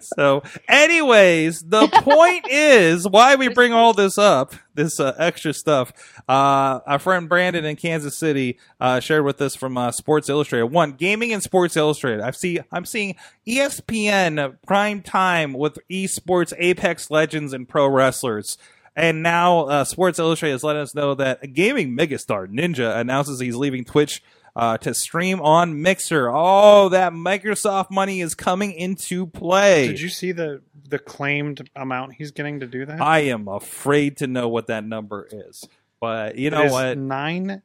so, 0.01 0.43
anyways, 0.69 1.61
the 1.62 1.87
point 2.03 2.47
is 2.51 3.07
why 3.09 3.35
we 3.37 3.49
bring 3.49 3.73
all 3.73 3.93
this 3.95 4.19
up, 4.19 4.55
this 4.75 5.01
uh, 5.01 5.15
extra 5.19 5.53
stuff. 5.53 5.93
Uh, 6.29 6.81
our 6.87 6.99
friend 6.99 7.29
Brandon 7.29 7.65
in 7.65 7.77
Kansas 7.77 8.17
City 8.17 8.59
uh, 8.81 9.01
shared 9.01 9.25
with 9.25 9.41
us 9.41 9.55
from 9.55 9.77
uh, 9.77 9.91
Sports 9.91 10.29
Illustrated. 10.29 10.67
One, 10.67 10.93
gaming 10.93 11.33
and 11.33 11.43
Sports 11.43 11.77
Illustrated. 11.77 12.21
I've 12.21 12.37
see, 12.37 12.61
I'm 12.71 12.85
seeing 12.85 13.17
ESPN 13.47 14.57
prime 14.67 15.03
time 15.03 15.53
with 15.53 15.79
esports, 15.91 16.53
Apex 16.59 17.11
Legends, 17.11 17.53
and 17.53 17.69
pro 17.69 17.87
wrestlers. 17.89 18.59
And 18.97 19.23
now 19.23 19.67
uh, 19.67 19.85
Sports 19.85 20.19
Illustrated 20.19 20.55
has 20.55 20.65
let 20.65 20.77
us 20.77 20.95
know 20.95 21.15
that 21.15 21.41
a 21.43 21.47
gaming 21.47 21.95
megastar 21.97 22.49
Ninja 22.49 22.97
announces 22.97 23.39
he's 23.39 23.55
leaving 23.55 23.85
Twitch 23.85 24.23
uh, 24.57 24.79
to 24.79 24.95
stream 24.95 25.41
on 25.43 25.83
Mixer. 25.83 26.31
Oh, 26.35 26.89
that 26.89 27.13
Microsoft 27.13 27.91
money 27.91 28.23
is 28.23 28.35
coming 28.35 28.73
into 28.73 29.27
play. 29.27 29.89
Did 29.89 30.01
you 30.01 30.09
see 30.09 30.33
the 30.33 30.63
the 30.89 30.99
claimed 30.99 31.69
amount 31.77 32.15
he's 32.15 32.31
getting 32.31 32.61
to 32.61 32.67
do 32.67 32.87
that? 32.87 33.01
I 33.01 33.21
am 33.21 33.49
afraid 33.49 34.17
to 34.19 34.27
know 34.27 34.49
what 34.49 34.69
that 34.69 34.85
number 34.85 35.29
is. 35.31 35.69
But 36.01 36.37
you 36.37 36.49
know 36.49 36.63
It 36.63 36.67
is 36.67 36.73
what? 36.73 36.99
Nine 36.99 37.61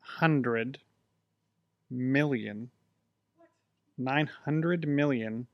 hundred 0.00 0.78
million. 1.88 2.70
Nine 3.96 4.28
hundred 4.44 4.88
million 4.88 5.46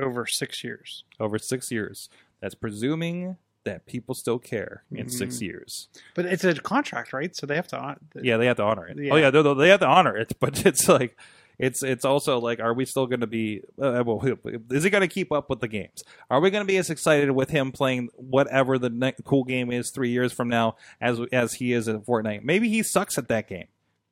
over 0.00 0.24
six 0.24 0.62
years. 0.62 1.02
Over 1.18 1.38
six 1.38 1.72
years. 1.72 2.08
That's 2.40 2.54
presuming 2.54 3.38
that 3.66 3.84
people 3.86 4.14
still 4.14 4.38
care 4.38 4.82
in 4.90 5.10
six 5.10 5.36
Mhm. 5.36 5.42
years. 5.42 5.88
But 6.14 6.24
it's 6.26 6.42
a 6.44 6.54
contract, 6.54 7.12
right? 7.12 7.36
So 7.36 7.46
they 7.46 7.54
have 7.56 7.68
to. 7.68 7.76
hon- 7.78 8.00
Yeah, 8.20 8.38
they 8.38 8.46
have 8.46 8.56
to 8.56 8.62
honor 8.64 8.86
it. 8.88 8.98
Yeah. 8.98 9.12
Oh 9.12 9.16
yeah, 9.16 9.30
they, 9.30 9.42
they 9.54 9.68
have 9.68 9.80
to 9.80 9.86
honor 9.86 10.16
it. 10.16 10.32
But 10.40 10.64
it's 10.64 10.88
like, 10.88 11.16
it's 11.58 11.82
it's 11.82 12.04
also 12.04 12.38
like, 12.38 12.60
are 12.60 12.74
we 12.74 12.84
still 12.84 13.06
going 13.06 13.20
to 13.20 13.26
be? 13.26 13.62
Uh, 13.80 14.02
well, 14.06 14.20
is 14.70 14.84
he 14.84 14.90
going 14.90 15.00
to 15.02 15.08
keep 15.08 15.30
up 15.32 15.48
with 15.50 15.60
the 15.60 15.68
games? 15.68 16.02
Are 16.30 16.40
we 16.40 16.50
going 16.50 16.64
to 16.64 16.66
be 16.66 16.76
as 16.78 16.88
excited 16.90 17.30
with 17.30 17.50
him 17.50 17.72
playing 17.72 18.08
whatever 18.14 18.78
the 18.78 18.90
ne- 18.90 19.14
cool 19.24 19.44
game 19.44 19.70
is 19.70 19.90
three 19.90 20.10
years 20.10 20.32
from 20.32 20.48
now 20.48 20.76
as 21.00 21.20
as 21.32 21.54
he 21.54 21.72
is 21.72 21.88
in 21.88 22.00
Fortnite? 22.00 22.42
Maybe 22.44 22.68
he 22.68 22.82
sucks 22.82 23.16
at 23.18 23.28
that 23.28 23.48
game. 23.48 23.66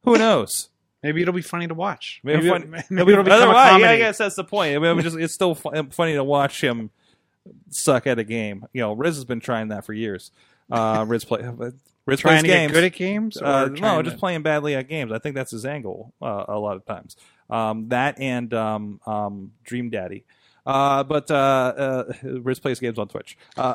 Who 0.05 0.19
knows? 0.19 0.69
Maybe 1.03 1.21
it'll 1.21 1.35
be 1.35 1.43
funny 1.43 1.67
to 1.67 1.75
watch. 1.75 2.21
Maybe, 2.25 2.51
Maybe, 2.51 2.67
maybe, 2.67 2.85
maybe 2.88 3.12
it'll 3.12 3.25
become 3.25 3.40
a 3.40 3.53
otherwise, 3.53 3.81
yeah, 3.83 3.90
I 3.90 3.97
guess 3.99 4.17
that's 4.17 4.37
the 4.37 4.45
point. 4.45 4.75
I 4.75 4.79
mean, 4.79 4.99
just, 5.03 5.19
it's 5.19 5.35
still 5.35 5.55
fu- 5.55 5.71
funny 5.90 6.14
to 6.14 6.25
watch 6.25 6.62
him 6.62 6.88
suck 7.70 8.07
at 8.07 8.18
a 8.18 8.24
game. 8.24 8.66
You 8.72 8.83
know, 8.83 8.92
Riz 8.92 9.16
has 9.16 9.24
been 9.24 9.40
trying 9.40 9.68
that 9.68 9.85
for 9.85 9.92
years. 9.92 10.30
Uh, 10.70 11.04
Riz 11.09 11.24
play, 11.24 11.40
Riz 12.07 12.20
trying 12.20 12.40
plays 12.40 12.42
to 12.42 12.48
games. 12.48 12.72
get 12.72 12.74
good 12.74 12.85
at 12.85 12.92
games. 12.94 13.37
Uh, 13.37 13.66
no, 13.66 14.02
just 14.02 14.16
to- 14.16 14.20
playing 14.20 14.42
badly 14.42 14.74
at 14.74 14.88
games. 14.88 15.12
I 15.12 15.18
think 15.18 15.35
that's 15.35 15.50
his 15.50 15.64
angle 15.64 16.12
uh, 16.22 16.44
a 16.48 16.59
lot 16.59 16.76
of 16.76 16.85
times. 16.87 17.16
Um, 17.50 17.88
that 17.90 18.20
and 18.20 18.52
um, 18.54 19.00
um, 19.07 19.52
Dream 19.64 19.90
Daddy. 19.90 20.24
Uh, 20.66 21.04
but 21.04 21.30
uh, 21.30 21.35
uh, 21.35 22.12
Riz 22.22 22.59
plays 22.59 22.80
games 22.80 22.98
on 22.98 23.09
Twitch. 23.09 23.37
Uh, 23.57 23.74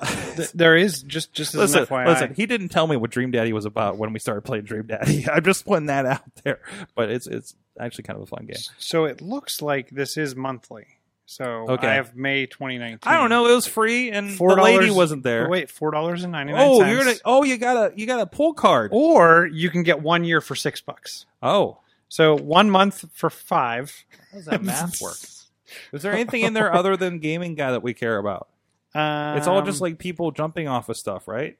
there 0.56 0.76
is 0.76 1.04
just 1.04 1.34
just 1.34 1.54
as 1.54 1.76
listen, 1.76 2.06
listen. 2.06 2.34
He 2.34 2.48
didn't 2.48 2.70
tell 2.70 2.88
me 2.88 2.96
what 2.98 3.12
Dream 3.12 3.30
Daddy 3.30 3.54
was 3.54 3.66
about 3.66 3.98
when 3.98 4.12
we 4.12 4.18
started 4.18 4.42
playing 4.42 4.66
Dream 4.66 4.88
Daddy. 4.88 5.28
I'm 5.32 5.44
just 5.44 5.66
putting 5.66 5.86
that 5.86 6.08
out 6.08 6.24
there. 6.44 6.60
But 6.96 7.12
it's 7.12 7.28
it's 7.28 7.54
actually 7.80 8.06
kind 8.06 8.18
of 8.18 8.24
a 8.24 8.26
fun 8.26 8.48
game. 8.48 8.58
So 8.80 9.06
it 9.06 9.22
looks 9.22 9.62
like 9.62 9.92
this 9.92 10.18
is 10.18 10.36
monthly. 10.36 10.88
So 11.32 11.68
Okay. 11.70 11.88
I 11.88 11.94
have 11.94 12.16
May 12.16 12.48
2019. 12.48 13.02
I 13.04 13.16
don't 13.16 13.30
know. 13.30 13.46
It 13.46 13.54
was 13.54 13.68
free, 13.68 14.10
and 14.10 14.32
Four 14.32 14.56
the 14.56 14.64
lady 14.64 14.90
wasn't 14.90 15.22
there. 15.22 15.48
Wait, 15.48 15.70
four 15.70 15.92
dollars 15.92 16.24
and 16.24 16.32
ninety 16.32 16.54
nine 16.54 16.62
oh, 16.68 16.80
cents. 16.80 16.90
you're 16.92 17.00
gonna. 17.04 17.16
Oh, 17.24 17.44
you 17.44 17.58
got 17.58 17.78
a 17.94 17.94
you 17.96 18.08
got 18.08 18.20
a 18.20 18.26
pull 18.26 18.54
card. 18.56 18.90
or 18.92 19.46
you 19.46 19.70
can 19.70 19.84
get 19.84 20.02
one 20.02 20.24
year 20.24 20.42
for 20.42 20.56
six 20.56 20.82
bucks. 20.82 21.28
Oh, 21.44 21.78
So 22.08 22.36
one 22.36 22.72
month 22.72 23.06
for 23.14 23.30
five. 23.30 23.94
how 24.32 24.38
does 24.38 24.46
that 24.46 24.64
math 24.64 25.00
work? 25.00 25.18
Is 25.94 26.02
there 26.02 26.14
anything 26.14 26.42
in 26.42 26.54
there 26.54 26.74
other 26.74 26.98
than 26.98 27.20
gaming 27.20 27.54
guy 27.54 27.70
that 27.74 27.84
we 27.84 27.94
care 27.94 28.18
about? 28.18 28.48
Um, 28.96 29.38
It's 29.38 29.46
all 29.46 29.62
just 29.62 29.82
like 29.82 30.00
people 30.00 30.32
jumping 30.32 30.68
off 30.68 30.90
of 30.90 30.98
stuff, 30.98 31.28
right? 31.28 31.60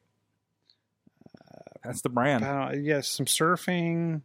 That's 1.84 2.02
the 2.02 2.10
brand, 2.10 2.44
uh, 2.44 2.72
yes, 2.76 3.08
some 3.08 3.28
surfing, 3.28 4.22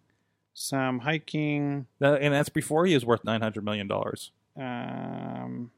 some 0.54 1.00
hiking. 1.00 1.86
That- 1.98 2.22
and 2.22 2.32
that's 2.32 2.48
before 2.48 2.86
he 2.86 2.94
is 2.94 3.04
worth 3.04 3.24
nine 3.24 3.42
hundred 3.42 3.62
million 3.66 3.88
dollars. 3.88 4.32
Um, 4.56 5.70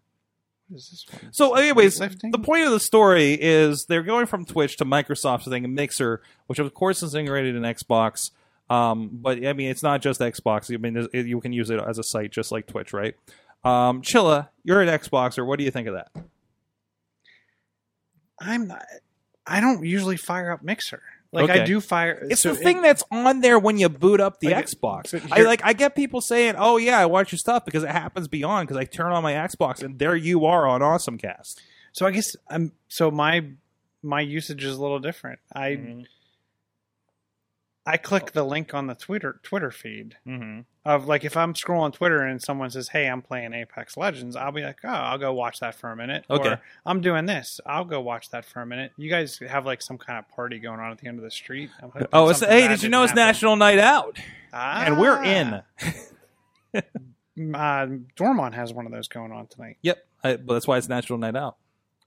what 0.69 0.79
is 0.79 0.91
this 0.91 1.07
one? 1.23 1.33
So, 1.33 1.55
anyways, 1.55 1.99
the 1.99 2.41
point 2.43 2.65
of 2.65 2.73
the 2.73 2.81
story 2.81 3.35
is 3.41 3.87
they're 3.87 4.03
going 4.03 4.27
from 4.27 4.45
Twitch 4.45 4.77
to 4.79 4.85
Microsoft's 4.85 5.49
thing, 5.49 5.75
Mixer, 5.75 6.23
which 6.47 6.59
of 6.59 6.73
course 6.75 7.03
is 7.03 7.15
integrated 7.15 7.55
in 7.55 7.63
Xbox. 7.63 8.31
Um, 8.69 9.11
but 9.13 9.45
I 9.47 9.53
mean, 9.53 9.71
it's 9.71 9.83
not 9.83 10.03
just 10.03 10.21
Xbox. 10.21 10.73
I 10.73 10.79
mean, 10.79 11.09
it, 11.13 11.27
you 11.27 11.41
can 11.41 11.53
use 11.53 11.71
it 11.71 11.81
as 11.81 11.99
a 11.99 12.03
site 12.03 12.33
just 12.33 12.51
like 12.51 12.67
Twitch, 12.67 12.93
right? 12.93 13.15
Um, 13.65 14.03
Chilla, 14.03 14.49
you're 14.65 14.81
an 14.81 14.89
Xboxer. 14.89 15.47
What 15.47 15.59
do 15.59 15.65
you 15.65 15.71
think 15.71 15.89
of 15.89 15.95
that? 15.95 16.11
I'm 18.41 18.69
not. 18.69 18.85
I 19.47 19.61
don't 19.61 19.85
usually 19.85 20.17
fire 20.17 20.51
up 20.51 20.63
Mixer. 20.63 21.03
Like 21.37 21.51
I 21.51 21.65
do 21.65 21.81
fire. 21.81 22.27
It's 22.31 22.41
so 22.43 22.51
the 22.55 22.57
thing 22.57 22.79
it- 22.79 22.83
that's 22.83 23.05
on 23.11 23.41
there 23.41 23.59
when 23.59 23.79
you 23.79 23.89
boot 23.89 24.21
up 24.21 24.41
the 24.41 24.49
Like, 24.49 24.67
Xbox. 24.67 25.13
but 25.13 25.23
I 25.33 25.43
like. 25.43 25.61
I 25.65 25.73
get 25.73 25.95
people 25.95 26.21
saying, 26.21 26.55
"Oh 26.59 26.77
yeah, 26.77 26.99
I 26.99 27.07
watch 27.07 27.33
your 27.33 27.39
stuff 27.39 27.65
because 27.65 27.83
it 27.83 27.91
happens 27.91 28.29
beyond." 28.29 28.67
Because 28.69 28.81
I 28.81 28.85
turn 28.85 29.13
on 29.13 29.23
my 29.23 29.33
Xbox 29.35 29.83
and 29.83 29.99
there 29.99 30.17
you 30.17 30.45
are 30.47 30.67
on 30.67 30.81
AwesomeCast. 30.81 31.57
So 31.93 32.07
I 32.07 32.11
guess 32.11 32.35
I'm. 32.49 32.73
So 32.89 33.11
my 33.11 33.45
my 34.03 34.21
usage 34.21 34.65
is 34.65 34.77
a 34.77 34.81
little 34.81 34.99
different. 35.01 35.39
I 35.53 35.69
Mm-hmm. 35.71 36.03
I 37.89 37.99
click 37.99 38.33
the 38.33 38.43
link 38.43 38.75
on 38.75 38.89
the 38.89 38.95
Twitter 38.97 39.39
Twitter 39.45 39.71
feed 39.71 40.17
Mm-hmm. 40.27 40.61
of 40.85 41.07
like 41.07 41.25
if 41.25 41.37
I'm 41.37 41.55
scrolling 41.55 41.93
Twitter 41.93 42.19
and 42.21 42.43
someone 42.43 42.69
says, 42.71 42.89
"Hey, 42.89 43.07
I'm 43.09 43.23
playing 43.23 43.53
Apex 43.55 43.97
Legends," 43.97 44.35
I'll 44.35 44.51
be 44.51 44.63
like, 44.63 44.79
"Oh, 44.83 44.89
I'll 44.89 45.19
go 45.19 45.33
watch 45.33 45.61
that 45.61 45.75
for 45.77 45.91
a 45.93 45.97
minute." 45.97 46.25
Okay. 46.29 46.49
Or 46.49 46.61
I'm 46.85 47.01
doing 47.01 47.27
this. 47.27 47.61
I'll 47.65 47.85
go 47.85 48.01
watch 48.01 48.31
that 48.31 48.45
for 48.45 48.61
a 48.61 48.67
minute. 48.67 48.91
You 48.97 49.09
guys 49.09 49.39
have 49.49 49.65
like 49.65 49.83
some 49.83 49.99
kind 49.99 50.19
of 50.19 50.29
party 50.29 50.59
going 50.59 50.81
on 50.81 50.91
at 50.91 50.99
the 50.99 51.07
end 51.07 51.19
of 51.19 51.25
the 51.25 51.31
street. 51.31 51.71
I'm 51.81 51.93
Oh, 52.13 52.29
it's 52.29 52.41
hey! 52.41 52.67
Did 52.67 52.83
you 52.83 52.89
know 52.89 53.05
it's 53.05 53.11
happen. 53.13 53.25
National 53.25 53.55
Night 53.57 53.79
Out 53.79 54.19
Ah. 54.53 54.83
and 54.85 54.99
we're 54.99 55.23
in? 55.23 55.63
Uh, 57.55 57.87
Dormont 58.17 58.55
has 58.55 58.73
one 58.73 58.87
of 58.87 58.93
those 58.93 59.09
going 59.09 59.31
on 59.31 59.47
tonight. 59.47 59.77
Yep, 59.83 59.99
I, 60.25 60.37
but 60.37 60.55
that's 60.55 60.67
why 60.67 60.79
it's 60.79 60.89
National 60.89 61.19
Night 61.19 61.37
Out. 61.37 61.57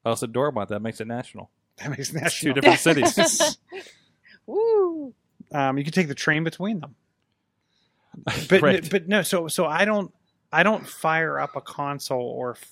I 0.03 0.09
also 0.09 0.25
Dormont. 0.25 0.69
That 0.69 0.81
makes 0.81 0.99
it 1.01 1.07
national. 1.07 1.51
That 1.77 1.91
makes 1.91 2.11
It's 2.11 2.39
two 2.39 2.51
different 2.53 2.79
cities. 2.79 3.57
Woo! 4.47 5.13
Um, 5.51 5.77
you 5.77 5.83
can 5.83 5.93
take 5.93 6.07
the 6.07 6.15
train 6.15 6.43
between 6.43 6.79
them. 6.79 6.95
But 8.49 8.62
Right. 8.62 8.89
but 8.89 9.07
no, 9.07 9.21
so 9.21 9.47
so 9.47 9.65
I 9.65 9.85
don't 9.85 10.12
I 10.51 10.63
don't 10.63 10.85
fire 10.88 11.39
up 11.39 11.55
a 11.55 11.62
console 11.62 12.21
or 12.21 12.51
f- 12.51 12.71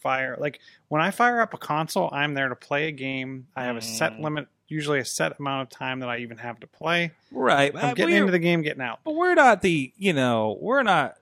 fire 0.00 0.36
like 0.40 0.60
when 0.88 1.02
I 1.02 1.10
fire 1.10 1.40
up 1.40 1.52
a 1.54 1.58
console, 1.58 2.08
I'm 2.12 2.34
there 2.34 2.48
to 2.48 2.56
play 2.56 2.88
a 2.88 2.92
game. 2.92 3.46
I 3.54 3.64
have 3.64 3.76
a 3.76 3.82
set 3.82 4.14
Mm. 4.14 4.22
limit, 4.22 4.48
usually 4.66 4.98
a 5.00 5.04
set 5.04 5.38
amount 5.38 5.62
of 5.70 5.78
time 5.78 6.00
that 6.00 6.08
I 6.08 6.18
even 6.18 6.38
have 6.38 6.58
to 6.60 6.66
play. 6.66 7.12
right. 7.30 7.74
I'm 7.76 7.84
Uh, 7.90 7.94
getting 7.94 8.06
we're- 8.14 8.20
into 8.20 8.32
the 8.32 8.38
game, 8.38 8.62
getting 8.62 8.82
out. 8.82 9.00
but 9.04 9.14
we're 9.14 9.34
not 9.34 9.60
the 9.62 9.92
you 9.98 10.12
know 10.14 10.56
we're 10.60 10.82
not 10.82 11.16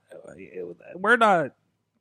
we're 0.94 1.16
not 1.16 1.52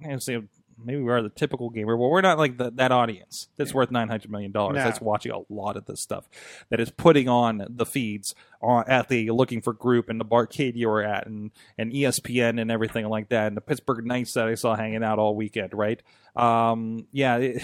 I 0.07 0.17
say 0.19 0.41
maybe 0.83 1.01
we 1.01 1.11
are 1.11 1.21
the 1.21 1.29
typical 1.29 1.69
gamer, 1.69 1.95
but 1.95 2.07
we're 2.07 2.21
not 2.21 2.38
like 2.38 2.57
the, 2.57 2.71
that 2.71 2.91
audience 2.91 3.47
that's 3.57 3.73
worth 3.73 3.91
nine 3.91 4.07
hundred 4.09 4.31
million 4.31 4.51
dollars. 4.51 4.75
No. 4.75 4.83
That's 4.83 5.01
watching 5.01 5.31
a 5.31 5.41
lot 5.53 5.77
of 5.77 5.85
this 5.85 6.01
stuff. 6.01 6.27
That 6.69 6.79
is 6.79 6.89
putting 6.91 7.27
on 7.29 7.65
the 7.69 7.85
feeds 7.85 8.35
on 8.61 8.83
at 8.88 9.07
the 9.09 9.29
looking 9.31 9.61
for 9.61 9.73
group 9.73 10.09
and 10.09 10.19
the 10.19 10.25
barcade 10.25 10.75
you 10.75 10.88
were 10.89 11.03
at 11.03 11.27
and 11.27 11.51
and 11.77 11.91
ESPN 11.91 12.59
and 12.61 12.71
everything 12.71 13.05
like 13.07 13.29
that 13.29 13.47
and 13.47 13.57
the 13.57 13.61
Pittsburgh 13.61 14.05
Knights 14.05 14.33
that 14.33 14.47
I 14.47 14.55
saw 14.55 14.75
hanging 14.75 15.03
out 15.03 15.19
all 15.19 15.35
weekend. 15.35 15.73
Right? 15.73 16.01
Um, 16.35 17.07
yeah. 17.11 17.38
it- 17.38 17.61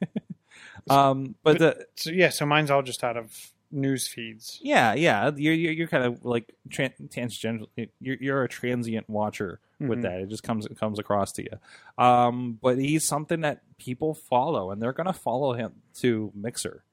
um, 0.90 1.34
but 1.42 1.58
the 1.58 1.86
So 1.96 2.10
yeah, 2.10 2.30
so 2.30 2.46
mine's 2.46 2.70
all 2.70 2.82
just 2.82 3.04
out 3.04 3.16
of 3.16 3.52
news 3.70 4.08
feeds. 4.08 4.58
yeah, 4.62 4.94
yeah, 4.94 5.30
you're 5.36 5.52
you're, 5.54 5.72
you're 5.72 5.88
kind 5.88 6.04
of 6.04 6.24
like 6.24 6.54
tran- 6.70 7.10
tangential. 7.10 7.68
You're 8.00 8.16
you're 8.20 8.42
a 8.42 8.48
transient 8.48 9.08
watcher 9.10 9.60
with 9.80 9.98
Mhm. 10.00 10.02
that. 10.02 10.20
It 10.20 10.28
just 10.28 10.42
comes 10.42 10.66
it 10.66 10.78
comes 10.78 10.98
across 10.98 11.32
to 11.32 11.42
you. 11.42 12.02
Um, 12.04 12.58
but 12.60 12.78
he's 12.78 13.04
something 13.04 13.40
that 13.42 13.62
people 13.78 14.14
follow, 14.14 14.70
and 14.70 14.80
they're 14.82 14.92
gonna 14.92 15.12
follow 15.12 15.52
him 15.54 15.82
to 15.96 16.32
Mixer. 16.34 16.84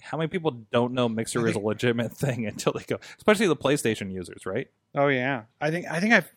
How 0.00 0.18
many 0.18 0.28
people 0.28 0.50
don't 0.50 0.92
know 0.94 1.08
Mixer 1.08 1.46
is 1.46 1.54
a 1.56 1.58
legitimate 1.60 2.12
thing 2.12 2.46
until 2.46 2.72
they 2.72 2.84
go, 2.84 2.98
especially 3.18 3.46
the 3.46 3.56
PlayStation 3.56 4.12
users, 4.12 4.46
right? 4.46 4.68
Oh 4.94 5.08
yeah, 5.08 5.44
I 5.60 5.70
think 5.70 5.86
I 5.90 6.00
think 6.00 6.12
I've 6.12 6.30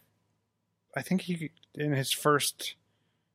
I 0.96 1.02
think 1.02 1.22
he 1.22 1.52
in 1.76 1.92
his 1.92 2.12
first 2.12 2.76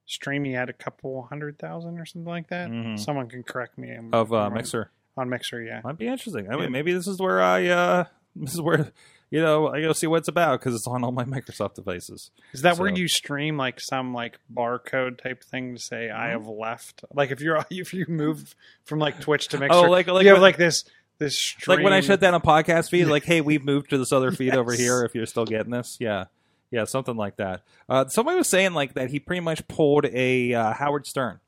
stream 0.06 0.44
he 0.44 0.52
had 0.52 0.68
a 0.70 0.72
couple 0.72 1.22
hundred 1.22 1.58
thousand 1.58 1.98
or 1.98 2.04
something 2.06 2.28
like 2.28 2.48
that. 2.48 2.68
Mhm. 2.70 2.98
Someone 2.98 3.28
can 3.28 3.42
correct 3.42 3.78
me 3.78 3.92
I'm- 3.92 4.10
Of 4.12 4.32
uh. 4.32 4.50
Mixer, 4.50 4.90
on 5.16 5.28
Mixer. 5.28 5.62
Yeah, 5.62 5.80
might 5.84 5.98
be 5.98 6.08
interesting. 6.08 6.48
I 6.48 6.54
Yeah. 6.54 6.62
mean, 6.62 6.72
maybe 6.72 6.92
this 6.92 7.06
is 7.06 7.20
where 7.20 7.40
I 7.42 7.66
uh, 7.66 8.04
this 8.36 8.54
is 8.54 8.60
where 8.60 8.90
you 9.30 9.40
know 9.40 9.68
I 9.68 9.80
go 9.80 9.92
see 9.92 10.06
what 10.06 10.18
it's 10.18 10.28
about 10.28 10.60
because 10.60 10.74
it's 10.74 10.86
on 10.86 11.04
all 11.04 11.12
my 11.12 11.24
Microsoft 11.36 11.74
devices. 11.74 12.30
is 12.52 12.62
that 12.62 12.78
where 12.78 12.90
you 12.90 13.08
stream 13.08 13.56
like 13.56 13.80
some 13.80 14.12
like 14.12 14.38
barcode 14.52 15.22
type 15.22 15.42
thing 15.44 15.74
to 15.76 15.80
say 15.80 16.10
I 16.10 16.28
Mhm. 16.28 16.32
have 16.32 16.46
left? 16.48 17.05
Like 17.14 17.30
if 17.30 17.40
you're 17.40 17.64
if 17.70 17.94
you 17.94 18.07
move 18.09 18.55
from 18.84 18.98
like 18.98 19.20
Twitch 19.20 19.48
to 19.48 19.59
Mixer, 19.59 19.74
Oh, 19.78 19.82
like 19.90 20.07
like 20.09 20.24
you 20.24 20.30
have 20.30 20.42
like 20.42 20.57
this 20.57 20.84
this 21.18 21.38
stream. 21.38 21.76
like 21.78 21.84
when 21.84 21.92
I 21.92 22.00
shut 22.00 22.18
down 22.20 22.32
a 22.34 22.40
podcast 22.40 22.88
feed, 22.90 23.05
like, 23.05 23.24
hey, 23.24 23.40
we've 23.42 23.64
moved 23.64 23.90
to 23.90 23.98
this 23.98 24.11
other 24.11 24.32
feed 24.32 24.55
over 24.55 24.72
here. 24.72 25.02
If 25.02 25.14
you're 25.14 25.26
still 25.26 25.44
getting 25.44 25.70
this, 25.70 25.98
yeah, 26.00 26.24
Yeah, 26.70 26.84
something 26.84 27.14
like 27.16 27.36
that. 27.36 27.62
Uh, 27.90 28.09
somebody 28.09 28.38
was 28.38 28.48
saying 28.48 28.72
like 28.72 28.94
that 28.94 29.11
he 29.11 29.20
pretty 29.20 29.40
much 29.40 29.66
pulled 29.68 30.07
a 30.07 30.55
uh, 30.55 30.72
Howard 30.72 31.07
Stern 31.07 31.40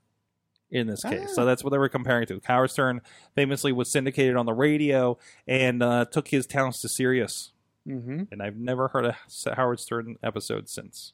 in 0.69 0.85
this 0.87 1.01
case. 1.03 1.27
Ah. 1.29 1.33
So 1.33 1.45
that's 1.45 1.63
what 1.63 1.71
they 1.71 1.77
were 1.79 1.89
comparing 1.89 2.27
to. 2.27 2.39
Howard 2.45 2.69
Stern 2.71 3.01
famously 3.35 3.71
was 3.71 3.91
syndicated 3.91 4.35
on 4.35 4.45
the 4.45 4.53
radio 4.53 5.17
and 5.47 5.81
uh, 5.81 6.05
took 6.05 6.27
his 6.27 6.45
talents 6.45 6.79
to 6.81 6.89
Sirius. 6.89 7.51
Hmm 7.85 8.23
And 8.31 8.41
I've 8.41 8.57
never 8.57 8.87
heard 8.89 9.05
a 9.05 9.17
Howard 9.55 9.79
Stern 9.79 10.17
episode 10.23 10.69
since. 10.69 11.13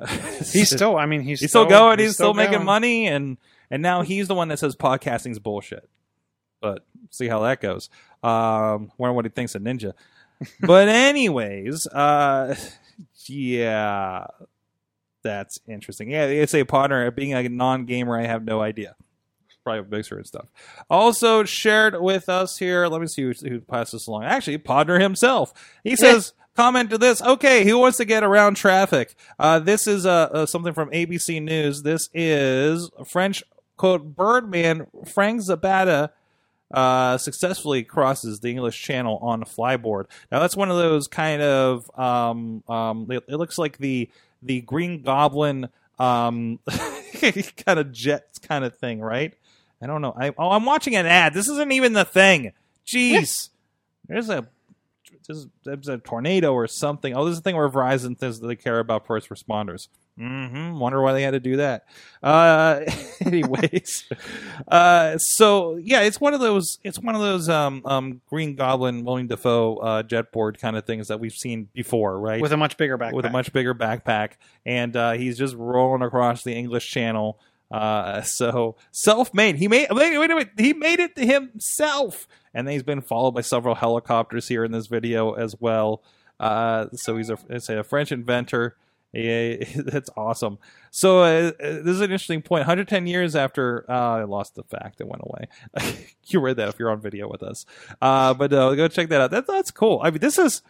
He's 0.52 0.70
still. 0.74 0.96
I 0.96 1.06
mean, 1.06 1.22
he's, 1.22 1.40
he's 1.40 1.50
still 1.50 1.66
going. 1.66 1.98
He's, 1.98 2.14
still, 2.14 2.34
going. 2.34 2.50
making 2.50 2.64
money, 2.64 3.06
and 3.06 3.38
and 3.70 3.82
now 3.82 4.02
he's 4.02 4.28
the 4.28 4.34
one 4.34 4.48
that 4.48 4.58
says 4.58 4.76
podcasting's 4.76 5.38
bullshit. 5.38 5.88
But 6.60 6.84
see 7.10 7.28
how 7.28 7.40
that 7.42 7.60
goes. 7.60 7.90
Um, 8.22 8.90
wonder 8.98 9.12
what 9.12 9.24
he 9.24 9.30
thinks 9.30 9.54
of 9.54 9.62
Ninja. 9.62 9.92
But 10.60 10.88
anyways, 10.88 11.86
uh, 11.86 12.56
yeah, 13.26 14.26
that's 15.22 15.60
interesting. 15.66 16.10
Yeah, 16.10 16.24
it's 16.24 16.54
a 16.54 16.64
partner. 16.64 17.08
Being 17.12 17.32
a 17.32 17.48
non-gamer, 17.48 18.18
I 18.18 18.26
have 18.26 18.44
no 18.44 18.60
idea. 18.60 18.96
Probably 19.64 19.80
a 19.80 19.84
mixer 19.84 20.16
and 20.18 20.26
stuff. 20.26 20.46
Also 20.90 21.42
shared 21.44 21.98
with 22.00 22.28
us 22.28 22.58
here. 22.58 22.86
Let 22.86 23.00
me 23.00 23.06
see 23.06 23.22
who, 23.22 23.32
who 23.48 23.60
passed 23.60 23.92
this 23.92 24.06
along. 24.06 24.24
Actually, 24.24 24.58
Ponder 24.58 24.98
himself. 24.98 25.54
He 25.82 25.96
says, 25.96 26.34
"Comment 26.54 26.90
to 26.90 26.98
this. 26.98 27.22
Okay, 27.22 27.64
who 27.64 27.78
wants 27.78 27.96
to 27.96 28.04
get 28.04 28.22
around 28.22 28.56
traffic? 28.56 29.14
Uh, 29.38 29.58
this 29.58 29.86
is 29.86 30.04
uh, 30.04 30.28
uh, 30.32 30.46
something 30.46 30.74
from 30.74 30.90
ABC 30.90 31.42
News. 31.42 31.82
This 31.82 32.10
is 32.12 32.90
French 33.06 33.42
quote 33.78 34.14
Birdman 34.14 34.86
Frank 35.06 35.40
Zapata." 35.40 36.10
Uh, 36.70 37.16
successfully 37.18 37.84
crosses 37.84 38.40
the 38.40 38.50
English 38.50 38.82
Channel 38.82 39.18
on 39.22 39.42
a 39.42 39.44
flyboard. 39.44 40.06
Now 40.32 40.40
that's 40.40 40.56
one 40.56 40.70
of 40.70 40.76
those 40.76 41.06
kind 41.06 41.40
of 41.40 41.88
um, 41.98 42.64
um, 42.68 43.06
it, 43.10 43.22
it 43.28 43.36
looks 43.36 43.58
like 43.58 43.78
the 43.78 44.10
the 44.42 44.60
Green 44.60 45.02
Goblin 45.02 45.68
um, 45.98 46.58
kind 47.64 47.78
of 47.78 47.92
jet 47.92 48.38
kind 48.42 48.64
of 48.64 48.76
thing, 48.76 49.00
right? 49.00 49.34
I 49.82 49.86
don't 49.86 50.00
know. 50.02 50.14
I, 50.18 50.32
oh, 50.38 50.50
I'm 50.50 50.64
watching 50.64 50.96
an 50.96 51.06
ad. 51.06 51.34
This 51.34 51.48
isn't 51.48 51.72
even 51.72 51.92
the 51.92 52.04
thing. 52.04 52.52
Jeez, 52.86 53.50
there's 54.08 54.28
a 54.28 54.46
there's, 55.26 55.46
there's 55.64 55.88
a 55.88 55.98
tornado 55.98 56.52
or 56.52 56.66
something. 56.66 57.14
Oh, 57.14 57.24
this 57.24 57.32
is 57.32 57.38
the 57.38 57.42
thing 57.44 57.56
where 57.56 57.68
Verizon 57.68 58.18
says 58.18 58.40
they 58.40 58.56
care 58.56 58.78
about 58.78 59.06
first 59.06 59.30
responders. 59.30 59.88
hmm 60.18 60.78
Wonder 60.78 61.00
why 61.00 61.14
they 61.14 61.22
had 61.22 61.30
to 61.32 61.40
do 61.40 61.56
that. 61.56 61.86
Uh, 62.22 62.80
anyways, 63.24 64.04
uh, 64.68 65.16
so 65.18 65.76
yeah, 65.76 66.02
it's 66.02 66.20
one 66.20 66.34
of 66.34 66.40
those. 66.40 66.78
It's 66.84 66.98
one 66.98 67.14
of 67.14 67.22
those 67.22 67.48
um, 67.48 67.82
um, 67.86 68.20
Green 68.28 68.54
Goblin, 68.54 69.04
William 69.04 69.26
Dafoe 69.26 69.76
uh, 69.78 70.02
jetboard 70.02 70.58
kind 70.60 70.76
of 70.76 70.84
things 70.84 71.08
that 71.08 71.20
we've 71.20 71.32
seen 71.32 71.68
before, 71.72 72.18
right? 72.20 72.40
with 72.42 72.52
a 72.52 72.56
much 72.58 72.76
bigger 72.76 72.98
backpack. 72.98 73.12
with 73.14 73.24
a 73.24 73.30
much 73.30 73.52
bigger 73.52 73.74
backpack, 73.74 74.32
and 74.66 74.94
uh, 74.96 75.12
he's 75.12 75.38
just 75.38 75.54
rolling 75.56 76.02
across 76.02 76.42
the 76.42 76.52
English 76.52 76.90
Channel. 76.90 77.38
Uh, 77.70 78.22
so 78.22 78.76
self-made. 78.92 79.56
He 79.56 79.68
made 79.68 79.88
wait, 79.90 80.16
wait, 80.18 80.34
wait. 80.34 80.48
He 80.58 80.72
made 80.72 81.00
it 81.00 81.16
to 81.16 81.26
himself, 81.26 82.28
and 82.52 82.66
then 82.66 82.72
he's 82.72 82.82
been 82.82 83.00
followed 83.00 83.32
by 83.32 83.40
several 83.40 83.74
helicopters 83.74 84.48
here 84.48 84.64
in 84.64 84.72
this 84.72 84.86
video 84.86 85.32
as 85.32 85.56
well. 85.58 86.02
Uh, 86.38 86.86
so 86.92 87.16
he's 87.16 87.30
a, 87.30 87.38
a 87.50 87.82
French 87.82 88.12
inventor. 88.12 88.76
Yeah, 89.12 89.56
that's 89.76 90.10
awesome. 90.16 90.58
So 90.90 91.22
uh, 91.22 91.52
this 91.58 91.86
is 91.86 92.00
an 92.00 92.10
interesting 92.10 92.42
point. 92.42 92.62
110 92.62 93.06
years 93.06 93.36
after 93.36 93.84
uh, 93.88 94.18
I 94.18 94.24
lost 94.24 94.56
the 94.56 94.64
fact, 94.64 95.00
it 95.00 95.06
went 95.06 95.22
away. 95.24 95.96
you 96.26 96.40
read 96.40 96.56
that 96.56 96.68
if 96.68 96.78
you're 96.78 96.90
on 96.90 97.00
video 97.00 97.28
with 97.28 97.42
us. 97.42 97.64
Uh, 98.02 98.34
but 98.34 98.52
uh, 98.52 98.74
go 98.74 98.88
check 98.88 99.08
that 99.10 99.20
out. 99.20 99.30
That, 99.30 99.46
that's 99.46 99.70
cool. 99.70 100.00
I 100.02 100.10
mean, 100.10 100.20
this 100.20 100.38
is 100.38 100.62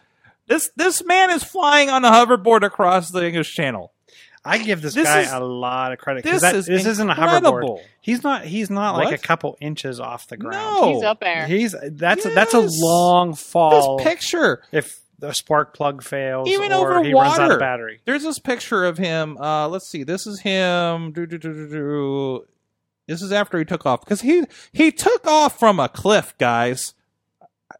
this 0.47 0.69
this 0.75 1.03
man 1.03 1.31
is 1.31 1.43
flying 1.43 1.89
on 1.89 2.05
a 2.05 2.11
hoverboard 2.11 2.61
across 2.61 3.09
the 3.09 3.25
English 3.25 3.53
Channel. 3.53 3.91
I 4.45 4.59
give 4.59 4.81
this, 4.81 4.93
This 4.93 5.05
guy 5.07 5.21
is- 5.21 5.31
a 5.31 5.39
lot 5.39 5.91
of 5.91 5.97
credit. 5.97 6.23
'cause 6.23 6.33
This 6.33 6.41
that, 6.41 6.55
is 6.55 6.65
this 6.67 6.85
isn't 6.85 7.09
a 7.09 7.13
incredible. 7.13 7.51
hoverboard. 7.51 7.79
He's 7.99 8.23
not. 8.23 8.45
He's 8.45 8.69
not 8.69 8.95
like 8.95 9.11
a 9.13 9.17
couple 9.17 9.57
inches 9.59 9.99
off 9.99 10.27
the 10.27 10.37
ground. 10.37 10.55
No, 10.81 10.93
He's 10.93 11.03
up 11.03 11.19
there. 11.19 11.47
He's 11.47 11.75
that's 11.83 12.23
that's 12.23 12.53
a 12.53 12.59
long 12.83 13.33
fall. 13.33 13.97
this 13.97 14.05
picture. 14.07 14.61
if 14.71 14.99
the 15.17 15.31
spark 15.33 15.73
plug 15.73 16.03
fails, 16.03 16.47
Even 16.49 16.71
or 16.73 16.91
over 16.97 17.03
he 17.03 17.13
runs 17.13 17.39
out 17.39 17.49
of 17.49 17.57
battery. 17.59 18.01
There's 18.05 18.23
this 18.23 18.37
picture 18.37 18.83
of 18.85 18.97
him. 18.97 19.37
Uh, 19.37 19.67
let's 19.69 19.87
see. 19.89 20.03
This 20.03 20.27
is 20.27 20.41
him. 20.41 21.11
Do, 21.13 21.25
do, 21.25 21.37
do, 21.37 21.53
do, 21.53 21.69
do. 21.69 22.45
This 23.07 23.21
is 23.21 23.31
after 23.31 23.57
he 23.57 23.65
took 23.65 23.85
off 23.85 24.01
because 24.01 24.21
he 24.21 24.43
he 24.73 24.91
took 24.91 25.25
off 25.25 25.57
from 25.57 25.79
a 25.79 25.87
cliff, 25.89 26.35
guys. 26.37 26.93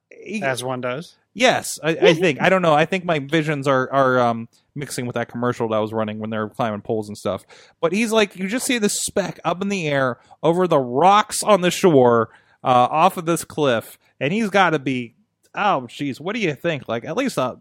He- 0.09 0.41
As 0.41 0.63
one 0.63 0.81
does. 0.81 1.15
Yes, 1.33 1.77
I, 1.83 1.89
I 1.89 2.13
think. 2.13 2.41
I 2.41 2.47
don't 2.49 2.61
know. 2.61 2.73
I 2.73 2.85
think 2.85 3.03
my 3.03 3.19
visions 3.19 3.67
are 3.67 3.91
are 3.91 4.19
um, 4.19 4.47
mixing 4.75 5.05
with 5.05 5.15
that 5.15 5.29
commercial 5.29 5.69
that 5.69 5.75
I 5.75 5.79
was 5.79 5.93
running 5.93 6.19
when 6.19 6.29
they 6.29 6.37
were 6.37 6.49
climbing 6.49 6.81
poles 6.81 7.07
and 7.07 7.17
stuff. 7.17 7.45
But 7.81 7.93
he's 7.93 8.11
like, 8.11 8.35
you 8.35 8.47
just 8.47 8.65
see 8.65 8.77
this 8.77 9.01
speck 9.01 9.39
up 9.43 9.61
in 9.61 9.69
the 9.69 9.87
air 9.87 10.19
over 10.43 10.67
the 10.67 10.79
rocks 10.79 11.41
on 11.41 11.61
the 11.61 11.71
shore, 11.71 12.29
uh, 12.63 12.87
off 12.91 13.17
of 13.17 13.25
this 13.25 13.45
cliff, 13.45 13.97
and 14.19 14.33
he's 14.33 14.49
got 14.49 14.71
to 14.71 14.79
be, 14.79 15.15
oh, 15.53 15.87
jeez, 15.87 16.19
what 16.19 16.35
do 16.35 16.41
you 16.41 16.53
think? 16.53 16.87
Like 16.87 17.05
at 17.05 17.15
least 17.17 17.37
uh, 17.37 17.55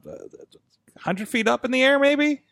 hundred 0.98 1.28
feet 1.28 1.48
up 1.48 1.64
in 1.64 1.70
the 1.70 1.82
air, 1.82 1.98
maybe 1.98 2.42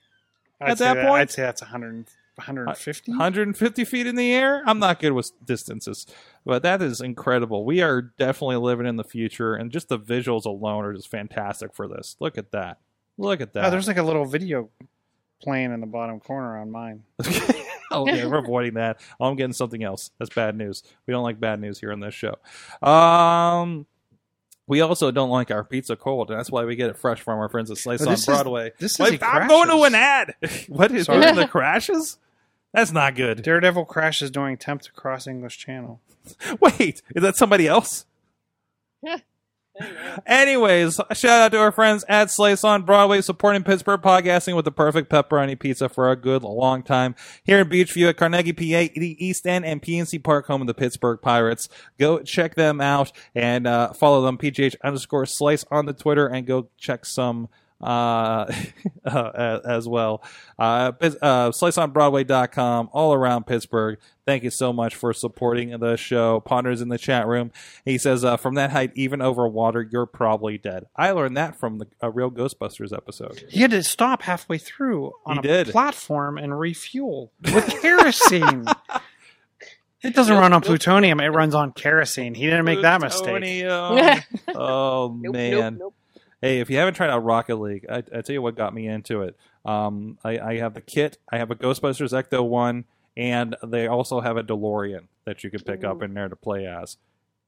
I'd 0.60 0.72
At 0.72 0.78
say 0.78 0.84
that 0.94 1.06
point? 1.06 1.20
I'd 1.20 1.30
say 1.30 1.42
that's 1.42 1.62
100, 1.62 2.06
150. 2.36 3.12
150 3.12 3.84
feet 3.84 4.06
in 4.06 4.16
the 4.16 4.32
air. 4.32 4.62
I'm 4.66 4.78
not 4.78 5.00
good 5.00 5.12
with 5.12 5.32
distances, 5.44 6.06
but 6.44 6.62
that 6.62 6.80
is 6.82 7.00
incredible. 7.00 7.64
We 7.64 7.82
are 7.82 8.00
definitely 8.00 8.56
living 8.56 8.86
in 8.86 8.96
the 8.96 9.04
future, 9.04 9.54
and 9.54 9.72
just 9.72 9.88
the 9.88 9.98
visuals 9.98 10.44
alone 10.44 10.84
are 10.84 10.94
just 10.94 11.08
fantastic 11.08 11.74
for 11.74 11.88
this. 11.88 12.16
Look 12.20 12.38
at 12.38 12.52
that. 12.52 12.78
Look 13.18 13.40
at 13.40 13.52
that. 13.54 13.64
Oh, 13.66 13.70
there's 13.70 13.86
like 13.88 13.98
a 13.98 14.02
little 14.02 14.24
video 14.24 14.70
playing 15.42 15.72
in 15.72 15.80
the 15.80 15.86
bottom 15.86 16.20
corner 16.20 16.56
on 16.58 16.70
mine. 16.70 17.02
oh, 17.90 18.06
yeah, 18.06 18.26
we're 18.26 18.38
avoiding 18.38 18.74
that. 18.74 19.00
Oh, 19.20 19.26
I'm 19.26 19.36
getting 19.36 19.52
something 19.52 19.82
else. 19.82 20.10
That's 20.18 20.34
bad 20.34 20.56
news. 20.56 20.82
We 21.06 21.12
don't 21.12 21.22
like 21.22 21.38
bad 21.40 21.60
news 21.60 21.78
here 21.80 21.92
on 21.92 22.00
this 22.00 22.14
show. 22.14 22.36
Um, 22.86 23.86
we 24.66 24.80
also 24.80 25.10
don't 25.10 25.30
like 25.30 25.50
our 25.50 25.64
pizza 25.64 25.96
cold, 25.96 26.30
and 26.30 26.38
that's 26.38 26.50
why 26.50 26.64
we 26.64 26.76
get 26.76 26.90
it 26.90 26.96
fresh 26.96 27.20
from 27.20 27.38
our 27.38 27.48
friends 27.48 27.70
at 27.70 27.78
Slice 27.78 27.98
But 28.00 28.08
on 28.08 28.12
this 28.14 28.20
is- 28.20 28.26
Broadway. 28.26 28.72
this 28.78 28.92
is 28.92 28.98
Wait, 28.98 29.12
he 29.14 29.22
I'm 29.22 29.48
going 29.48 29.68
to 29.68 29.82
an 29.84 29.94
ad. 29.94 30.34
what 30.68 30.90
is 30.92 31.06
Sorry. 31.06 31.20
there 31.20 31.34
the 31.34 31.48
crashes? 31.48 32.18
That's 32.72 32.92
not 32.92 33.14
good. 33.16 33.42
Daredevil 33.42 33.84
crashes 33.84 34.30
during 34.30 34.54
attempt 34.54 34.84
to 34.86 34.92
cross 34.92 35.26
English 35.26 35.58
Channel. 35.58 36.00
Wait, 36.60 37.02
is 37.14 37.22
that 37.22 37.36
somebody 37.36 37.66
else? 37.68 38.06
Anyways, 40.26 41.00
shout 41.12 41.40
out 41.40 41.52
to 41.52 41.58
our 41.58 41.72
friends 41.72 42.04
at 42.08 42.30
Slice 42.30 42.62
on 42.62 42.82
Broadway 42.82 43.22
supporting 43.22 43.64
Pittsburgh 43.64 44.02
podcasting 44.02 44.54
with 44.54 44.66
the 44.66 44.72
perfect 44.72 45.10
pepperoni 45.10 45.58
pizza 45.58 45.88
for 45.88 46.10
a 46.10 46.16
good 46.16 46.42
long 46.42 46.82
time. 46.82 47.14
Here 47.42 47.58
in 47.60 47.68
Beechview 47.68 48.10
at 48.10 48.18
Carnegie, 48.18 48.52
PA, 48.52 48.92
the 48.94 49.16
East 49.18 49.46
End, 49.46 49.64
and 49.64 49.80
PNC 49.80 50.22
Park, 50.22 50.46
home 50.46 50.60
of 50.60 50.66
the 50.66 50.74
Pittsburgh 50.74 51.20
Pirates. 51.22 51.68
Go 51.98 52.20
check 52.20 52.54
them 52.54 52.80
out 52.80 53.12
and 53.34 53.66
uh, 53.66 53.92
follow 53.94 54.22
them, 54.22 54.36
PGH 54.36 54.76
underscore 54.84 55.24
Slice 55.26 55.64
on 55.70 55.86
the 55.86 55.94
Twitter, 55.94 56.26
and 56.26 56.46
go 56.46 56.68
check 56.76 57.06
some 57.06 57.48
uh, 57.82 58.52
uh, 59.04 59.60
as 59.64 59.88
well. 59.88 60.22
Uh, 60.58 60.92
Pit- 60.92 61.16
uh, 61.20 61.50
SliceOnBroadway.com, 61.50 62.90
all 62.92 63.12
around 63.14 63.46
Pittsburgh. 63.46 63.98
Thank 64.24 64.44
you 64.44 64.50
so 64.50 64.72
much 64.72 64.94
for 64.94 65.12
supporting 65.12 65.70
the 65.80 65.96
show. 65.96 66.38
Ponders 66.40 66.80
in 66.80 66.88
the 66.88 66.98
chat 66.98 67.26
room. 67.26 67.50
He 67.84 67.98
says, 67.98 68.24
uh, 68.24 68.36
"From 68.36 68.54
that 68.54 68.70
height, 68.70 68.92
even 68.94 69.20
over 69.20 69.48
water, 69.48 69.82
you're 69.90 70.06
probably 70.06 70.58
dead." 70.58 70.86
I 70.94 71.10
learned 71.10 71.36
that 71.36 71.58
from 71.58 71.78
the 71.78 71.86
a 72.00 72.08
real 72.08 72.30
Ghostbusters 72.30 72.96
episode. 72.96 73.44
He 73.50 73.60
had 73.62 73.72
to 73.72 73.82
stop 73.82 74.22
halfway 74.22 74.58
through 74.58 75.12
on 75.26 75.36
He 75.36 75.38
a 75.40 75.42
did. 75.64 75.68
platform 75.72 76.38
and 76.38 76.56
refuel 76.56 77.32
with 77.52 77.66
kerosene. 77.82 78.64
it 80.02 80.14
doesn't 80.14 80.36
run 80.36 80.52
on 80.52 80.60
plutonium; 80.60 81.18
it 81.20 81.28
runs 81.28 81.54
on 81.56 81.72
kerosene. 81.72 82.34
He 82.34 82.44
didn't 82.44 82.64
make 82.64 82.82
that 82.82 83.00
mistake. 83.00 83.64
Oh 84.54 85.16
Nope, 85.20 85.32
man. 85.34 85.50
nope, 85.60 85.74
nope. 85.78 85.94
Hey, 86.42 86.58
if 86.58 86.68
you 86.68 86.76
haven't 86.76 86.94
tried 86.94 87.08
out 87.08 87.22
Rocket 87.24 87.56
League, 87.56 87.86
I, 87.88 87.98
I 87.98 88.20
tell 88.20 88.34
you 88.34 88.42
what 88.42 88.56
got 88.56 88.74
me 88.74 88.88
into 88.88 89.22
it. 89.22 89.36
Um, 89.64 90.18
I, 90.24 90.38
I 90.38 90.58
have 90.58 90.74
the 90.74 90.80
kit. 90.80 91.16
I 91.30 91.38
have 91.38 91.52
a 91.52 91.54
Ghostbusters 91.54 92.12
Ecto 92.12 92.46
one, 92.46 92.84
and 93.16 93.54
they 93.62 93.86
also 93.86 94.20
have 94.20 94.36
a 94.36 94.42
DeLorean 94.42 95.06
that 95.24 95.44
you 95.44 95.50
can 95.50 95.60
pick 95.60 95.84
up 95.84 96.02
in 96.02 96.14
there 96.14 96.28
to 96.28 96.34
play 96.34 96.66
as. 96.66 96.96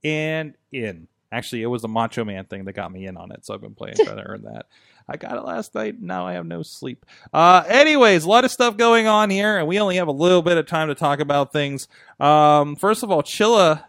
And 0.04 0.54
in 0.70 1.08
actually, 1.32 1.62
it 1.62 1.66
was 1.66 1.82
the 1.82 1.88
Macho 1.88 2.24
Man 2.24 2.44
thing 2.44 2.64
that 2.64 2.74
got 2.74 2.92
me 2.92 3.06
in 3.06 3.16
on 3.16 3.32
it, 3.32 3.44
so 3.44 3.52
I've 3.54 3.60
been 3.60 3.74
playing 3.74 3.96
trying 3.96 4.16
to 4.16 4.22
earn 4.22 4.42
that. 4.42 4.66
I 5.08 5.16
got 5.16 5.36
it 5.36 5.44
last 5.44 5.74
night. 5.74 6.00
Now 6.00 6.26
I 6.26 6.34
have 6.34 6.46
no 6.46 6.62
sleep. 6.62 7.04
Uh, 7.32 7.64
anyways, 7.66 8.24
a 8.24 8.28
lot 8.28 8.44
of 8.44 8.50
stuff 8.50 8.76
going 8.76 9.06
on 9.06 9.28
here, 9.28 9.58
and 9.58 9.66
we 9.66 9.80
only 9.80 9.96
have 9.96 10.08
a 10.08 10.12
little 10.12 10.40
bit 10.40 10.56
of 10.56 10.66
time 10.66 10.88
to 10.88 10.94
talk 10.94 11.18
about 11.18 11.52
things. 11.52 11.88
Um, 12.20 12.76
first 12.76 13.02
of 13.02 13.10
all, 13.10 13.22
Chilla, 13.22 13.84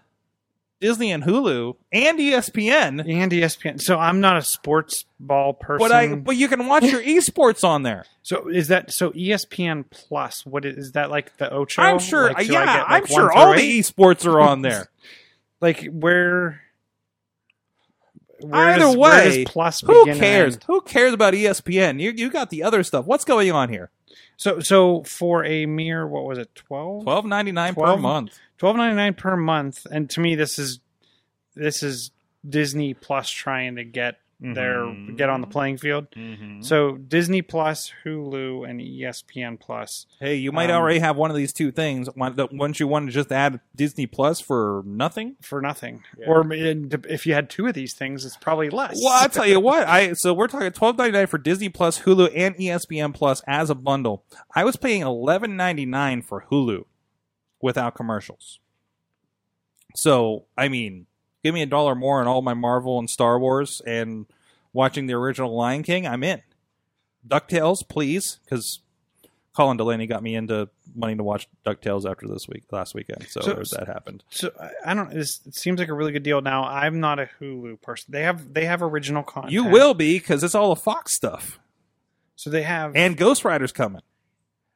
Disney 0.85 1.11
and 1.11 1.23
Hulu, 1.23 1.77
and 1.91 2.19
ESPN. 2.19 2.99
And 2.99 3.31
ESPN. 3.31 3.81
So 3.81 3.97
I'm 3.97 4.21
not 4.21 4.37
a 4.37 4.43
sports 4.43 5.05
ball 5.19 5.55
person. 5.55 5.83
But 5.83 5.91
I, 5.91 6.13
but 6.13 6.37
you 6.37 6.47
can 6.47 6.67
watch 6.67 6.83
your 6.83 7.01
esports 7.01 7.63
on 7.63 7.81
there. 7.81 8.05
so 8.21 8.49
is 8.49 8.67
that 8.67 8.91
so? 8.91 9.09
ESPN 9.09 9.85
Plus. 9.89 10.45
What 10.45 10.63
is, 10.63 10.77
is 10.77 10.91
that 10.91 11.09
like 11.09 11.35
the 11.37 11.51
Ocho? 11.51 11.81
I'm 11.81 11.97
sure. 11.97 12.31
Like, 12.31 12.47
yeah, 12.47 12.65
get, 12.65 12.89
like, 12.89 13.01
I'm 13.01 13.05
sure 13.07 13.31
all 13.33 13.53
eight? 13.53 13.61
the 13.61 13.79
esports 13.79 14.27
are 14.27 14.39
on 14.39 14.61
there. 14.61 14.89
Like 15.61 15.85
where? 15.85 16.61
Where 18.41 18.61
Either 18.73 18.79
does, 18.79 18.97
way, 18.97 19.45
plus 19.45 19.79
Who 19.81 20.05
cares? 20.13 20.59
Who 20.67 20.81
cares 20.81 21.13
about 21.13 21.33
ESPN? 21.33 21.99
You 21.99 22.11
you 22.11 22.29
got 22.29 22.49
the 22.49 22.61
other 22.61 22.83
stuff. 22.83 23.05
What's 23.05 23.23
going 23.23 23.51
on 23.53 23.69
here? 23.69 23.89
So 24.37 24.59
so 24.59 25.03
for 25.03 25.43
a 25.45 25.65
mere 25.65 26.07
what 26.07 26.25
was 26.25 26.37
it 26.37 26.53
twelve? 26.55 27.03
Twelve 27.03 27.25
ninety 27.25 27.51
nine 27.51 27.75
per 27.75 27.97
month. 27.97 28.39
twelve 28.57 28.75
ninety 28.75 28.95
nine 28.95 29.13
per 29.13 29.35
month, 29.35 29.85
and 29.89 30.09
to 30.11 30.19
me 30.19 30.35
this 30.35 30.59
is 30.59 30.79
this 31.55 31.83
is 31.83 32.11
Disney 32.47 32.93
Plus 32.93 33.29
trying 33.29 33.75
to 33.77 33.83
get 33.83 34.19
their 34.53 34.79
Mhm. 34.83 35.17
get 35.17 35.29
on 35.29 35.41
the 35.41 35.47
playing 35.47 35.77
field. 35.77 36.07
Mhm. 36.11 36.63
So 36.63 36.97
Disney 36.97 37.41
Plus, 37.41 37.91
Hulu, 38.05 38.69
and 38.69 38.79
ESPN 38.79 39.57
Plus. 39.57 40.05
Hey, 40.19 40.35
you 40.35 40.51
might 40.51 40.69
Um, 40.69 40.77
already 40.81 40.99
have 40.99 41.15
one 41.17 41.31
of 41.31 41.37
these 41.37 41.51
two 41.53 41.71
things. 41.71 42.07
Why 42.15 42.29
don't 42.29 42.53
wouldn't 42.57 42.79
you 42.79 42.87
want 42.87 43.07
to 43.07 43.11
just 43.11 43.31
add 43.31 43.59
Disney 43.75 44.05
Plus 44.05 44.39
for 44.39 44.83
nothing? 44.85 45.35
for 45.41 45.61
nothing. 45.61 46.03
Yeah. 46.19 46.27
Or 46.27 46.45
if 46.51 47.25
you 47.25 47.33
had 47.33 47.49
two 47.49 47.67
of 47.67 47.73
these 47.73 47.93
things, 47.93 48.25
it's 48.25 48.37
probably 48.37 48.69
less. 48.69 48.99
Well, 49.03 49.13
I'll 49.21 49.29
tell 49.29 49.47
you 49.47 49.59
what. 49.59 49.87
I 49.87 50.13
so 50.13 50.33
we're 50.33 50.47
talking 50.47 50.71
twelve 50.71 50.97
ninety 50.97 51.17
nine 51.17 51.27
for 51.27 51.37
Disney 51.37 51.69
Plus, 51.69 52.01
Hulu, 52.01 52.31
and 52.35 52.55
ESPN 52.57 53.13
Plus 53.13 53.41
as 53.47 53.69
a 53.69 53.75
bundle. 53.75 54.23
I 54.55 54.63
was 54.63 54.75
paying 54.75 55.01
eleven 55.01 55.55
ninety 55.57 55.85
nine 55.85 56.21
for 56.21 56.45
Hulu 56.51 56.85
without 57.61 57.95
commercials. 57.95 58.59
So 59.95 60.45
I 60.57 60.67
mean, 60.67 61.05
give 61.43 61.53
me 61.53 61.61
a 61.61 61.65
dollar 61.67 61.95
more 61.95 62.19
on 62.21 62.27
all 62.27 62.41
my 62.41 62.53
Marvel 62.53 62.99
and 62.99 63.09
Star 63.09 63.39
Wars 63.39 63.81
and 63.85 64.25
watching 64.75 65.07
the 65.07 65.13
original 65.13 65.55
Lion 65.55 65.81
King. 65.83 66.05
I'm 66.05 66.23
in. 66.23 66.41
Ducktales, 67.27 67.87
please, 67.87 68.39
because 68.43 68.81
Colin 69.55 69.77
Delaney 69.77 70.05
got 70.05 70.21
me 70.21 70.35
into 70.35 70.69
wanting 70.93 71.17
to 71.17 71.23
watch 71.23 71.47
Ducktales 71.65 72.09
after 72.09 72.27
this 72.27 72.47
week, 72.47 72.63
last 72.71 72.93
weekend. 72.93 73.25
So, 73.29 73.41
So- 73.41 73.63
that 73.77 73.87
happened. 73.87 74.23
So 74.29 74.51
I- 74.85 74.93
don't. 74.93 75.09
This, 75.11 75.39
it 75.47 75.55
seems 75.55 75.79
like 75.79 75.87
a 75.89 75.93
really 75.93 76.11
good 76.11 76.23
deal. 76.23 76.41
Now 76.41 76.65
I'm 76.65 76.99
not 76.99 77.19
a 77.19 77.29
Hulu 77.39 77.81
person. 77.81 78.07
They 78.11 78.23
have 78.23 78.53
they 78.53 78.65
have 78.65 78.83
original 78.83 79.23
content. 79.23 79.53
You 79.53 79.63
will 79.65 79.93
be 79.95 80.19
because 80.19 80.43
it's 80.43 80.53
all 80.55 80.75
the 80.75 80.81
Fox 80.81 81.13
stuff. 81.15 81.57
So 82.35 82.49
they 82.49 82.63
have 82.63 82.95
and 82.95 83.15
Ghost 83.17 83.45
Rider's 83.45 83.71
coming. 83.71 84.01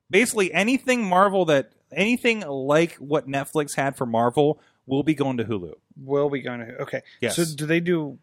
Basically, 0.09 0.51
anything 0.53 1.03
Marvel 1.03 1.45
that 1.45 1.71
anything 1.91 2.39
like 2.41 2.93
what 2.95 3.27
Netflix 3.27 3.75
had 3.75 3.95
for 3.97 4.05
Marvel 4.07 4.59
will 4.87 5.03
be 5.03 5.13
going 5.13 5.37
to 5.37 5.43
Hulu. 5.43 5.73
will 6.01 6.29
be 6.31 6.41
going 6.41 6.61
to. 6.61 6.81
Okay. 6.83 7.01
Yes. 7.21 7.35
So 7.35 7.43
do 7.55 7.65
they 7.67 7.79
do? 7.81 8.17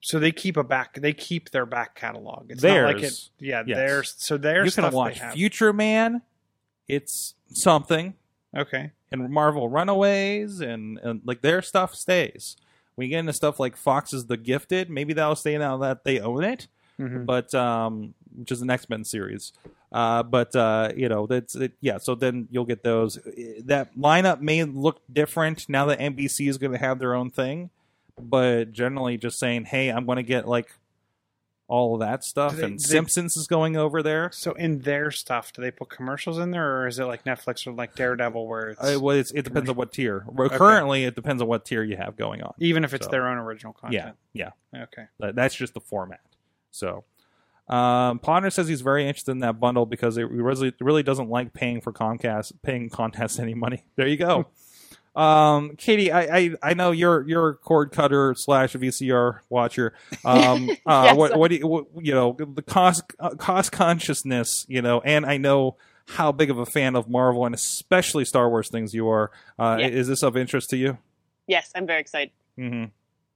So 0.00 0.18
they 0.18 0.30
keep 0.32 0.56
a 0.56 0.64
back. 0.64 1.00
They 1.00 1.12
keep 1.12 1.50
their 1.50 1.66
back 1.66 1.94
catalog. 1.96 2.50
It's 2.50 2.62
not 2.62 2.94
like 2.94 3.02
it. 3.02 3.30
Yeah. 3.40 3.62
Yes. 3.66 3.76
Theirs. 3.76 4.14
So 4.18 4.36
their 4.36 4.64
you 4.64 4.70
stuff 4.70 4.90
can 4.90 4.94
watch. 4.94 5.20
Future 5.32 5.72
Man. 5.72 6.22
It's 6.88 7.34
something, 7.48 8.14
okay. 8.56 8.92
and 9.10 9.28
Marvel 9.28 9.68
Runaways, 9.68 10.60
and, 10.60 10.98
and 10.98 11.20
like 11.24 11.42
their 11.42 11.60
stuff 11.60 11.96
stays. 11.96 12.56
When 12.94 13.06
you 13.06 13.10
get 13.10 13.18
into 13.18 13.32
stuff 13.32 13.58
like 13.58 13.76
Fox's 13.76 14.26
The 14.26 14.36
Gifted, 14.36 14.88
maybe 14.88 15.12
that'll 15.12 15.34
stay 15.34 15.58
now 15.58 15.78
that 15.78 16.04
they 16.04 16.20
own 16.20 16.44
it. 16.44 16.68
Mhm. 16.98 17.26
but 17.26 17.54
um, 17.54 18.14
which 18.34 18.50
is 18.50 18.62
an 18.62 18.70
X 18.70 18.88
Men 18.88 19.04
series. 19.04 19.52
Uh, 19.92 20.22
but 20.22 20.54
uh, 20.56 20.92
you 20.96 21.08
know 21.08 21.26
that's 21.26 21.54
it, 21.54 21.72
yeah. 21.80 21.98
So 21.98 22.14
then 22.14 22.48
you'll 22.50 22.64
get 22.64 22.82
those. 22.82 23.18
That 23.64 23.94
lineup 23.96 24.40
may 24.40 24.64
look 24.64 25.00
different 25.12 25.68
now 25.68 25.86
that 25.86 25.98
NBC 25.98 26.48
is 26.48 26.56
going 26.56 26.72
to 26.72 26.78
have 26.78 26.98
their 26.98 27.14
own 27.14 27.30
thing, 27.30 27.70
but 28.20 28.72
generally 28.72 29.16
just 29.18 29.38
saying, 29.38 29.64
hey, 29.66 29.88
I'm 29.90 30.06
going 30.06 30.16
to 30.16 30.22
get 30.22 30.48
like 30.48 30.70
all 31.68 31.94
of 31.94 32.00
that 32.00 32.22
stuff, 32.22 32.54
they- 32.56 32.62
and 32.64 32.74
they- 32.78 32.82
Simpsons 32.82 33.36
is 33.36 33.46
going 33.48 33.76
over 33.76 34.00
there. 34.02 34.30
So 34.32 34.52
in 34.52 34.80
their 34.82 35.10
stuff, 35.10 35.52
do 35.52 35.60
they 35.62 35.72
put 35.72 35.88
commercials 35.90 36.38
in 36.38 36.52
there, 36.52 36.82
or 36.82 36.86
is 36.86 36.98
it 37.00 37.04
like 37.06 37.24
Netflix 37.24 37.66
or 37.66 37.72
like 37.72 37.96
Daredevil, 37.96 38.46
where 38.46 38.68
it's 38.70 38.80
Uh, 38.80 38.98
well, 39.00 39.16
it's, 39.16 39.32
it 39.32 39.42
depends 39.42 39.68
on 39.68 39.74
what 39.74 39.92
tier. 39.92 40.24
Well, 40.28 40.48
Currently, 40.48 41.04
it 41.04 41.16
depends 41.16 41.42
on 41.42 41.48
what 41.48 41.64
tier 41.64 41.82
you 41.82 41.96
have 41.96 42.16
going 42.16 42.40
on. 42.42 42.54
even 42.58 42.84
if 42.84 42.94
it's 42.94 43.06
so- 43.06 43.10
their 43.10 43.26
own 43.28 43.38
original 43.38 43.72
content? 43.72 44.14
yeah. 44.32 44.50
Yeah. 44.72 44.82
Okay. 44.84 45.06
That- 45.18 45.34
That's 45.34 45.56
just 45.56 45.74
the 45.74 45.80
format. 45.80 46.20
So, 46.70 47.02
um, 47.68 48.20
Ponder 48.20 48.50
says 48.50 48.68
he's 48.68 48.82
very 48.82 49.08
interested 49.08 49.32
in 49.32 49.40
that 49.40 49.58
bundle 49.58 49.86
because 49.86 50.16
it 50.18 50.30
really, 50.30 50.72
really 50.80 51.02
doesn't 51.02 51.28
like 51.28 51.52
paying 51.52 51.80
for 51.80 51.92
Comcast, 51.92 52.52
paying 52.62 52.90
Comcast 52.90 53.40
any 53.40 53.54
money. 53.54 53.82
There 53.96 54.06
you 54.06 54.16
go. 54.16 54.46
um, 55.16 55.76
Katie, 55.76 56.12
I, 56.12 56.36
I, 56.38 56.50
I 56.62 56.74
know 56.74 56.90
you're 56.92 57.26
you're 57.28 57.48
a 57.50 57.54
cord 57.56 57.90
cutter 57.92 58.34
slash 58.36 58.74
VCR 58.74 59.40
watcher. 59.48 59.94
Um, 60.24 60.70
uh, 60.86 61.02
Yes. 61.06 61.16
what 61.16 61.38
what 61.38 61.50
do 61.50 61.56
you, 61.56 61.66
what, 61.66 61.86
you 62.00 62.12
know 62.12 62.36
the 62.38 62.62
cost 62.62 63.02
uh, 63.18 63.30
cost 63.30 63.72
consciousness, 63.72 64.66
you 64.68 64.82
know, 64.82 65.00
and 65.00 65.24
I 65.26 65.36
know 65.38 65.76
how 66.08 66.30
big 66.32 66.50
of 66.50 66.58
a 66.58 66.66
fan 66.66 66.94
of 66.94 67.08
Marvel 67.08 67.44
and 67.46 67.54
especially 67.54 68.24
Star 68.24 68.48
Wars 68.48 68.68
things 68.68 68.94
you 68.94 69.08
are. 69.08 69.30
Uh, 69.58 69.78
Yeah. 69.80 69.88
Is 69.88 70.06
this 70.06 70.22
of 70.22 70.36
interest 70.36 70.70
to 70.70 70.76
you? 70.76 70.98
Yes, 71.48 71.70
I'm 71.74 71.86
very 71.86 72.00
excited. 72.00 72.30
Mm-hmm. 72.58 72.84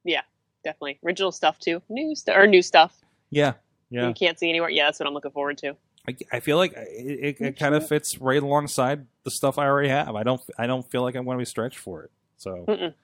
Yeah, 0.05 0.23
Definitely 0.65 0.99
original 1.05 1.33
stuff 1.33 1.59
too. 1.59 1.83
New 1.89 2.15
stuff 2.15 2.37
or 2.37 2.47
new 2.47 2.63
stuff 2.63 2.95
Yeah, 3.31 3.55
yeah. 3.91 4.07
you 4.09 4.15
can't 4.15 4.39
see 4.39 4.49
anywhere. 4.49 4.71
Yeah, 4.71 4.85
that's 4.85 5.01
what 5.01 5.07
I'm 5.09 5.15
looking 5.15 5.31
forward 5.33 5.59
to. 5.59 5.77
I, 6.09 6.17
I 6.33 6.41
feel 6.41 6.57
like 6.57 6.73
it, 6.73 7.39
it, 7.41 7.41
it 7.41 7.59
kind 7.59 7.75
of 7.75 7.87
fits 7.87 8.19
right 8.19 8.43
alongside 8.43 9.07
the 9.25 9.31
stuff 9.31 9.59
I 9.59 9.67
already 9.67 9.89
have. 9.89 10.15
I 10.17 10.23
don't 10.23 10.41
I 10.59 10.67
don't 10.67 10.89
feel 10.91 11.03
like 11.03 11.15
I'm 11.15 11.25
going 11.25 11.37
to 11.37 11.43
be 11.43 11.47
stretched 11.47 11.79
for 11.79 12.05
it. 12.05 12.11
So, 12.37 12.65
Mm-mm. 12.67 12.95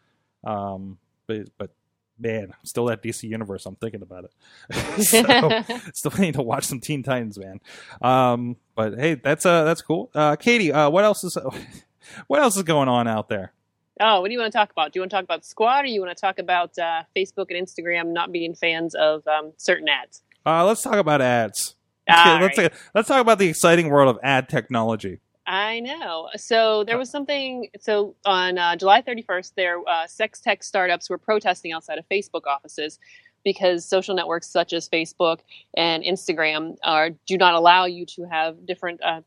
um, 0.51 0.99
but 1.27 1.49
but 1.59 1.71
man, 2.19 2.55
still 2.65 2.87
that 2.87 3.03
DC 3.03 3.25
universe. 3.25 3.67
I'm 3.67 3.77
thinking 3.77 4.03
about 4.03 4.25
it. 4.25 5.03
so, 5.05 5.79
still 5.93 6.13
need 6.19 6.35
to 6.35 6.43
watch 6.43 6.65
some 6.65 6.81
Teen 6.81 7.03
Titans, 7.03 7.39
man. 7.39 7.61
Um, 8.01 8.57
but 8.75 8.99
hey, 8.99 9.15
that's 9.15 9.45
uh 9.45 9.65
that's 9.65 9.83
cool. 9.83 10.11
Uh, 10.15 10.37
Katie, 10.37 10.73
uh, 10.73 10.89
what 10.91 11.05
else 11.05 11.25
is 11.25 11.37
what 12.27 12.41
else 12.41 12.57
is 12.57 12.63
going 12.63 12.89
on 12.89 13.07
out 13.07 13.29
there? 13.29 13.53
Oh, 13.99 14.21
what 14.21 14.29
do 14.29 14.35
you 14.35 14.41
want 14.41 14.53
to 14.53 14.59
talk 14.59 14.71
about? 14.71 14.93
Do 14.93 14.99
you 14.99 15.03
want 15.03 15.11
to 15.11 15.17
talk 15.17 15.25
about 15.25 15.45
squad, 15.45 15.85
or 15.85 15.89
you 15.89 16.01
want 16.03 16.15
to 16.15 16.21
talk 16.21 16.39
about 16.39 16.79
uh, 16.79 17.03
Facebook 17.17 17.47
and 17.51 17.67
Instagram 17.67 18.13
not 18.13 18.31
being 18.31 18.55
fans 18.55 18.95
of 18.95 19.27
um, 19.27 19.53
certain 19.57 19.89
ads? 19.89 20.23
Uh, 20.45 20.65
let's 20.67 20.83
talk 20.83 20.97
about 20.97 21.23
ads. 21.23 21.76
All 22.09 22.41
let's, 22.41 22.59
right. 22.59 22.73
let's 22.95 23.09
talk 23.09 23.21
about 23.21 23.39
the 23.39 23.49
exciting 23.49 23.89
world 23.91 24.09
of 24.15 24.19
ad 24.23 24.49
technology. 24.49 25.21
I 25.47 25.81
know. 25.81 26.29
So 26.37 26.83
there 26.85 26.99
was 26.99 27.09
something. 27.11 27.69
So 27.81 28.17
on 28.25 28.59
uh, 28.59 28.75
July 28.77 29.03
31st, 29.03 29.55
their 29.55 29.79
uh, 29.89 30.07
sex 30.07 30.41
tech 30.41 30.65
startups 30.65 31.09
were 31.09 31.19
protesting 31.19 31.73
outside 31.73 31.99
of 31.99 32.09
Facebook 32.09 32.47
offices 32.47 32.99
because 33.45 33.85
social 33.85 34.15
networks 34.17 34.49
such 34.49 34.73
as 34.73 34.89
Facebook 34.89 35.39
and 35.77 36.03
Instagram 36.03 36.77
are 36.83 37.11
do 37.27 37.39
not 37.39 37.55
allow 37.55 37.85
you 37.85 38.05
to 38.07 38.25
have 38.25 38.67
different 38.67 39.01
uh, 39.05 39.21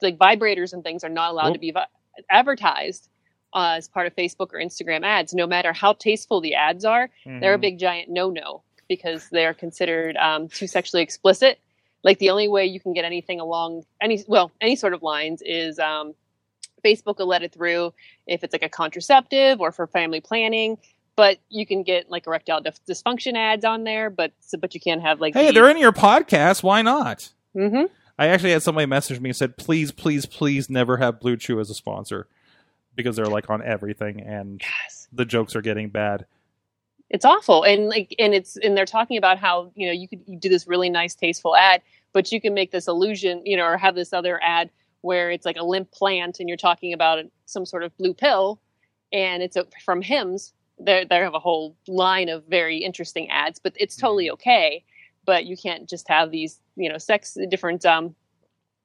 like 0.00 0.16
vibrators 0.16 0.72
and 0.72 0.82
things 0.82 1.04
are 1.04 1.10
not 1.10 1.30
allowed 1.32 1.44
Well- 1.44 1.52
to 1.54 1.58
be 1.58 1.70
vi- 1.72 1.86
advertised 2.30 3.08
uh, 3.52 3.74
as 3.76 3.88
part 3.88 4.06
of 4.06 4.14
Facebook 4.16 4.52
or 4.54 4.60
Instagram 4.60 5.04
ads, 5.04 5.34
no 5.34 5.46
matter 5.46 5.72
how 5.72 5.92
tasteful 5.92 6.40
the 6.40 6.54
ads 6.54 6.84
are. 6.84 7.10
They're 7.26 7.54
a 7.54 7.58
Mhm. 7.58 7.60
big 7.60 7.78
giant 7.78 8.08
no-no 8.08 8.62
because 8.88 9.28
they're 9.30 9.54
considered 9.54 10.16
um, 10.16 10.48
too 10.48 10.66
sexually 10.66 11.02
explicit. 11.02 11.58
Like 12.02 12.18
the 12.18 12.30
only 12.30 12.48
way 12.48 12.66
you 12.66 12.80
can 12.80 12.92
get 12.92 13.04
anything 13.04 13.40
along 13.40 13.84
any 14.00 14.24
well 14.26 14.50
any 14.60 14.76
sort 14.76 14.94
of 14.94 15.02
lines 15.02 15.42
is 15.44 15.78
um, 15.78 16.14
Facebook 16.84 17.18
will 17.18 17.26
let 17.28 17.42
it 17.42 17.52
through 17.52 17.92
if 18.26 18.42
it's 18.42 18.52
like 18.54 18.62
a 18.62 18.68
contraceptive 18.68 19.60
or 19.60 19.70
for 19.72 19.86
family 19.86 20.20
planning. 20.20 20.78
But 21.16 21.38
you 21.50 21.66
can 21.66 21.82
get 21.82 22.10
like 22.10 22.26
erectile 22.26 22.62
dys- 22.62 22.80
dysfunction 22.88 23.34
ads 23.36 23.64
on 23.64 23.84
there, 23.84 24.08
but 24.08 24.32
so, 24.40 24.56
but 24.56 24.72
you 24.74 24.80
can't 24.80 25.02
have 25.02 25.20
like 25.20 25.34
Hey, 25.34 25.50
they're 25.50 25.68
in 25.68 25.76
your 25.76 25.92
podcast. 25.92 26.62
Why 26.62 26.80
not? 26.82 27.30
mm-hmm. 27.54 27.84
I 28.18 28.26
actually 28.28 28.52
had 28.52 28.62
somebody 28.62 28.86
message 28.86 29.18
me 29.20 29.30
and 29.30 29.36
said, 29.36 29.56
"Please, 29.56 29.92
please, 29.92 30.26
please, 30.26 30.68
never 30.70 30.98
have 30.98 31.20
Blue 31.20 31.36
Chew 31.36 31.58
as 31.60 31.70
a 31.70 31.74
sponsor," 31.74 32.26
because 32.94 33.16
they're 33.16 33.24
like 33.26 33.48
on 33.50 33.62
everything, 33.62 34.20
and 34.20 34.60
Yes. 34.62 35.08
the 35.12 35.24
jokes 35.24 35.56
are 35.56 35.62
getting 35.62 35.88
bad. 35.88 36.26
It's 37.10 37.24
awful. 37.24 37.64
And 37.64 37.88
like 37.88 38.14
and 38.18 38.32
it's 38.34 38.56
and 38.56 38.76
they're 38.76 38.86
talking 38.86 39.18
about 39.18 39.38
how 39.38 39.72
you 39.74 39.86
know 39.86 39.92
you 39.92 40.08
could 40.08 40.22
you 40.26 40.38
do 40.38 40.48
this 40.48 40.66
really 40.66 40.88
nice 40.88 41.14
tasteful 41.14 41.56
ad 41.56 41.82
but 42.12 42.32
you 42.32 42.40
can 42.40 42.54
make 42.54 42.70
this 42.72 42.88
illusion 42.88 43.42
you 43.44 43.56
know 43.56 43.64
or 43.64 43.76
have 43.76 43.94
this 43.94 44.12
other 44.12 44.40
ad 44.42 44.70
where 45.02 45.30
it's 45.30 45.44
like 45.46 45.56
a 45.56 45.64
limp 45.64 45.90
plant 45.90 46.38
and 46.40 46.48
you're 46.48 46.56
talking 46.56 46.92
about 46.92 47.24
some 47.46 47.66
sort 47.66 47.82
of 47.82 47.96
blue 47.98 48.14
pill 48.14 48.60
and 49.12 49.42
it's 49.42 49.56
a, 49.56 49.66
from 49.84 50.02
hims 50.02 50.52
they 50.78 51.04
they 51.08 51.16
have 51.16 51.34
a 51.34 51.40
whole 51.40 51.76
line 51.88 52.28
of 52.28 52.44
very 52.46 52.78
interesting 52.78 53.28
ads 53.30 53.58
but 53.58 53.72
it's 53.76 53.96
totally 53.96 54.30
okay. 54.30 54.84
But 55.26 55.44
you 55.44 55.56
can't 55.56 55.88
just 55.88 56.08
have 56.08 56.30
these 56.30 56.60
you 56.76 56.88
know 56.88 56.98
sex 56.98 57.36
different 57.50 57.84
um 57.84 58.14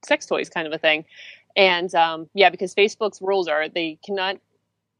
sex 0.03 0.25
toys 0.25 0.49
kind 0.49 0.67
of 0.67 0.73
a 0.73 0.77
thing. 0.79 1.05
And 1.55 1.93
um 1.93 2.27
yeah 2.33 2.49
because 2.49 2.73
facebook's 2.73 3.21
rules 3.21 3.47
are 3.47 3.69
they 3.69 3.99
cannot 4.03 4.37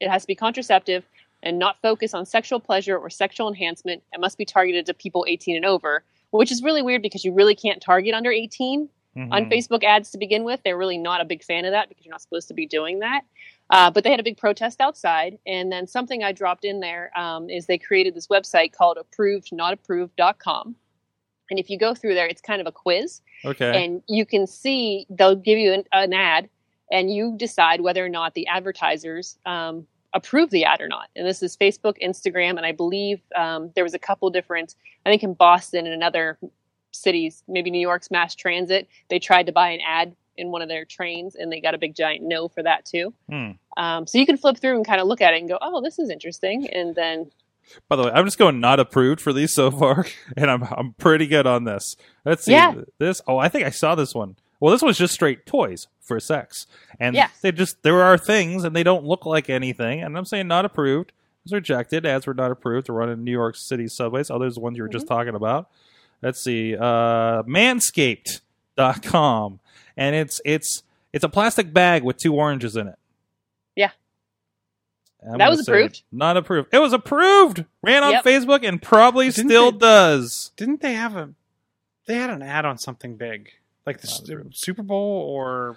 it 0.00 0.08
has 0.08 0.22
to 0.22 0.26
be 0.28 0.34
contraceptive 0.34 1.04
and 1.42 1.58
not 1.58 1.80
focus 1.82 2.14
on 2.14 2.24
sexual 2.26 2.58
pleasure 2.60 2.96
or 2.96 3.10
sexual 3.10 3.48
enhancement 3.48 4.02
and 4.12 4.20
must 4.20 4.38
be 4.38 4.44
targeted 4.44 4.86
to 4.86 4.94
people 4.94 5.24
18 5.28 5.56
and 5.56 5.64
over, 5.64 6.04
which 6.30 6.50
is 6.50 6.62
really 6.62 6.82
weird 6.82 7.02
because 7.02 7.24
you 7.24 7.32
really 7.32 7.54
can't 7.54 7.80
target 7.80 8.14
under 8.14 8.30
18 8.30 8.88
on 9.18 9.28
Mhm. 9.30 9.50
Facebook 9.50 9.82
ads 9.82 10.10
to 10.10 10.18
begin 10.18 10.44
with. 10.44 10.60
They're 10.62 10.76
really 10.76 10.98
not 10.98 11.20
a 11.22 11.24
big 11.24 11.42
fan 11.42 11.64
of 11.64 11.70
that 11.72 11.88
because 11.88 12.04
you're 12.04 12.12
not 12.12 12.20
supposed 12.20 12.48
to 12.48 12.54
be 12.54 12.66
doing 12.66 12.98
that. 12.98 13.22
Uh, 13.70 13.90
but 13.90 14.04
they 14.04 14.10
had 14.10 14.20
a 14.20 14.22
big 14.22 14.36
protest 14.36 14.80
outside. 14.80 15.38
And 15.46 15.72
then 15.72 15.86
something 15.86 16.22
I 16.22 16.32
dropped 16.32 16.64
in 16.66 16.80
there 16.80 17.10
um, 17.18 17.48
is 17.48 17.64
they 17.66 17.78
created 17.78 18.14
this 18.14 18.26
website 18.26 18.72
called 18.72 18.98
approvednotapproved.com. 18.98 20.76
And 21.50 21.58
if 21.60 21.70
you 21.70 21.78
go 21.78 21.94
through 21.94 22.14
there, 22.14 22.26
it's 22.26 22.40
kind 22.40 22.60
of 22.60 22.66
a 22.66 22.72
quiz 22.72 23.22
Okay. 23.44 23.84
and 23.84 24.02
you 24.08 24.26
can 24.26 24.46
see 24.46 25.06
they'll 25.10 25.36
give 25.36 25.58
you 25.58 25.72
an, 25.72 25.84
an 25.92 26.12
ad 26.12 26.48
and 26.90 27.10
you 27.12 27.34
decide 27.36 27.80
whether 27.80 28.04
or 28.04 28.08
not 28.08 28.34
the 28.34 28.46
advertisers 28.48 29.38
um, 29.46 29.86
approve 30.16 30.50
the 30.50 30.64
ad 30.64 30.80
or 30.80 30.88
not. 30.88 31.08
And 31.14 31.26
this 31.26 31.42
is 31.42 31.56
Facebook, 31.56 31.94
Instagram, 32.02 32.56
and 32.56 32.64
I 32.66 32.72
believe 32.72 33.20
um, 33.36 33.70
there 33.74 33.84
was 33.84 33.94
a 33.94 33.98
couple 33.98 34.28
different. 34.30 34.74
I 35.04 35.10
think 35.10 35.22
in 35.22 35.34
Boston 35.34 35.84
and 35.86 35.94
in 35.94 36.02
other 36.02 36.38
cities, 36.92 37.44
maybe 37.46 37.70
New 37.70 37.80
York's 37.80 38.10
mass 38.10 38.34
transit, 38.34 38.88
they 39.10 39.18
tried 39.18 39.46
to 39.46 39.52
buy 39.52 39.70
an 39.70 39.80
ad 39.86 40.16
in 40.36 40.50
one 40.50 40.62
of 40.62 40.68
their 40.68 40.84
trains, 40.84 41.34
and 41.34 41.52
they 41.52 41.60
got 41.60 41.74
a 41.74 41.78
big 41.78 41.94
giant 41.94 42.22
no 42.24 42.48
for 42.48 42.62
that 42.62 42.84
too. 42.84 43.12
Hmm. 43.30 43.50
Um, 43.76 44.06
so 44.06 44.18
you 44.18 44.26
can 44.26 44.36
flip 44.36 44.58
through 44.58 44.76
and 44.76 44.86
kind 44.86 45.00
of 45.00 45.06
look 45.06 45.20
at 45.20 45.34
it 45.34 45.38
and 45.40 45.48
go, 45.48 45.58
"Oh, 45.60 45.80
this 45.82 45.98
is 45.98 46.10
interesting," 46.10 46.68
and 46.70 46.94
then 46.94 47.30
By 47.88 47.96
the 47.96 48.04
way, 48.04 48.10
I'm 48.12 48.24
just 48.24 48.38
going 48.38 48.60
not 48.60 48.78
approved 48.80 49.20
for 49.20 49.32
these 49.32 49.52
so 49.54 49.70
far, 49.70 50.06
and 50.36 50.50
I'm 50.50 50.62
I'm 50.64 50.92
pretty 50.94 51.26
good 51.26 51.46
on 51.46 51.64
this. 51.64 51.96
Let's 52.24 52.44
see 52.44 52.52
Yeah. 52.52 52.74
this. 52.98 53.20
Oh, 53.26 53.38
I 53.38 53.48
think 53.48 53.64
I 53.66 53.70
saw 53.70 53.94
this 53.94 54.14
one. 54.14 54.36
Well, 54.60 54.72
this 54.72 54.82
was 54.82 54.96
just 54.98 55.14
straight 55.14 55.46
toys 55.46 55.86
for 56.00 56.18
sex, 56.20 56.66
and 56.98 57.14
Yeah. 57.14 57.28
they 57.42 57.52
just 57.52 57.82
there 57.82 58.02
are 58.02 58.16
things, 58.16 58.64
and 58.64 58.74
they 58.74 58.82
don't 58.82 59.04
look 59.04 59.26
like 59.26 59.50
anything. 59.50 60.00
And 60.02 60.16
I'm 60.16 60.24
saying 60.24 60.48
not 60.48 60.64
approved. 60.64 61.12
It's 61.44 61.52
rejected. 61.52 62.06
Ads 62.06 62.26
were 62.26 62.34
not 62.34 62.50
approved 62.50 62.86
to 62.86 62.92
run 62.92 63.10
in 63.10 63.22
New 63.22 63.30
York 63.32 63.54
City 63.56 63.86
subways. 63.88 64.30
Others, 64.30 64.54
the 64.54 64.60
ones 64.60 64.76
you 64.76 64.82
were 64.82 64.88
just 64.88 65.06
talking 65.06 65.34
about. 65.34 65.68
Let's 66.22 66.42
see, 66.42 66.74
uh, 66.76 67.42
Manscaped.com, 67.44 69.60
and 69.96 70.16
it's 70.16 70.40
it's 70.44 70.82
it's 71.12 71.24
a 71.24 71.28
plastic 71.28 71.72
bag 71.72 72.02
with 72.02 72.16
two 72.16 72.34
oranges 72.34 72.76
in 72.76 72.88
it. 72.88 72.98
Yeah. 73.74 73.90
I'm 75.28 75.38
That 75.38 75.50
was 75.50 75.66
approved? 75.66 76.02
Not 76.12 76.36
approved. 76.36 76.68
It 76.72 76.78
was 76.78 76.92
approved. 76.92 77.64
Ran 77.82 78.04
on 78.04 78.12
Yep. 78.12 78.24
Facebook 78.24 78.66
and 78.66 78.80
probably 78.80 79.26
Didn't 79.30 79.48
still 79.50 79.72
they- 79.72 79.78
does. 79.78 80.52
Didn't 80.56 80.80
they 80.82 80.94
have 80.94 81.16
a? 81.16 81.30
They 82.06 82.14
had 82.14 82.30
an 82.30 82.42
ad 82.42 82.64
on 82.64 82.78
something 82.78 83.16
big, 83.16 83.50
like 83.86 84.00
the 84.00 84.34
Not 84.44 84.54
Super 84.56 84.82
Bowl, 84.82 85.22
or 85.30 85.76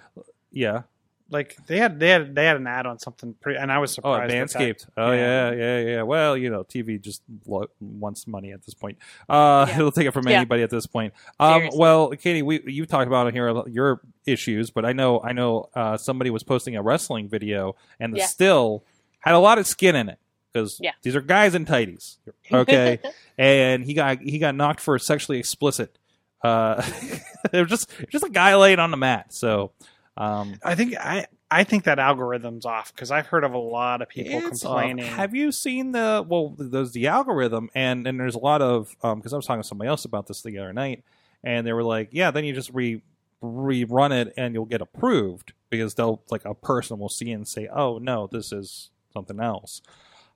Yeah. 0.52 0.82
like 1.30 1.56
they 1.68 1.78
had 1.78 2.00
they 2.00 2.08
had 2.08 2.34
they 2.34 2.44
had 2.44 2.56
an 2.56 2.66
ad 2.66 2.86
on 2.86 2.98
something 2.98 3.34
pretty, 3.40 3.58
and 3.60 3.70
I 3.70 3.78
was 3.78 3.92
Oh, 3.92 3.94
surprised. 3.94 4.34
at 4.34 4.48
that 4.48 4.58
that- 4.58 4.60
Manscaped. 4.78 4.86
Oh 4.96 5.12
yeah. 5.12 5.50
Yeah. 5.52 5.52
yeah, 5.52 5.78
yeah, 5.96 6.02
Well, 6.02 6.36
you 6.36 6.50
know, 6.50 6.64
TV 6.64 7.00
just 7.00 7.22
lo- 7.46 7.70
wants 7.80 8.26
money 8.26 8.50
at 8.52 8.64
this 8.64 8.74
point. 8.74 8.98
Uh, 9.28 9.64
Yeah. 9.70 9.78
It'll 9.78 9.92
take 9.92 10.06
it 10.08 10.10
from 10.12 10.26
Yeah. 10.26 10.38
anybody 10.38 10.62
at 10.64 10.70
this 10.70 10.86
point. 10.86 11.14
Um, 11.38 11.70
well, 11.74 12.10
Katie, 12.10 12.42
we 12.42 12.60
you 12.66 12.84
talked 12.84 13.06
about 13.06 13.28
it 13.28 13.34
here 13.34 13.62
your 13.68 14.00
issues, 14.26 14.70
but 14.70 14.84
I 14.84 14.92
know 14.92 15.20
I 15.22 15.32
know 15.32 15.68
uh, 15.74 15.96
somebody 15.96 16.30
was 16.30 16.42
posting 16.42 16.74
a 16.76 16.82
wrestling 16.82 17.28
video, 17.28 17.76
and 18.00 18.12
the 18.12 18.18
Yeah. 18.18 18.26
still 18.26 18.84
had 19.20 19.34
a 19.34 19.38
lot 19.38 19.58
of 19.58 19.66
skin 19.68 19.94
in 19.94 20.08
it 20.08 20.18
because 20.52 20.80
Yeah. 20.82 20.92
these 21.02 21.14
are 21.14 21.20
guys 21.20 21.54
in 21.54 21.64
tighties. 21.64 22.16
Okay, 22.52 22.98
and 23.38 23.84
he 23.84 23.94
got 23.94 24.18
he 24.20 24.40
got 24.40 24.56
knocked 24.56 24.80
for 24.80 24.98
sexually 24.98 25.38
explicit. 25.38 25.96
Uh, 26.42 26.82
it 27.52 27.60
was 27.60 27.68
just 27.68 27.90
just 28.08 28.24
a 28.24 28.30
guy 28.30 28.54
laying 28.56 28.78
on 28.78 28.90
the 28.90 28.96
mat. 28.96 29.32
So. 29.32 29.72
Um, 30.16 30.58
I 30.62 30.74
think 30.74 30.96
I 30.98 31.26
I 31.50 31.64
think 31.64 31.84
that 31.84 31.98
algorithm's 31.98 32.64
off 32.64 32.94
because 32.94 33.10
I've 33.10 33.26
heard 33.26 33.42
of 33.42 33.54
a 33.54 33.58
lot 33.58 34.02
of 34.02 34.08
people 34.08 34.40
complaining. 34.40 35.06
have 35.06 35.34
you 35.34 35.50
seen 35.50 35.92
the 35.92 36.24
well? 36.26 36.54
There's 36.56 36.92
the 36.92 37.08
algorithm, 37.08 37.70
and 37.74 38.06
and 38.06 38.20
there's 38.20 38.36
a 38.36 38.40
lot 38.40 38.62
of 38.62 38.94
because 39.00 39.32
I 39.32 39.36
was 39.36 39.46
talking 39.46 39.62
to 39.62 39.66
somebody 39.66 39.88
else 39.88 40.04
about 40.04 40.26
this 40.28 40.42
the 40.42 40.58
other 40.58 40.72
night, 40.72 41.04
and 41.42 41.66
they 41.66 41.72
were 41.72 41.82
like, 41.82 42.10
yeah, 42.12 42.30
then 42.30 42.44
you 42.44 42.52
just 42.52 42.70
re 42.72 43.02
rerun 43.42 44.12
it 44.12 44.34
and 44.36 44.54
you'll 44.54 44.66
get 44.66 44.82
approved 44.82 45.54
because 45.70 45.94
they'll 45.94 46.22
like 46.30 46.44
a 46.44 46.54
person 46.54 46.98
will 46.98 47.08
see 47.08 47.32
and 47.32 47.48
say, 47.48 47.66
oh 47.68 47.98
no, 47.98 48.28
this 48.30 48.52
is 48.52 48.90
something 49.12 49.40
else. 49.40 49.80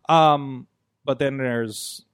Um, 0.08 0.66
but 1.04 1.18
then 1.18 1.36
there's 1.36 2.04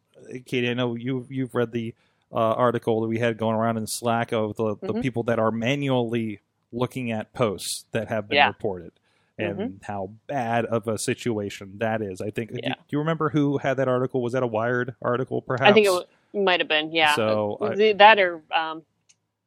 Katie. 0.44 0.68
I 0.68 0.74
know 0.74 0.94
you 0.94 1.26
you've 1.30 1.54
read 1.54 1.72
the 1.72 1.94
uh, 2.32 2.36
article 2.36 3.00
that 3.00 3.08
we 3.08 3.18
had 3.18 3.36
going 3.38 3.56
around 3.56 3.76
in 3.76 3.86
Slack 3.86 4.32
of 4.32 4.56
the, 4.56 4.76
the 4.80 4.94
Mhm. 4.94 5.02
people 5.02 5.22
that 5.24 5.38
are 5.38 5.50
manually 5.50 6.40
looking 6.72 7.10
at 7.10 7.32
posts 7.32 7.84
that 7.92 8.08
have 8.08 8.28
been 8.28 8.36
Yeah. 8.36 8.46
reported 8.48 8.92
and 9.38 9.58
Mm-hmm. 9.58 9.76
how 9.82 10.10
bad 10.26 10.64
of 10.66 10.86
a 10.86 10.96
situation 10.98 11.72
that 11.78 12.02
is. 12.02 12.20
I 12.20 12.30
think. 12.30 12.52
Do, 12.52 12.60
Yeah. 12.62 12.74
do 12.74 12.84
you 12.90 12.98
remember 12.98 13.30
who 13.30 13.58
had 13.58 13.78
that 13.78 13.88
article? 13.88 14.22
Was 14.22 14.34
that 14.34 14.42
a 14.42 14.46
Wired 14.46 14.94
article? 15.02 15.42
Perhaps. 15.42 15.68
I 15.68 15.72
think 15.72 15.86
it 15.86 15.90
w- 15.90 16.44
might 16.44 16.60
have 16.60 16.68
been, 16.68 16.92
yeah. 16.92 17.14
So, 17.14 17.56
Was 17.60 17.80
I- 17.80 17.94
that 17.94 18.18
or 18.20 18.42
um, 18.54 18.82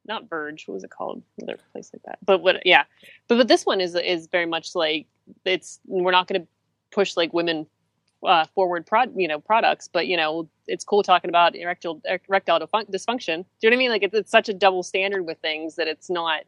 not 0.06 0.28
Verge. 0.28 0.68
What 0.68 0.74
was 0.74 0.84
it 0.84 0.90
called? 0.90 1.22
Another 1.38 1.58
place 1.72 1.90
like 1.94 2.02
that. 2.02 2.18
But 2.26 2.42
what? 2.42 2.66
Yeah. 2.66 2.84
But 3.28 3.38
but 3.38 3.48
this 3.48 3.64
one 3.64 3.80
is 3.80 3.94
is 3.94 4.26
very 4.26 4.44
much 4.46 4.74
like 4.74 5.06
it's. 5.46 5.80
We're 5.86 6.10
not 6.12 6.28
going 6.28 6.42
to 6.42 6.48
push 6.90 7.16
like 7.16 7.32
women 7.32 7.66
uh, 8.24 8.46
forward 8.54 8.86
prod 8.86 9.12
you 9.16 9.28
know 9.28 9.38
products, 9.38 9.88
but 9.92 10.06
you 10.06 10.16
know 10.16 10.48
it's 10.66 10.84
cool 10.84 11.02
talking 11.02 11.28
about 11.28 11.54
erectile 11.54 12.00
erectile 12.28 12.58
dysfunction. 12.60 13.44
Do 13.60 13.66
you 13.66 13.70
know 13.70 13.70
what 13.70 13.72
I 13.74 13.76
mean? 13.76 13.90
Like 13.90 14.02
it's, 14.02 14.14
it's 14.14 14.30
such 14.30 14.48
a 14.48 14.54
double 14.54 14.82
standard 14.82 15.24
with 15.26 15.38
things 15.38 15.76
that 15.76 15.88
it's 15.88 16.08
not. 16.10 16.42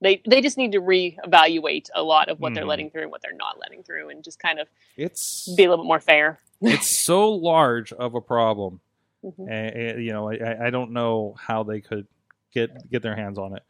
They, 0.00 0.20
they 0.28 0.40
just 0.40 0.58
need 0.58 0.72
to 0.72 0.80
reevaluate 0.80 1.88
a 1.94 2.02
lot 2.02 2.28
of 2.28 2.40
what 2.40 2.54
they're 2.54 2.64
Mhm. 2.64 2.68
letting 2.68 2.90
through 2.90 3.02
and 3.02 3.10
what 3.12 3.22
they're 3.22 3.32
not 3.36 3.60
letting 3.60 3.84
through, 3.84 4.08
and 4.10 4.24
just 4.24 4.40
kind 4.40 4.58
of 4.58 4.68
it's 4.96 5.48
be 5.56 5.62
a 5.64 5.68
little 5.70 5.84
bit 5.84 5.88
more 5.88 6.00
fair. 6.00 6.40
it's 6.60 7.04
so 7.04 7.30
large 7.30 7.92
of 7.92 8.14
a 8.16 8.20
problem. 8.20 8.80
Mhm. 9.24 9.48
and, 9.48 9.76
and, 9.76 10.04
you 10.04 10.12
know, 10.12 10.28
I, 10.30 10.66
I 10.66 10.70
don't 10.70 10.90
know 10.90 11.36
how 11.38 11.62
they 11.62 11.80
could 11.80 12.08
get 12.52 12.90
get 12.90 13.02
their 13.02 13.14
hands 13.14 13.38
on 13.38 13.56
it. 13.56 13.62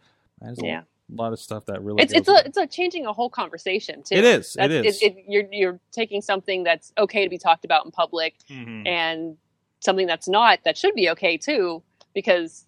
Yeah. 0.62 0.82
Lot 1.14 1.32
of 1.32 1.38
stuff 1.40 1.66
that 1.66 1.82
really. 1.82 2.02
It's 2.02 2.12
it's 2.12 2.28
a, 2.28 2.42
it's 2.46 2.56
a 2.58 2.66
changing 2.66 3.06
a 3.06 3.12
whole 3.12 3.30
conversation 3.30 4.02
too. 4.02 4.14
It 4.16 4.24
is. 4.24 4.54
It 4.56 4.68
That's- 4.68 4.96
is. 4.96 5.02
It, 5.02 5.16
you're 5.28 5.44
you're 5.52 5.80
taking 5.92 6.20
something 6.20 6.62
that's 6.64 6.92
okay 6.98 7.24
to 7.24 7.30
be 7.30 7.38
talked 7.38 7.64
about 7.64 7.84
in 7.84 7.90
public 7.90 8.34
Mhm. 8.50 8.86
and 8.86 9.36
something 9.80 10.06
that's 10.06 10.28
not 10.28 10.60
that 10.64 10.76
should 10.78 10.94
be 10.94 11.10
okay 11.10 11.36
too 11.36 11.82
because 12.14 12.66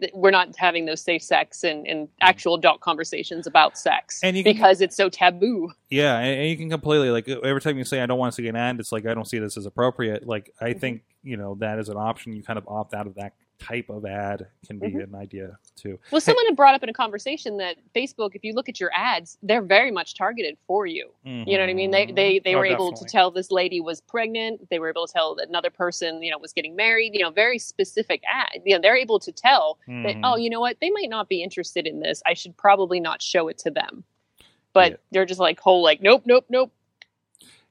th- 0.00 0.12
we're 0.14 0.30
not 0.32 0.56
having 0.56 0.84
those 0.86 1.00
safe 1.00 1.22
sex 1.22 1.62
and, 1.62 1.86
and 1.86 2.08
actual 2.20 2.54
adult 2.56 2.80
conversations 2.80 3.46
about 3.46 3.78
sex 3.78 4.20
And 4.22 4.36
you 4.36 4.42
can- 4.42 4.54
because 4.54 4.80
it's 4.80 4.96
so 4.96 5.08
taboo. 5.08 5.70
Yeah, 5.90 6.18
and, 6.18 6.40
and 6.40 6.48
you 6.50 6.56
can 6.56 6.70
completely 6.70 7.10
like 7.10 7.28
every 7.28 7.60
time 7.60 7.78
you 7.78 7.84
say 7.84 8.00
I 8.00 8.06
don't 8.06 8.18
want 8.18 8.32
to 8.34 8.42
see 8.42 8.48
an 8.48 8.56
ad, 8.56 8.80
it's 8.80 8.90
like 8.92 9.06
I 9.06 9.14
don't 9.14 9.26
see 9.28 9.38
this 9.38 9.56
as 9.56 9.66
appropriate. 9.66 10.26
Like 10.26 10.52
I 10.60 10.70
Mm-hmm. 10.70 10.78
think 10.80 11.02
you 11.22 11.36
know 11.36 11.54
that 11.60 11.78
is 11.78 11.88
an 11.88 11.96
option. 11.98 12.32
You 12.34 12.42
kind 12.42 12.58
of 12.58 12.66
opt 12.66 12.94
out 12.94 13.06
of 13.06 13.14
that 13.16 13.34
type 13.60 13.90
of 13.90 14.06
ad 14.06 14.46
can 14.66 14.78
be 14.78 14.88
Mhm. 14.88 15.04
an 15.04 15.14
idea 15.14 15.58
too. 15.76 15.98
Well, 16.10 16.20
someone 16.20 16.46
had 16.46 16.56
brought 16.56 16.74
up 16.74 16.82
in 16.82 16.88
a 16.88 16.92
conversation 16.94 17.58
that 17.58 17.76
Facebook, 17.94 18.34
if 18.34 18.42
you 18.42 18.54
look 18.54 18.68
at 18.68 18.80
your 18.80 18.90
ads, 18.94 19.36
they're 19.42 19.60
very 19.62 19.90
much 19.90 20.14
targeted 20.14 20.56
for 20.66 20.86
you. 20.86 21.12
You 21.24 21.44
know 21.44 21.60
what 21.60 21.68
I 21.68 21.74
mean? 21.74 21.90
They 21.90 22.06
they 22.06 22.38
they 22.38 22.54
Oh, 22.54 22.58
were 22.58 22.64
able 22.66 22.92
to 22.92 23.04
tell 23.04 23.30
this 23.30 23.50
lady 23.50 23.80
was 23.80 24.00
pregnant. 24.00 24.68
They 24.70 24.78
were 24.78 24.88
able 24.88 25.06
to 25.06 25.12
tell 25.12 25.34
that 25.36 25.48
another 25.48 25.70
person, 25.70 26.22
you 26.22 26.30
know, 26.30 26.38
was 26.38 26.52
getting 26.54 26.74
married. 26.74 27.14
You 27.14 27.20
know, 27.20 27.30
very 27.30 27.58
specific 27.58 28.22
ad. 28.32 28.62
You 28.64 28.74
know, 28.76 28.80
they're 28.80 28.96
able 28.96 29.18
to 29.20 29.30
tell 29.30 29.78
that 29.86 30.16
Mhm. 30.16 30.20
oh, 30.24 30.36
you 30.36 30.48
know 30.50 30.60
what, 30.60 30.80
they 30.80 30.90
might 30.90 31.10
not 31.10 31.28
be 31.28 31.42
interested 31.42 31.86
in 31.86 32.00
this. 32.00 32.22
I 32.26 32.34
should 32.34 32.56
probably 32.56 32.98
not 32.98 33.20
show 33.22 33.48
it 33.48 33.58
to 33.58 33.70
them. 33.70 34.04
But 34.72 34.92
Yeah. 34.92 34.96
they're 35.10 35.26
just 35.26 35.40
like 35.40 35.60
whole 35.60 35.82
like 35.82 36.00
nope, 36.00 36.22
nope, 36.24 36.46
nope. 36.48 36.72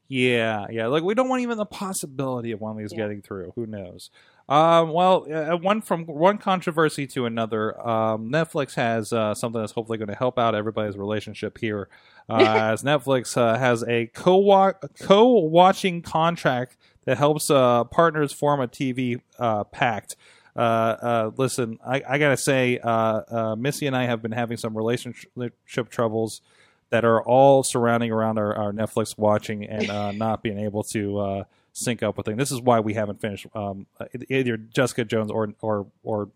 Yeah, 0.07 0.65
yeah. 0.71 0.87
Like 0.87 1.03
we 1.03 1.13
don't 1.13 1.29
want 1.29 1.41
even 1.43 1.57
the 1.57 1.65
possibility 1.65 2.51
of 2.51 2.61
one 2.61 2.71
of 2.71 2.77
these 2.77 2.91
Yeah. 2.91 2.97
getting 2.99 3.21
through. 3.21 3.51
Who 3.55 3.67
knows? 3.67 4.09
Um, 4.49 4.89
well, 4.89 5.31
uh, 5.31 5.55
one 5.57 5.81
from 5.81 6.05
one 6.05 6.39
controversy 6.39 7.05
to 7.07 7.27
another. 7.27 7.79
Um, 7.87 8.31
Netflix 8.31 8.73
has 8.73 9.13
uh, 9.13 9.35
something 9.35 9.61
that's 9.61 9.73
hopefully 9.73 9.99
going 9.99 10.09
to 10.09 10.15
help 10.15 10.39
out 10.39 10.55
everybody's 10.55 10.97
relationship 10.97 11.59
here, 11.59 11.87
uh, 12.27 12.37
as 12.73 12.81
Netflix 12.81 13.37
uh, 13.37 13.59
has 13.59 13.83
a 13.83 14.07
co 14.07 14.73
co 14.99 15.27
watching 15.27 16.01
contract 16.01 16.77
that 17.05 17.19
helps 17.19 17.51
uh, 17.51 17.83
partners 17.85 18.33
form 18.33 18.59
a 18.59 18.67
TV 18.67 19.21
uh, 19.37 19.65
pact. 19.65 20.15
Uh, 20.55 20.59
uh, 20.59 21.31
listen, 21.37 21.77
I, 21.85 22.01
I 22.07 22.17
gotta 22.17 22.35
say, 22.35 22.79
uh, 22.79 22.89
uh, 22.89 23.55
Missy 23.55 23.85
and 23.85 23.95
I 23.95 24.05
have 24.05 24.21
been 24.21 24.31
having 24.31 24.57
some 24.57 24.75
relationship 24.75 25.89
troubles 25.89 26.41
that 26.89 27.05
are 27.05 27.21
all 27.21 27.63
surrounding 27.63 28.11
around 28.11 28.39
our, 28.39 28.55
our 28.55 28.71
Netflix 28.73 29.17
watching 29.17 29.63
and 29.65 29.89
uh, 29.89 30.11
not 30.11 30.41
being 30.41 30.59
able 30.59 30.83
to 30.85 31.19
uh, 31.19 31.43
sync 31.79 32.03
up 32.03 32.17
with 32.17 32.25
things. 32.25 32.37
This 32.37 32.51
is 32.51 32.61
why 32.61 32.79
we 32.79 32.93
haven't 32.93 33.21
finished 33.21 33.47
um, 33.55 33.87
either 34.29 34.57
Jessica 34.57 35.05
Jones 35.05 35.31
or 35.31 35.53
or 35.61 35.87
or 36.03 36.29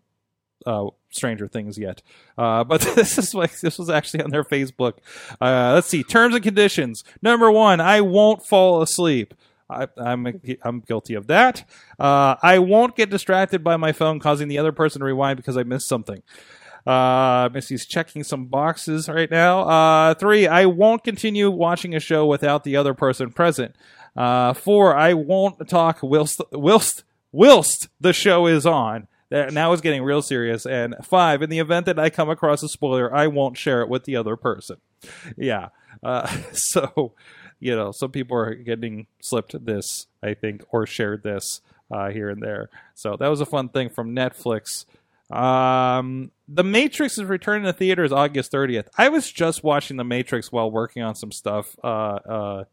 uh, 0.66 0.86
Stranger 1.10 1.48
Things 1.48 1.78
yet. 1.78 2.02
Uh, 2.36 2.64
but 2.64 2.80
this 2.96 3.18
is 3.18 3.34
like 3.34 3.60
this 3.60 3.78
was 3.78 3.90
actually 3.90 4.24
on 4.24 4.30
their 4.30 4.44
Facebook. 4.44 4.94
Uh, 5.40 5.72
let's 5.74 5.88
see 5.88 6.02
terms 6.02 6.34
and 6.34 6.44
conditions. 6.44 7.04
Number 7.22 7.50
one, 7.50 7.80
I 7.80 8.00
won't 8.00 8.44
fall 8.44 8.82
asleep. 8.82 9.34
I, 9.68 9.88
I'm 9.96 10.40
I'm 10.62 10.80
guilty 10.80 11.14
of 11.14 11.26
that. 11.28 11.68
Uh, 11.98 12.36
I 12.42 12.58
won't 12.58 12.96
get 12.96 13.10
distracted 13.10 13.64
by 13.64 13.76
my 13.76 13.92
phone, 13.92 14.20
causing 14.20 14.48
the 14.48 14.58
other 14.58 14.72
person 14.72 15.00
to 15.00 15.06
rewind 15.06 15.36
because 15.36 15.56
I 15.56 15.62
missed 15.62 15.88
something. 15.88 16.22
Uh, 16.86 17.48
Missy's 17.52 17.86
checking 17.86 18.22
some 18.24 18.44
boxes 18.46 19.08
right 19.08 19.30
now. 19.30 19.60
Uh, 19.60 20.14
three, 20.14 20.46
I 20.46 20.66
won't 20.66 21.02
continue 21.02 21.50
watching 21.50 21.94
a 21.94 22.00
show 22.00 22.26
without 22.26 22.62
the 22.64 22.76
other 22.76 22.92
person 22.92 23.30
present. 23.32 23.74
Uh, 24.16 24.54
four, 24.54 24.96
I 24.96 25.14
won't 25.14 25.68
talk 25.68 25.98
whilst 26.02 26.40
whilst 26.52 27.04
whilst 27.32 27.88
the 28.00 28.12
show 28.12 28.46
is 28.46 28.66
on. 28.66 29.08
That 29.30 29.52
now 29.52 29.72
is 29.72 29.80
getting 29.80 30.02
real 30.02 30.22
serious. 30.22 30.66
And 30.66 30.94
five, 31.02 31.42
in 31.42 31.50
the 31.50 31.58
event 31.58 31.86
that 31.86 31.98
I 31.98 32.10
come 32.10 32.30
across 32.30 32.62
a 32.62 32.68
spoiler, 32.68 33.12
I 33.12 33.26
won't 33.26 33.56
share 33.56 33.80
it 33.80 33.88
with 33.88 34.04
the 34.04 34.16
other 34.16 34.36
person. 34.36 34.76
Yeah. 35.36 35.70
Uh, 36.02 36.26
so, 36.52 37.12
you 37.58 37.74
know, 37.74 37.90
some 37.90 38.10
people 38.10 38.36
are 38.36 38.54
getting 38.54 39.06
slipped 39.20 39.64
this, 39.64 40.06
I 40.22 40.34
think, 40.34 40.62
or 40.70 40.86
shared 40.86 41.22
this 41.22 41.62
uh, 41.90 42.10
here 42.10 42.28
and 42.28 42.42
there. 42.42 42.68
So 42.94 43.16
that 43.16 43.28
was 43.28 43.40
a 43.40 43.46
fun 43.46 43.70
thing 43.70 43.88
from 43.88 44.14
Netflix. 44.14 44.84
Um, 45.34 46.30
The 46.46 46.62
Matrix 46.62 47.18
is 47.18 47.24
returning 47.24 47.64
to 47.64 47.72
theaters 47.72 48.12
August 48.12 48.52
30th. 48.52 48.86
I 48.96 49.08
was 49.08 49.32
just 49.32 49.64
watching 49.64 49.96
The 49.96 50.04
Matrix 50.04 50.52
while 50.52 50.70
working 50.70 51.02
on 51.02 51.14
some 51.14 51.32
stuff 51.32 51.76
uh, 51.82 51.86
uh, 51.86 52.64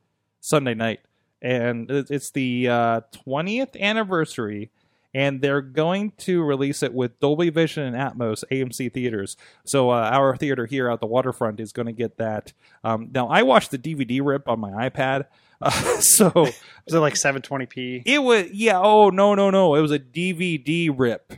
Sunday 0.41 0.73
night. 0.73 0.99
And 1.41 1.89
it's 1.89 2.31
the 2.31 2.67
uh, 2.69 3.01
20th 3.27 3.79
anniversary. 3.79 4.71
And 5.13 5.41
they're 5.41 5.59
going 5.61 6.11
to 6.19 6.41
release 6.41 6.81
it 6.83 6.93
with 6.93 7.19
Dolby 7.19 7.49
Vision 7.49 7.83
and 7.83 7.97
Atmos 7.97 8.45
AMC 8.49 8.93
theaters. 8.93 9.35
So 9.65 9.89
uh, 9.89 10.09
our 10.09 10.37
theater 10.37 10.65
here 10.65 10.89
at 10.89 11.01
the 11.01 11.05
waterfront 11.05 11.59
is 11.59 11.73
going 11.73 11.87
to 11.87 11.91
get 11.91 12.15
that. 12.15 12.53
Um, 12.85 13.09
now 13.13 13.27
I 13.27 13.41
watched 13.43 13.71
the 13.71 13.77
DVD 13.77 14.21
rip 14.23 14.47
on 14.47 14.61
my 14.61 14.89
iPad, 14.89 15.25
uh, 15.61 15.69
so 15.99 16.31
Was 16.33 16.53
it 16.93 16.99
like 16.99 17.15
720p? 17.15 18.03
it 18.05 18.19
was 18.19 18.51
yeah. 18.53 18.79
Oh 18.81 19.09
no 19.09 19.35
no 19.35 19.49
no! 19.49 19.75
It 19.75 19.81
was 19.81 19.91
a 19.91 19.99
DVD 19.99 20.89
rip. 20.97 21.33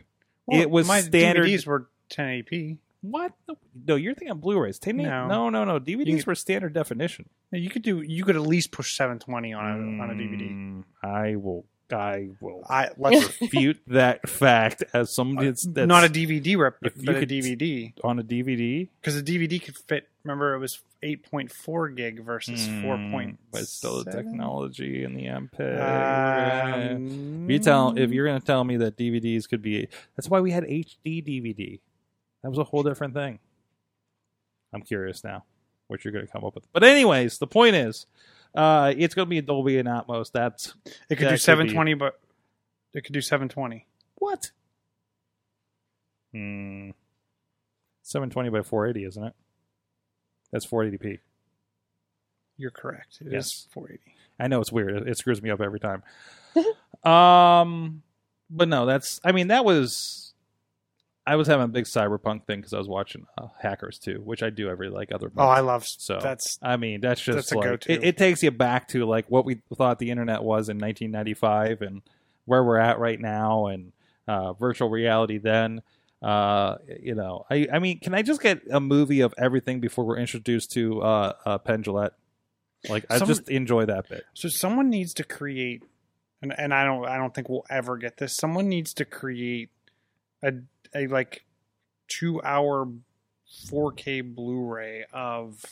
it 0.52 0.70
was 0.70 0.88
my 0.88 1.02
standard. 1.02 1.48
DVDs 1.48 1.66
were 1.66 1.88
1080p. 2.12 2.78
What? 3.04 3.34
No, 3.86 3.96
you're 3.96 4.16
thinking 4.16 4.38
Blu-rays. 4.38 4.80
No. 4.86 5.28
no, 5.28 5.50
no, 5.50 5.66
no. 5.66 5.80
DVDs 5.80 6.06
You 6.08 6.24
were 6.26 6.36
standard 6.36 6.74
definition 6.74 7.28
You 7.52 7.70
could 7.70 7.82
do. 7.82 8.02
You 8.02 8.24
could 8.24 8.38
at 8.38 8.42
least 8.42 8.72
push 8.72 8.96
720 8.96 9.54
on 9.54 9.66
a 9.66 10.04
on 10.04 10.10
a 10.10 10.14
DVD. 10.14 10.50
Mm, 10.52 10.84
I 11.04 11.36
will. 11.36 11.66
I 11.92 12.30
will 12.40 12.64
I 12.68 12.90
let's 12.98 13.40
refute 13.42 13.80
that 13.88 14.28
fact 14.28 14.84
as 14.94 15.14
somebody 15.14 15.48
that's, 15.50 15.68
that's 15.68 15.88
not 15.88 16.06
a 16.06 16.08
DVD 16.08 16.58
rip, 16.58 16.78
but, 16.82 16.96
you 16.98 17.04
but 17.06 17.18
a 17.18 17.20
could- 17.20 17.30
DVD 17.30 17.94
on 18.04 18.20
a 18.20 18.24
DVD. 18.24 18.88
because 19.02 19.18
a 19.18 19.22
DVD 19.22 19.62
could 19.62 19.78
fit. 19.78 20.08
Remember, 20.24 20.54
it 20.54 20.60
was 20.60 20.80
8.4 21.04 21.96
gig 21.98 22.24
versus 22.24 22.66
4. 22.66 22.74
Mm, 22.74 23.12
point 23.12 23.40
but 23.52 23.62
it's 23.62 23.74
still 23.74 24.02
the 24.02 24.10
technology 24.12 25.04
and 25.04 25.18
the 25.18 25.26
MPEG. 25.26 26.96
Um, 26.96 27.44
If 27.46 27.52
you 27.52 27.60
tell 27.60 27.98
if 27.98 28.12
you're 28.12 28.26
going 28.28 28.40
to 28.40 28.46
tell 28.46 28.64
me 28.64 28.78
that 28.78 28.98
DVDs 28.98 29.48
could 29.50 29.62
be 29.62 29.88
that's 30.16 30.30
why 30.30 30.40
we 30.40 30.52
had 30.52 30.64
HD 30.64 30.96
DVD. 31.22 31.80
That 32.44 32.50
was 32.50 32.60
a 32.60 32.64
whole 32.64 32.84
different 32.84 33.14
thing. 33.14 33.40
I'm 34.74 34.82
curious 34.82 35.24
now 35.24 35.46
what 35.88 36.04
you're 36.04 36.12
going 36.14 36.26
to 36.26 36.32
come 36.32 36.44
up 36.44 36.56
with. 36.56 36.66
But 36.74 36.84
anyways, 36.84 37.38
the 37.38 37.48
point 37.48 37.76
is, 37.76 38.06
uh, 38.56 38.94
it's 38.98 39.16
going 39.16 39.26
to 39.26 39.30
be 39.30 39.38
a 39.38 39.42
Dolby 39.42 39.78
and 39.80 39.88
Atmos. 39.88 40.32
That's 40.32 40.74
it 41.10 41.16
could 41.16 41.28
that 41.28 41.30
do 41.30 41.36
could 41.36 41.42
720, 41.42 41.94
but 41.96 42.20
it 42.94 43.04
could 43.04 43.14
do 43.14 43.22
720. 43.22 43.86
what? 44.16 44.52
Hmm. 46.34 46.92
720 48.02 48.50
by 48.50 48.62
480, 48.64 49.06
isn't 49.08 49.24
it? 49.24 49.34
That's 50.52 50.66
480p. 50.66 51.20
You're 52.58 52.72
correct. 52.72 53.18
It 53.22 53.28
is 53.28 53.34
Yes. 53.34 53.68
480. 53.72 54.16
I 54.40 54.48
know 54.48 54.60
it's 54.62 54.72
weird. 54.72 54.96
It, 54.98 55.08
it 55.08 55.18
screws 55.18 55.42
me 55.42 55.50
up 55.52 55.62
every 55.62 55.80
time. 55.80 56.04
um, 57.10 58.02
but 58.50 58.68
no, 58.68 58.86
that's. 58.86 59.20
I 59.24 59.32
mean, 59.32 59.48
that 59.48 59.64
was. 59.66 60.33
I 61.26 61.38
was 61.38 61.48
having 61.48 61.66
a 61.66 61.70
big 61.70 61.86
cyberpunk 61.86 62.46
thing 62.46 62.60
because 62.60 62.74
I 62.74 62.78
was 62.78 62.88
watching 62.88 63.26
uh, 63.38 63.48
Hackers 63.62 63.98
too, 63.98 64.22
which 64.24 64.44
I 64.44 64.50
do 64.50 64.70
every 64.70 64.90
like 64.90 65.12
other. 65.12 65.28
Month. 65.28 65.40
Oh, 65.40 65.48
I 65.48 65.62
love 65.62 65.86
So 65.86 66.20
that's 66.22 66.60
I 66.62 66.76
mean, 66.78 67.00
that's 67.00 67.22
just 67.22 67.50
That's 67.50 67.54
like 67.54 67.90
it, 67.90 68.04
it 68.04 68.18
takes 68.18 68.44
you 68.44 68.52
back 68.52 68.90
to 68.90 69.06
like 69.06 69.28
what 69.28 69.46
we 69.46 69.62
thought 69.76 70.00
the 70.00 70.12
internet 70.12 70.44
was 70.44 70.68
in 70.70 70.78
1995 70.78 71.82
and 71.82 72.02
where 72.46 72.64
we're 72.64 72.78
at 72.78 73.00
right 73.00 73.20
now 73.20 73.68
and 73.68 73.94
uh, 74.28 74.54
virtual 74.54 74.90
reality 74.90 75.38
then. 75.38 75.82
Uh, 76.22 76.78
you 77.02 77.16
know, 77.16 77.46
I 77.50 77.68
I 77.72 77.80
mean, 77.80 78.00
can 78.00 78.14
I 78.14 78.22
just 78.22 78.42
get 78.42 78.62
a 78.70 78.80
movie 78.80 79.22
of 79.22 79.34
everything 79.38 79.80
before 79.80 80.06
we're 80.06 80.20
introduced 80.20 80.72
to 80.74 81.02
uh, 81.02 81.34
uh 81.46 81.58
Penn 81.58 81.84
Jillette? 81.84 82.12
Like, 82.90 83.06
I 83.10 83.20
just 83.20 83.50
enjoy 83.50 83.86
that 83.86 84.10
bit. 84.10 84.26
So 84.34 84.50
someone 84.50 84.90
needs 84.90 85.14
to 85.16 85.24
create, 85.24 85.84
and 86.42 86.58
and 86.58 86.74
I 86.74 86.84
don't 86.84 87.06
I 87.06 87.18
don't 87.18 87.34
think 87.34 87.48
we'll 87.48 87.66
ever 87.70 87.98
get 87.98 88.18
this. 88.18 88.36
Someone 88.36 88.68
needs 88.68 88.94
to 88.96 89.06
create 89.06 89.70
a 90.42 90.54
a 90.96 91.08
like 91.08 91.44
two 92.08 92.42
hour 92.44 92.88
4K 93.70 94.36
Blu-ray 94.36 95.06
of 95.14 95.64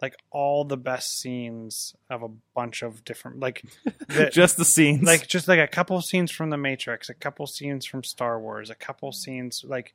like 0.00 0.16
all 0.30 0.64
the 0.64 0.76
best 0.76 1.20
scenes 1.20 1.94
of 2.10 2.22
a 2.22 2.28
bunch 2.54 2.82
of 2.82 3.04
different 3.04 3.38
like 3.38 3.62
the, 4.08 4.30
just 4.32 4.56
the 4.56 4.64
scenes, 4.64 5.04
like 5.04 5.28
just 5.28 5.46
like 5.46 5.60
a 5.60 5.68
couple 5.68 6.00
scenes 6.02 6.32
from 6.32 6.50
the 6.50 6.56
Matrix, 6.56 7.08
a 7.08 7.14
couple 7.14 7.46
scenes 7.46 7.86
from 7.86 8.02
Star 8.02 8.40
Wars, 8.40 8.68
a 8.68 8.74
couple 8.74 9.12
scenes 9.12 9.62
like 9.66 9.94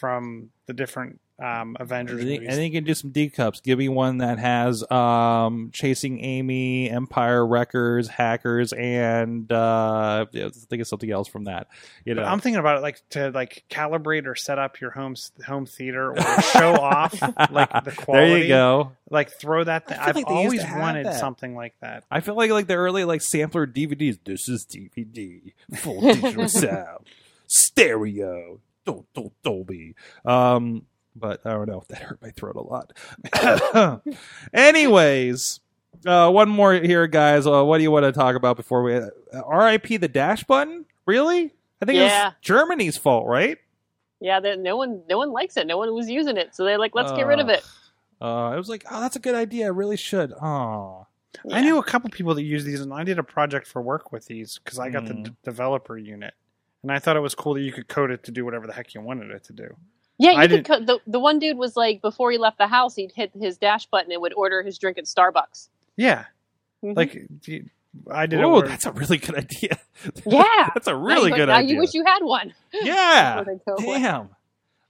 from 0.00 0.50
the 0.66 0.72
different 0.72 1.20
um 1.42 1.74
Avengers 1.80 2.20
And 2.20 2.28
then, 2.28 2.34
movies. 2.34 2.48
and 2.50 2.58
then 2.58 2.64
you 2.66 2.70
can 2.70 2.84
do 2.84 2.92
some 2.92 3.12
D 3.12 3.30
cups. 3.30 3.60
Give 3.60 3.78
me 3.78 3.88
one 3.88 4.18
that 4.18 4.38
has 4.38 4.84
um, 4.90 5.70
Chasing 5.72 6.22
Amy, 6.22 6.90
Empire 6.90 7.46
Records, 7.46 8.08
Hackers, 8.08 8.74
and 8.74 9.50
uh, 9.50 10.26
yeah, 10.32 10.50
think 10.52 10.82
of 10.82 10.88
something 10.88 11.10
else 11.10 11.28
from 11.28 11.44
that. 11.44 11.68
You 12.04 12.14
know, 12.14 12.20
But 12.22 12.28
I'm 12.28 12.40
thinking 12.40 12.60
about 12.60 12.76
it 12.76 12.82
like 12.82 13.00
to 13.10 13.30
like 13.30 13.64
calibrate 13.70 14.26
or 14.26 14.34
set 14.34 14.58
up 14.58 14.82
your 14.82 14.90
home 14.90 15.14
home 15.46 15.64
theater 15.64 16.10
or 16.10 16.20
show 16.42 16.74
off 16.74 17.18
like 17.50 17.84
the 17.84 17.92
quality. 17.96 18.28
There 18.30 18.38
you 18.38 18.48
go. 18.48 18.92
Like 19.08 19.30
throw 19.30 19.64
that. 19.64 19.88
Th- 19.88 19.98
I 19.98 20.02
feel 20.04 20.08
I've 20.10 20.16
like 20.16 20.26
always 20.26 20.62
wanted 20.62 21.06
that. 21.06 21.18
something 21.20 21.54
like 21.56 21.72
that. 21.80 22.04
I 22.10 22.20
feel 22.20 22.34
like 22.36 22.50
like 22.50 22.66
the 22.66 22.74
early 22.74 23.04
like 23.04 23.22
sampler 23.22 23.66
DVDs. 23.66 24.18
This 24.26 24.46
is 24.46 24.66
DVD, 24.66 25.54
full 25.74 26.02
digital 26.02 26.48
sound, 26.50 27.06
stereo, 27.46 28.60
Dol- 28.84 29.06
Dol- 29.14 29.32
Dolby. 29.42 29.94
Um, 30.24 30.86
but 31.16 31.40
I 31.44 31.50
don't 31.50 31.68
know. 31.68 31.80
If 31.80 31.88
that 31.88 31.98
hurt 32.02 32.20
my 32.22 32.30
throat 32.30 32.56
a 32.56 32.60
lot. 32.62 32.92
Anyways, 34.54 35.60
uh, 36.06 36.30
one 36.30 36.48
more 36.48 36.74
here, 36.74 37.06
guys. 37.06 37.46
Uh, 37.46 37.64
what 37.64 37.78
do 37.78 37.82
you 37.82 37.90
want 37.90 38.04
to 38.04 38.12
talk 38.12 38.36
about 38.36 38.56
before 38.56 38.82
we? 38.82 38.94
Uh, 38.96 39.08
R.I.P. 39.44 39.96
the 39.98 40.08
dash 40.08 40.44
button. 40.44 40.84
Really? 41.06 41.52
I 41.82 41.86
think 41.86 41.96
it 41.96 42.02
Yeah. 42.02 42.26
was 42.28 42.34
Germany's 42.40 42.96
fault, 42.96 43.26
right? 43.26 43.58
Yeah, 44.20 44.40
there- 44.40 44.56
no 44.56 44.76
one, 44.76 45.02
no 45.08 45.18
one 45.18 45.30
likes 45.32 45.56
it. 45.56 45.66
No 45.66 45.78
one 45.78 45.92
was 45.94 46.08
using 46.10 46.36
it, 46.36 46.54
so 46.54 46.64
they're 46.64 46.78
like, 46.78 46.94
let's 46.94 47.12
get 47.12 47.26
rid 47.26 47.40
of 47.40 47.48
Uh, 47.48 47.52
it. 47.52 47.64
Uh, 48.20 48.48
I 48.50 48.56
was 48.56 48.68
like, 48.68 48.84
oh, 48.90 49.00
that's 49.00 49.16
a 49.16 49.20
good 49.20 49.34
idea. 49.34 49.64
I 49.66 49.68
really 49.70 49.96
should. 49.96 50.32
Oh, 50.42 51.06
I 51.50 51.62
knew 51.62 51.78
a 51.78 51.82
couple 51.82 52.10
people 52.10 52.34
that 52.34 52.42
use 52.42 52.64
these, 52.64 52.80
and 52.82 52.92
I 52.92 53.02
did 53.02 53.18
a 53.18 53.22
project 53.22 53.66
for 53.66 53.80
work 53.80 54.12
with 54.12 54.26
these 54.26 54.58
because 54.62 54.78
I 54.78 54.90
got 54.90 55.06
the 55.06 55.14
Mm. 55.14 55.24
d- 55.24 55.32
developer 55.42 55.96
unit, 55.96 56.34
and 56.82 56.90
I 56.92 56.98
thought 56.98 57.16
it 57.16 57.20
was 57.20 57.34
cool 57.34 57.54
that 57.54 57.60
you 57.62 57.72
could 57.72 57.88
code 57.88 58.10
it 58.10 58.24
to 58.24 58.30
do 58.30 58.44
whatever 58.44 58.66
the 58.66 58.72
heck 58.72 58.94
you 58.94 59.00
wanted 59.00 59.30
it 59.30 59.44
to 59.44 59.52
do. 59.52 59.68
Yeah, 60.18 60.34
I 60.36 60.46
could. 60.48 60.64
Co- 60.66 60.80
the 60.84 60.98
the 61.06 61.18
one 61.20 61.38
dude 61.38 61.56
was 61.56 61.76
like, 61.76 62.02
before 62.02 62.30
he 62.30 62.36
left 62.38 62.58
the 62.58 62.66
house, 62.66 62.94
he'd 62.94 63.12
hit 63.12 63.30
his 63.34 63.56
dash 63.58 63.86
button 63.86 64.12
and 64.12 64.20
would 64.20 64.34
order 64.34 64.62
his 64.62 64.76
drink 64.78 64.98
at 64.98 65.04
Starbucks. 65.04 65.68
Yeah, 65.96 66.24
Mhm. 66.84 66.96
like 66.96 67.26
I 68.10 68.26
did. 68.26 68.40
oh, 68.42 68.60
that's 68.62 68.86
a 68.86 68.92
really 68.92 69.16
good 69.18 69.34
idea. 69.36 69.78
Yeah. 70.26 70.68
that's 70.74 70.86
a 70.86 70.92
Now 70.92 70.98
really 71.04 71.30
you- 71.30 71.36
good 71.36 71.48
now 71.48 71.56
idea. 71.56 71.74
you 71.74 71.80
wish 71.80 71.92
you 71.94 72.04
had 72.04 72.20
one. 72.22 72.54
yeah. 72.72 73.42
That's 73.44 73.60
what 73.64 73.78
with. 73.78 73.86
Damn. 74.02 74.30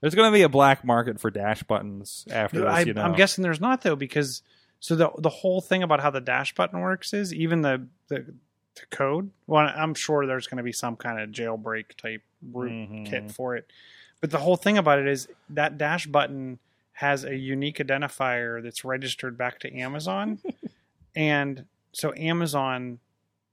There's 0.01 0.15
going 0.15 0.31
to 0.31 0.33
be 0.33 0.41
a 0.43 0.49
black 0.49 0.83
market 0.85 1.19
for 1.19 1.29
dash 1.29 1.63
buttons 1.63 2.25
after 2.31 2.61
this, 2.61 2.69
I, 2.69 2.79
you 2.81 2.93
know. 2.93 3.01
I'm 3.03 3.13
guessing 3.13 3.41
there's 3.43 3.59
not 3.61 3.81
though 3.81 3.95
because 3.95 4.41
so 4.79 4.95
the 4.95 5.09
the 5.17 5.29
whole 5.29 5.61
thing 5.61 5.83
about 5.83 5.99
how 5.99 6.09
the 6.09 6.21
dash 6.21 6.55
button 6.55 6.79
works 6.79 7.13
is 7.13 7.33
even 7.33 7.61
the 7.61 7.87
the, 8.07 8.33
the 8.75 8.85
code. 8.89 9.31
Well, 9.47 9.71
I'm 9.75 9.93
sure 9.93 10.25
there's 10.25 10.47
going 10.47 10.57
to 10.57 10.63
be 10.63 10.71
some 10.71 10.95
kind 10.95 11.19
of 11.19 11.29
jailbreak 11.29 11.95
type 11.97 12.21
root 12.51 12.71
Mhm. 12.71 13.05
kit 13.05 13.31
for 13.31 13.55
it, 13.55 13.69
but 14.21 14.31
the 14.31 14.39
whole 14.39 14.55
thing 14.57 14.77
about 14.77 14.99
it 14.99 15.07
is 15.07 15.27
that 15.49 15.77
dash 15.77 16.07
button 16.07 16.59
has 16.93 17.23
a 17.23 17.35
unique 17.35 17.77
identifier 17.77 18.61
that's 18.61 18.83
registered 18.85 19.37
back 19.37 19.59
to 19.59 19.73
Amazon, 19.75 20.39
and 21.15 21.65
so 21.93 22.13
Amazon 22.15 22.99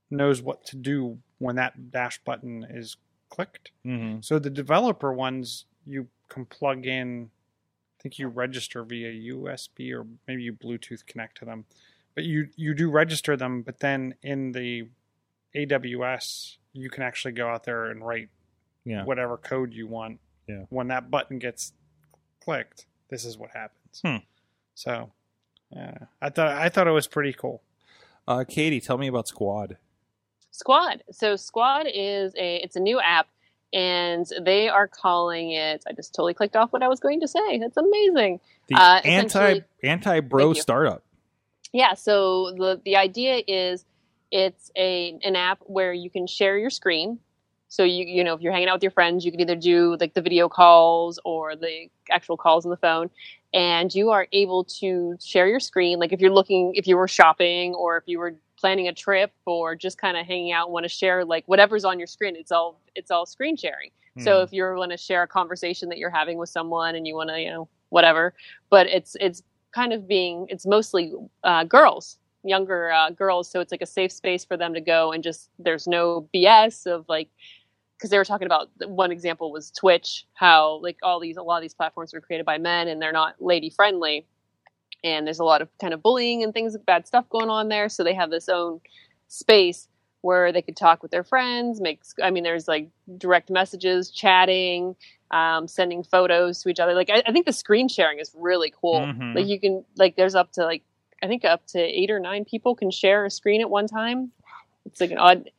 knows 0.09 0.41
what 0.41 0.65
to 0.65 0.75
do 0.75 1.19
when 1.39 1.55
that 1.55 1.91
dash 1.91 2.19
button 2.23 2.63
is 2.69 2.97
clicked. 3.29 3.71
Mhm. 3.85 4.23
So 4.23 4.39
the 4.39 4.49
developer 4.49 5.11
ones 5.13 5.65
you 5.85 6.07
can 6.29 6.45
plug 6.45 6.85
in. 6.85 7.29
I 7.99 8.01
think 8.01 8.17
you 8.17 8.27
register 8.27 8.83
via 8.83 9.11
USB 9.11 9.91
or 9.91 10.05
maybe 10.27 10.43
you 10.43 10.53
Bluetooth 10.53 11.05
connect 11.05 11.37
to 11.39 11.45
them, 11.45 11.65
but 12.15 12.23
you 12.23 12.49
you 12.55 12.73
do 12.73 12.89
register 12.89 13.35
them. 13.35 13.61
But 13.61 13.79
then 13.79 14.15
in 14.23 14.51
the 14.53 14.87
AWS, 15.55 16.57
you 16.73 16.89
can 16.89 17.03
actually 17.03 17.31
go 17.33 17.47
out 17.49 17.63
there 17.63 17.85
and 17.85 18.05
write 18.05 18.29
Yeah. 18.85 19.03
whatever 19.03 19.37
code 19.37 19.73
you 19.73 19.87
want. 19.87 20.19
Yeah. 20.47 20.63
When 20.69 20.87
that 20.87 21.09
button 21.11 21.39
gets 21.39 21.73
clicked, 22.43 22.85
this 23.09 23.25
is 23.25 23.37
what 23.37 23.51
happens. 23.51 24.01
Hmm. 24.03 24.17
So, 24.75 25.11
yeah, 25.71 25.97
I 26.21 26.29
thought 26.29 26.51
I 26.51 26.69
thought 26.69 26.87
it 26.87 26.91
was 26.91 27.07
pretty 27.07 27.33
cool. 27.33 27.61
Uh, 28.27 28.43
Katie, 28.47 28.79
tell 28.79 28.97
me 28.97 29.07
about 29.07 29.27
Squad. 29.27 29.77
Squad. 30.51 31.03
So 31.11 31.35
Squad 31.35 31.85
is 31.93 32.33
a 32.35 32.57
it's 32.57 32.75
a 32.75 32.79
new 32.79 32.99
app 32.99 33.27
and 33.71 34.25
they 34.41 34.67
are 34.67 34.87
calling 34.87 35.51
it 35.51 35.83
I 35.87 35.93
just 35.93 36.13
totally 36.15 36.33
clicked 36.33 36.55
off 36.55 36.73
what 36.73 36.81
I 36.81 36.87
was 36.87 36.99
going 36.99 37.19
to 37.21 37.27
say. 37.27 37.59
That's 37.59 37.77
amazing. 37.77 38.39
The 38.67 38.75
Uh, 38.75 39.01
anti 39.03 39.59
anti 39.83 40.19
bro 40.21 40.53
startup. 40.53 41.03
Yeah, 41.71 41.93
so 41.93 42.51
the 42.51 42.81
the 42.83 42.95
idea 42.95 43.43
is 43.47 43.85
it's 44.31 44.71
a 44.77 45.17
an 45.23 45.35
app 45.35 45.59
where 45.63 45.93
you 45.93 46.09
can 46.09 46.27
share 46.27 46.57
your 46.57 46.69
screen. 46.69 47.19
So 47.67 47.83
you 47.83 48.05
you 48.05 48.23
know 48.23 48.33
if 48.33 48.41
you're 48.41 48.53
hanging 48.53 48.67
out 48.69 48.75
with 48.75 48.83
your 48.83 48.91
friends, 48.91 49.25
you 49.25 49.31
can 49.31 49.41
either 49.41 49.55
do 49.55 49.97
like 49.99 50.13
the 50.13 50.21
video 50.21 50.49
calls 50.49 51.19
or 51.25 51.55
the 51.55 51.89
actual 52.09 52.37
calls 52.37 52.65
on 52.65 52.71
the 52.71 52.77
phone, 52.77 53.09
and 53.53 53.93
you 53.93 54.09
are 54.11 54.27
able 54.31 54.63
to 54.65 55.17
share 55.21 55.47
your 55.47 55.59
screen. 55.59 55.99
Like 55.99 56.11
if 56.13 56.19
you're 56.19 56.33
looking, 56.33 56.73
if 56.75 56.87
you 56.87 56.97
were 56.97 57.07
shopping 57.07 57.73
or 57.75 57.97
if 57.97 58.03
you 58.07 58.19
were 58.19 58.35
planning 58.59 58.87
a 58.87 58.93
trip 58.93 59.31
or 59.45 59.75
just 59.75 59.97
kind 59.97 60.17
of 60.17 60.25
hanging 60.25 60.51
out, 60.51 60.67
and 60.67 60.73
want 60.73 60.83
to 60.83 60.89
share 60.89 61.23
like 61.25 61.45
whatever's 61.47 61.85
on 61.85 61.97
your 61.99 62.07
screen. 62.07 62.35
It's 62.35 62.51
all 62.51 62.81
it's 62.95 63.11
all 63.11 63.25
screen 63.25 63.55
sharing. 63.55 63.91
So 64.17 64.39
Hmm. 64.39 64.43
if 64.43 64.51
you 64.53 64.63
want 64.75 64.91
to 64.91 64.97
share 64.97 65.23
a 65.23 65.27
conversation 65.27 65.89
that 65.89 65.97
you're 65.97 66.09
having 66.09 66.37
with 66.37 66.49
someone 66.49 66.95
and 66.95 67.07
you 67.07 67.15
want 67.15 67.29
to 67.29 67.39
you 67.39 67.49
know 67.49 67.69
whatever, 67.89 68.33
but 68.69 68.87
it's 68.87 69.15
it's 69.19 69.43
kind 69.71 69.93
of 69.93 70.07
being 70.07 70.47
it's 70.49 70.65
mostly 70.65 71.13
uh, 71.43 71.63
girls 71.63 72.17
younger 72.43 72.91
uh, 72.91 73.09
girls, 73.11 73.49
so 73.49 73.59
it's 73.59 73.71
like 73.71 73.81
a 73.81 73.85
safe 73.87 74.11
space 74.11 74.45
for 74.45 74.57
them 74.57 74.73
to 74.73 74.81
go 74.81 75.11
and 75.11 75.23
just 75.23 75.49
there's 75.59 75.87
no 75.87 76.27
BS 76.33 76.85
of 76.87 77.05
like 77.09 77.29
because 77.97 78.09
they 78.11 78.17
were 78.17 78.25
talking 78.25 78.45
about 78.45 78.69
one 78.87 79.11
example 79.11 79.51
was 79.51 79.71
Twitch, 79.71 80.25
how 80.33 80.79
like 80.81 80.97
all 81.03 81.19
these 81.19 81.37
a 81.37 81.43
lot 81.43 81.57
of 81.57 81.61
these 81.61 81.73
platforms 81.73 82.13
were 82.13 82.21
created 82.21 82.45
by 82.45 82.57
men 82.57 82.87
and 82.87 83.01
they're 83.01 83.11
not 83.11 83.35
lady 83.39 83.69
friendly, 83.69 84.25
and 85.03 85.25
there's 85.27 85.39
a 85.39 85.43
lot 85.43 85.61
of 85.61 85.69
kind 85.79 85.93
of 85.93 86.01
bullying 86.01 86.43
and 86.43 86.53
things 86.53 86.77
bad 86.85 87.07
stuff 87.07 87.27
going 87.29 87.49
on 87.49 87.67
there. 87.67 87.89
So 87.89 88.03
they 88.03 88.13
have 88.13 88.29
this 88.29 88.47
own 88.49 88.79
space 89.27 89.87
where 90.21 90.51
they 90.51 90.61
could 90.61 90.75
talk 90.75 91.01
with 91.01 91.11
their 91.11 91.23
friends, 91.23 91.79
make 91.79 92.01
I 92.21 92.31
mean 92.31 92.43
there's 92.43 92.67
like 92.67 92.89
direct 93.17 93.49
messages, 93.49 94.11
chatting, 94.11 94.95
um, 95.31 95.67
sending 95.67 96.03
photos 96.03 96.61
to 96.63 96.69
each 96.69 96.79
other. 96.79 96.93
Like 96.93 97.09
I, 97.09 97.23
I 97.25 97.31
think 97.31 97.45
the 97.45 97.53
screen 97.53 97.87
sharing 97.87 98.19
is 98.19 98.31
really 98.37 98.73
cool. 98.81 99.01
Mhm. 99.01 99.35
Like 99.35 99.47
you 99.47 99.59
can 99.59 99.85
like 99.97 100.15
there's 100.15 100.35
up 100.35 100.51
to 100.53 100.65
like 100.65 100.83
I 101.21 101.27
think 101.27 101.45
up 101.45 101.65
to 101.67 101.79
eight 101.79 102.11
or 102.11 102.19
nine 102.19 102.45
people 102.45 102.75
can 102.75 102.91
share 102.91 103.25
a 103.25 103.31
screen 103.31 103.61
at 103.61 103.69
one 103.69 103.87
time. 103.87 104.31
It's 104.85 105.01
like 105.01 105.11
an 105.11 105.17
odd. 105.17 105.49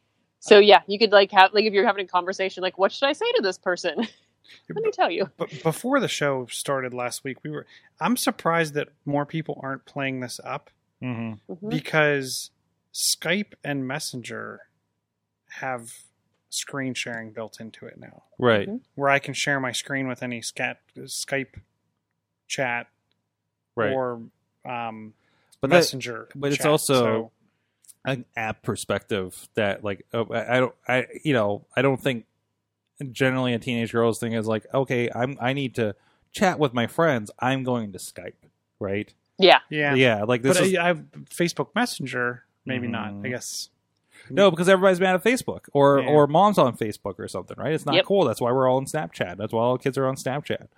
So 0.40 0.58
yeah, 0.58 0.80
you 0.86 0.98
could 0.98 1.12
like 1.12 1.30
have 1.32 1.52
like 1.52 1.64
if 1.64 1.72
you're 1.72 1.86
having 1.86 2.04
a 2.04 2.08
conversation, 2.08 2.62
like 2.62 2.78
what 2.78 2.92
should 2.92 3.06
I 3.08 3.12
say 3.12 3.30
to 3.36 3.42
this 3.42 3.58
person? 3.58 3.96
Let 4.68 4.82
me 4.84 4.90
tell 4.90 5.10
you. 5.10 5.30
But 5.36 5.62
before 5.62 6.00
the 6.00 6.08
show 6.08 6.46
started 6.46 6.92
last 6.94 7.22
week, 7.24 7.38
we 7.44 7.50
were. 7.50 7.66
I'm 8.00 8.16
surprised 8.16 8.74
that 8.74 8.88
more 9.04 9.26
people 9.26 9.60
aren't 9.62 9.84
playing 9.84 10.20
this 10.20 10.40
up 10.42 10.70
hmm 11.00 11.34
Mhm. 11.48 11.68
because 11.70 12.50
Skype 12.92 13.52
and 13.62 13.86
Messenger 13.86 14.60
have 15.60 15.92
screen 16.48 16.94
sharing 16.94 17.32
built 17.32 17.60
into 17.60 17.86
it 17.86 17.98
now, 17.98 18.24
Right. 18.38 18.68
Mhm. 18.68 18.80
where 18.96 19.08
I 19.10 19.18
can 19.20 19.34
share 19.34 19.60
my 19.60 19.70
screen 19.72 20.08
with 20.08 20.22
any 20.22 20.42
scat, 20.42 20.80
Skype 20.96 21.60
chat 22.48 22.88
Right. 23.76 23.92
or 23.92 24.22
um, 24.64 25.14
but 25.60 25.70
that, 25.70 25.76
Messenger. 25.76 26.28
but 26.34 26.52
it's 26.52 26.64
also- 26.64 26.94
So, 27.04 27.30
an 28.06 28.24
app 28.34 28.62
perspective 28.62 29.46
that 29.56 29.84
like 29.84 30.06
oh, 30.14 30.26
I, 30.32 30.56
I 30.56 30.60
don't 30.60 30.74
I 30.88 31.06
you 31.22 31.34
know 31.34 31.66
I 31.76 31.82
don't 31.82 32.00
think 32.00 32.24
generally 33.12 33.52
a 33.52 33.58
teenage 33.58 33.92
girl's 33.92 34.18
thing 34.18 34.32
is 34.32 34.46
like 34.46 34.64
okay 34.72 35.10
I'm 35.14 35.36
I 35.38 35.52
need 35.52 35.74
to 35.74 35.94
chat 36.32 36.58
with 36.58 36.72
my 36.72 36.86
friends 36.86 37.30
I'm 37.38 37.62
going 37.62 37.92
to 37.92 37.98
Skype 37.98 38.32
right 38.78 39.12
Yeah. 39.38 39.58
yeah. 39.68 39.94
yeah 39.94 40.24
like 40.24 40.40
this 40.40 40.56
But 40.56 40.66
is 40.66 40.76
I, 40.76 40.82
I 40.82 40.86
have 40.86 41.04
Facebook 41.28 41.74
Messenger. 41.74 42.44
Maybe 42.64 42.86
not. 42.86 43.12
Mhm. 43.12 43.26
I 43.26 43.28
guess. 43.30 43.68
no 44.30 44.50
because 44.50 44.68
everybody's 44.70 45.00
mad 45.00 45.14
at 45.16 45.22
Facebook 45.22 45.66
or 45.74 46.00
Yeah. 46.00 46.08
or 46.08 46.26
mom's 46.26 46.56
on 46.56 46.74
Facebook 46.78 47.18
or 47.18 47.28
something 47.28 47.56
right 47.58 47.74
it's 47.74 47.84
not 47.84 47.96
Yep. 47.96 48.06
cool 48.06 48.24
that's 48.24 48.40
why 48.40 48.50
we're 48.50 48.66
all 48.66 48.78
on 48.78 48.86
Snapchat 48.86 49.36
that's 49.36 49.52
why 49.52 49.60
all 49.62 49.76
the 49.76 49.82
kids 49.82 49.98
are 49.98 50.06
on 50.06 50.14
Snapchat 50.16 50.68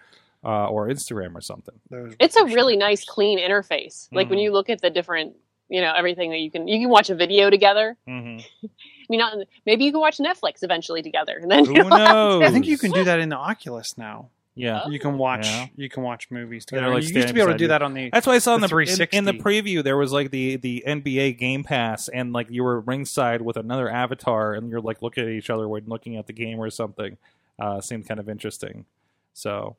uh, 0.44 0.66
or 0.66 0.88
Instagram 0.88 1.34
or 1.34 1.40
something 1.40 1.74
Those 1.90 2.14
It's 2.20 2.36
a 2.36 2.44
really 2.46 2.76
nice, 2.76 3.04
clean 3.04 3.38
interface. 3.38 4.08
Like 4.12 4.28
when 4.30 4.38
Mhm. 4.38 4.42
you 4.44 4.52
look 4.52 4.68
at 4.70 4.80
the 4.80 4.90
different, 4.90 5.36
you 5.68 5.80
know, 5.80 5.92
everything 5.96 6.30
that 6.30 6.38
you 6.40 6.50
can 6.50 6.66
you 6.68 6.80
can 6.80 6.88
watch 6.90 7.10
a 7.10 7.14
video 7.14 7.48
together. 7.50 7.96
mm-hmm. 8.08 8.40
I 8.66 9.06
mean, 9.10 9.18
not, 9.20 9.36
maybe 9.66 9.84
you 9.84 9.92
can 9.92 10.00
watch 10.00 10.18
Netflix 10.18 10.62
eventually 10.62 11.02
together, 11.02 11.36
and 11.40 11.50
then 11.50 11.64
who 11.66 11.74
you'll 11.76 11.88
knows 11.88 12.42
I 12.44 12.50
think 12.50 12.66
you 12.66 12.78
can 12.78 12.92
do 12.92 13.04
that 13.04 13.18
in 13.20 13.28
the 13.28 13.36
Oculus 13.36 13.98
now. 13.98 14.30
yeah 14.54 14.82
Oh. 14.86 14.90
You 14.90 14.98
can 14.98 15.18
watch. 15.18 15.46
Yeah. 15.46 15.66
You 15.76 15.88
can 15.88 16.02
watch 16.02 16.30
movies 16.30 16.64
They're, 16.64 16.80
together. 16.80 16.94
like, 16.94 17.08
you 17.08 17.14
used 17.14 17.28
to 17.28 17.34
be 17.34 17.40
able 17.40 17.52
to 17.52 17.58
do 17.58 17.64
you. 17.64 17.68
that 17.68 17.82
on 17.82 17.94
the. 17.94 18.10
That's 18.10 18.26
why 18.26 18.34
I 18.34 18.38
saw 18.38 18.54
in 18.54 18.60
The 18.62 18.68
the, 18.68 19.08
in, 19.12 19.18
in 19.18 19.24
the 19.24 19.32
preview 19.42 19.82
there 19.82 19.96
was 19.96 20.12
like 20.12 20.30
the 20.30 20.56
the 20.56 20.82
NBA 20.86 21.38
Game 21.38 21.62
Pass 21.64 22.08
and 22.08 22.32
like 22.32 22.50
you 22.50 22.62
were 22.64 22.80
ringside 22.80 23.42
with 23.42 23.56
another 23.56 23.88
avatar 23.90 24.54
and 24.54 24.70
you're 24.70 24.80
like 24.80 25.02
looking 25.02 25.24
at 25.24 25.30
each 25.30 25.50
other 25.50 25.68
when 25.68 25.84
looking 25.86 26.16
at 26.16 26.26
the 26.26 26.32
game 26.32 26.58
or 26.58 26.70
something. 26.70 27.16
Uh, 27.58 27.80
seemed 27.80 28.08
kind 28.08 28.18
of 28.20 28.28
interesting. 28.28 28.86
So, 29.34 29.76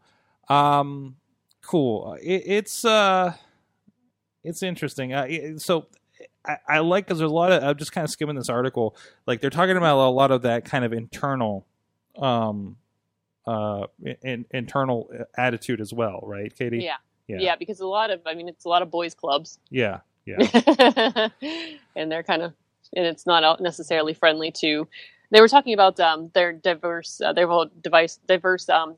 um, 0.50 1.16
cool. 1.62 2.18
It, 2.22 2.44
it's 2.46 2.86
uh, 2.86 3.34
it's 4.44 4.64
interesting. 4.64 5.14
Uh, 5.14 5.26
it- 5.30 5.62
so. 5.62 5.88
I, 6.46 6.58
I 6.68 6.80
like 6.80 7.06
because 7.06 7.20
there's 7.20 7.32
a 7.32 7.34
lot 7.34 7.54
of 7.54 7.64
I'm 7.64 7.78
just 7.78 7.94
kind 7.94 8.04
of 8.04 8.12
skimming 8.12 8.36
this 8.36 8.50
article. 8.50 8.98
Like 9.26 9.40
they're 9.40 9.50
talking 9.50 9.78
about 9.78 9.98
a 10.06 10.10
lot 10.12 10.30
of 10.30 10.42
that 10.42 10.66
kind 10.66 10.84
of 10.84 10.92
internal, 10.92 11.66
um, 12.18 12.76
uh, 13.48 13.88
in, 14.22 14.44
internal 14.52 15.10
attitude 15.38 15.80
as 15.80 15.94
well, 15.94 16.20
right, 16.24 16.54
Katie? 16.54 16.80
yeah, 16.84 16.96
Yeah. 17.28 17.38
yeah, 17.40 17.56
because 17.56 17.80
a 17.80 17.88
lot 17.88 18.10
of, 18.10 18.20
I 18.26 18.34
mean, 18.36 18.50
it's 18.50 18.66
a 18.66 18.70
lot 18.70 18.82
of 18.82 18.92
boys' 18.92 19.16
clubs, 19.16 19.58
Yeah, 19.70 20.00
yeah. 20.26 20.38
and 21.96 22.12
they're 22.12 22.24
kind 22.24 22.42
of, 22.42 22.54
and 22.94 23.06
it's 23.06 23.26
not 23.26 23.62
necessarily 23.62 24.14
friendly 24.14 24.52
to. 24.60 24.86
They 25.32 25.40
were 25.40 25.48
talking 25.48 25.74
about 25.74 25.98
um, 26.02 26.30
their 26.34 26.52
diverse, 26.52 27.22
uh, 27.22 27.32
their 27.32 27.48
whole 27.48 27.70
device, 27.82 28.20
diverse 28.28 28.68
um, 28.68 28.98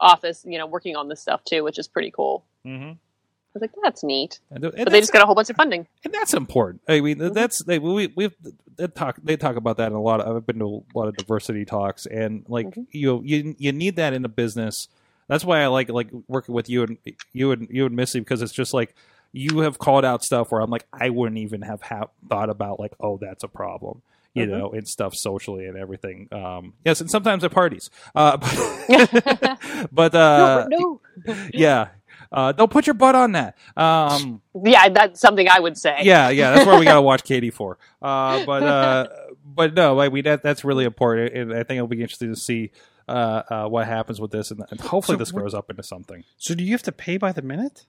office, 0.00 0.44
you 0.46 0.58
know, 0.58 0.66
working 0.66 0.96
on 0.96 1.08
this 1.08 1.20
stuff 1.20 1.44
too, 1.44 1.64
which 1.64 1.78
is 1.78 1.88
pretty 1.88 2.10
cool. 2.10 2.44
Mm-hmm. 2.66 2.90
I 2.92 3.58
was 3.58 3.62
like, 3.62 3.70
that's 3.82 4.04
neat, 4.04 4.38
And, 4.50 4.62
and 4.64 4.74
but 4.84 4.90
they 4.90 5.00
just 5.00 5.14
got 5.14 5.22
a 5.22 5.26
whole 5.26 5.34
bunch 5.34 5.48
of 5.48 5.56
funding. 5.56 5.86
and 6.04 6.12
that's 6.12 6.34
important. 6.34 6.82
I 6.88 7.00
mean, 7.00 7.16
Mhm. 7.16 7.32
that's 7.32 7.64
they 7.64 7.78
we 7.78 8.12
we've 8.14 8.34
they 8.76 8.86
talk 8.88 9.18
they 9.24 9.36
talk 9.38 9.56
about 9.56 9.78
that 9.78 9.86
in 9.86 9.94
a 9.94 10.02
lot. 10.02 10.20
Of, 10.20 10.36
I've 10.36 10.46
been 10.46 10.58
to 10.58 10.84
a 10.94 10.98
lot 10.98 11.08
of 11.08 11.16
diversity 11.16 11.64
talks, 11.64 12.04
and 12.04 12.44
like 12.48 12.66
Mhm. 12.66 12.86
you 12.90 13.22
you 13.24 13.54
you 13.58 13.72
need 13.72 13.96
that 13.96 14.12
in 14.12 14.24
a 14.26 14.28
business. 14.28 14.88
That's 15.28 15.42
why 15.44 15.62
I 15.62 15.68
like 15.68 15.88
like 15.88 16.10
working 16.28 16.54
with 16.54 16.68
you 16.68 16.82
and 16.82 16.98
you 17.32 17.50
and 17.52 17.66
you 17.70 17.86
and 17.86 17.96
Missy 17.96 18.18
because 18.20 18.42
it's 18.42 18.52
just 18.52 18.74
like 18.74 18.94
you 19.32 19.60
have 19.60 19.78
called 19.78 20.04
out 20.04 20.22
stuff 20.22 20.52
where 20.52 20.60
I'm 20.60 20.70
like 20.70 20.84
I 20.92 21.08
wouldn't 21.08 21.38
even 21.38 21.62
have 21.62 21.80
ha- 21.80 22.08
thought 22.28 22.50
about 22.50 22.78
like 22.78 22.92
oh 23.00 23.16
that's 23.16 23.42
a 23.42 23.48
problem. 23.48 24.02
You 24.36 24.46
Mhm. 24.46 24.50
know, 24.50 24.70
and 24.72 24.86
stuff 24.86 25.14
socially 25.14 25.66
and 25.66 25.76
everything. 25.78 26.28
Um, 26.30 26.74
yes, 26.84 27.00
and 27.00 27.10
sometimes 27.10 27.42
at 27.44 27.50
parties. 27.52 27.88
Uh, 28.14 28.36
but 28.88 29.58
but 29.92 30.14
uh, 30.14 30.66
no, 30.68 31.00
no. 31.26 31.36
yeah, 31.54 31.88
uh, 32.30 32.52
don't 32.52 32.70
put 32.70 32.86
your 32.86 32.94
butt 32.94 33.14
on 33.14 33.32
that. 33.32 33.56
Um, 33.76 34.42
Yeah, 34.64 34.88
that's 34.90 35.20
something 35.20 35.48
I 35.48 35.58
would 35.60 35.76
say. 35.78 36.00
yeah, 36.02 36.28
yeah, 36.28 36.52
that's 36.52 36.66
where 36.66 36.78
we 36.78 36.84
got 36.84 36.94
to 36.94 37.02
watch 37.02 37.24
Katie 37.24 37.50
for. 37.50 37.78
Uh, 38.02 38.44
but 38.44 38.62
uh, 38.62 39.06
but 39.44 39.74
no, 39.74 39.98
I 40.00 40.08
mean 40.10 40.24
that 40.24 40.42
that's 40.42 40.64
really 40.64 40.84
important, 40.84 41.34
and 41.34 41.52
I 41.52 41.62
think 41.62 41.78
it'll 41.78 41.86
be 41.88 42.02
interesting 42.02 42.34
to 42.34 42.38
see 42.40 42.72
uh, 43.08 43.42
uh, 43.50 43.68
what 43.68 43.86
happens 43.86 44.20
with 44.20 44.32
this, 44.32 44.50
and, 44.50 44.62
and 44.70 44.80
hopefully 44.80 45.14
So 45.16 45.18
this 45.18 45.32
what- 45.32 45.40
grows 45.40 45.54
up 45.54 45.70
into 45.70 45.82
something 45.82 46.24
so 46.36 46.54
do 46.54 46.62
you 46.64 46.72
have 46.72 46.82
to 46.82 46.92
pay 46.92 47.16
by 47.16 47.32
the 47.32 47.42
minute? 47.42 47.86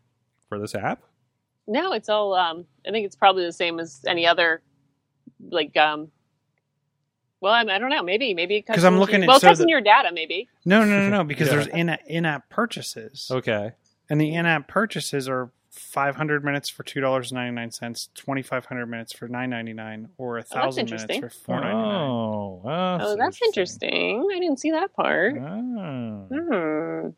for 0.48 0.58
this 0.60 0.74
app. 0.76 1.04
No, 1.68 1.92
it's 1.92 2.08
all. 2.08 2.34
Um, 2.36 2.66
I 2.88 2.92
think 2.92 3.06
it's 3.06 3.18
probably 3.18 3.44
the 3.44 3.52
same 3.52 3.80
as 3.82 4.00
any 4.08 4.26
other, 4.26 4.62
like. 5.52 5.76
Um, 5.76 6.08
well, 7.42 7.54
I, 7.54 7.62
I 7.62 7.78
don't 7.80 7.90
know. 7.90 8.04
Maybe, 8.04 8.34
maybe 8.34 8.56
it 8.58 8.62
cuts 8.66 8.78
'Cause 8.78 8.84
I'm 8.86 8.94
into- 8.94 9.02
looking 9.02 9.24
at- 9.24 9.28
Well, 9.28 9.38
it 9.38 9.42
so 9.42 9.54
the- 9.54 9.64
in 9.64 9.70
your 9.70 9.82
data, 9.82 10.10
maybe. 10.14 10.48
No, 10.66 10.84
no, 10.84 11.00
no, 11.02 11.10
no. 11.10 11.24
Because 11.24 11.48
Yeah. 11.50 11.54
there's 11.56 11.68
in 11.68 11.90
in-app 12.08 12.50
purchases, 12.50 13.30
Okay, 13.32 13.72
and 14.10 14.20
the 14.22 14.34
in-app 14.34 14.68
purchases 14.68 15.28
are 15.30 15.52
500 15.72 16.44
minutes 16.44 16.70
for 16.70 16.82
two 16.82 17.02
dollars 17.02 17.32
ninety 17.32 17.54
nine 17.54 17.70
cents, 17.70 18.10
2,500 18.16 18.88
minutes 18.88 19.14
for 19.14 19.28
nine 19.28 19.52
ninety 19.52 19.74
nine, 19.74 20.10
or 20.18 20.40
a 20.40 20.44
thousand 20.44 20.86
minutes 20.86 21.04
interesting. 21.04 21.22
for 21.22 21.30
four 21.30 21.60
ninety 21.60 21.76
nine. 21.78 21.86
oh, 22.10 22.62
Oh, 22.66 23.16
that's 23.16 23.40
interesting. 23.44 24.28
I 24.36 24.40
didn't 24.40 24.60
see 24.60 24.72
that 24.72 24.92
part. 24.96 25.38
Oh. 25.38 26.28
Hmm. 26.32 27.10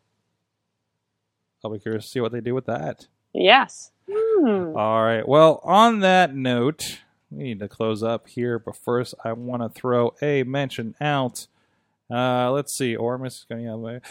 I'll 1.63 1.71
be 1.71 1.79
curious 1.79 2.05
to 2.05 2.09
see 2.11 2.19
what 2.21 2.31
they 2.31 2.41
do 2.41 2.53
with 2.53 2.65
that. 2.65 3.07
Yes. 3.33 3.91
Hmm. 4.11 4.75
All 4.75 5.03
right. 5.03 5.27
Well, 5.27 5.59
on 5.63 5.99
that 6.01 6.33
note, 6.35 6.99
we 7.31 7.43
need 7.43 7.59
to 7.59 7.67
close 7.67 8.03
up 8.03 8.27
here, 8.27 8.59
but 8.59 8.75
first 8.75 9.13
I 9.23 9.33
want 9.33 9.61
to 9.61 9.69
throw 9.69 10.15
a 10.21 10.43
mention 10.43 10.95
out. 10.99 11.47
Uh, 12.11 12.51
let's 12.51 12.73
see. 12.75 12.95
Or 12.95 13.19
Miss 13.19 13.45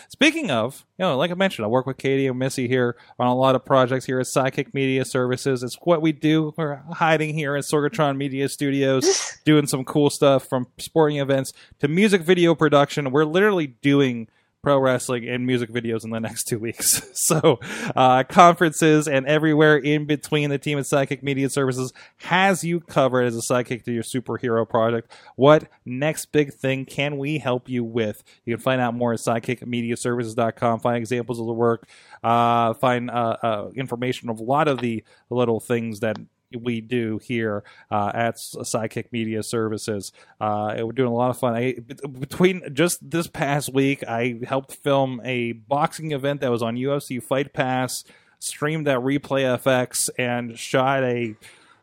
Speaking 0.09 0.51
of, 0.53 0.87
you 0.99 1.05
know, 1.05 1.16
like 1.16 1.33
I 1.33 1.35
mentioned, 1.35 1.64
I 1.64 1.69
work 1.69 1.85
with 1.85 1.97
Katie 1.97 2.29
and 2.29 2.39
Missy 2.39 2.69
here 2.69 2.97
on 3.19 3.27
a 3.27 3.35
lot 3.35 3.57
of 3.57 3.64
projects 3.64 4.05
here 4.05 4.21
at 4.21 4.27
Sidekick 4.27 4.73
Media 4.73 5.05
Services. 5.05 5.64
It's 5.64 5.77
what 5.83 6.01
we 6.01 6.12
do. 6.12 6.55
We're 6.57 6.77
hiding 6.93 7.35
here 7.35 7.57
at 7.57 7.64
Sorgatron 7.64 8.16
Media 8.16 8.49
Studios, 8.49 9.39
doing 9.45 9.66
some 9.66 9.85
cool 9.85 10.11
stuff 10.11 10.49
from 10.49 10.69
sporting 10.79 11.16
events 11.16 11.53
to 11.81 11.89
music 11.89 12.23
video 12.23 12.55
production. 12.55 13.11
We're 13.11 13.25
literally 13.25 13.66
doing 13.66 14.29
pro 14.69 14.79
wrestling 14.79 15.27
and 15.27 15.47
music 15.47 15.71
videos 15.71 16.05
in 16.05 16.11
the 16.11 16.21
next 16.29 16.45
two 16.45 16.59
weeks. 16.59 17.01
so, 17.14 17.59
uh, 17.97 18.23
conferences 18.25 19.09
and 19.09 19.27
everywhere 19.27 19.79
in 19.79 20.05
between, 20.05 20.51
the 20.51 20.59
team 20.59 20.79
at 20.79 20.85
Sidekick 20.85 21.23
Media 21.23 21.49
Services 21.49 21.91
has 22.19 22.62
you 22.62 22.81
covered 22.81 23.23
as 23.23 23.35
a 23.35 23.41
sidekick 23.41 23.83
to 23.85 23.93
your 23.93 24.03
superhero 24.03 24.69
project. 24.69 25.11
What 25.37 25.69
next 25.87 26.33
big 26.33 26.53
thing 26.53 26.85
can 26.85 27.16
we 27.16 27.39
help 27.39 27.66
you 27.71 27.83
with? 27.83 28.23
You 28.45 28.57
can 28.57 28.62
find 28.62 28.79
out 28.79 28.95
more 28.95 29.14
at 29.14 29.21
sidekickmediaservices.com, 29.21 30.81
find 30.81 30.99
examples 30.99 31.41
of 31.41 31.47
the 31.47 31.55
work, 31.55 31.89
uh, 32.23 32.75
find 32.75 33.11
uh, 33.11 33.37
uh, 33.43 33.71
information 33.75 34.29
of 34.29 34.39
a 34.39 34.43
lot 34.43 34.69
of 34.69 34.83
the 34.83 35.03
little 35.31 35.61
things 35.61 36.01
that 36.01 36.19
we 36.57 36.81
do 36.81 37.19
here 37.23 37.65
uh, 37.91 38.11
at 38.15 38.37
Sidekick 38.37 39.13
Media 39.13 39.43
Services. 39.43 40.13
Uh, 40.41 40.75
we're 40.79 40.93
doing 40.93 41.11
a 41.11 41.15
lot 41.15 41.31
of 41.31 41.39
fun. 41.39 41.55
I, 41.55 41.77
between 42.19 42.75
just 42.75 43.11
this 43.11 43.27
past 43.27 43.73
week, 43.73 44.05
I 44.07 44.41
helped 44.47 44.75
film 44.75 45.21
a 45.25 45.53
boxing 45.53 46.13
event 46.13 46.41
that 46.41 46.51
was 46.51 46.63
on 46.63 46.77
UFC 46.77 47.23
Fight 47.23 47.53
Pass, 47.53 48.05
streamed 48.39 48.89
at 48.89 49.01
Replay 49.01 49.59
FX, 49.59 50.09
and 50.19 50.59
shot 50.59 51.03
a 51.03 51.35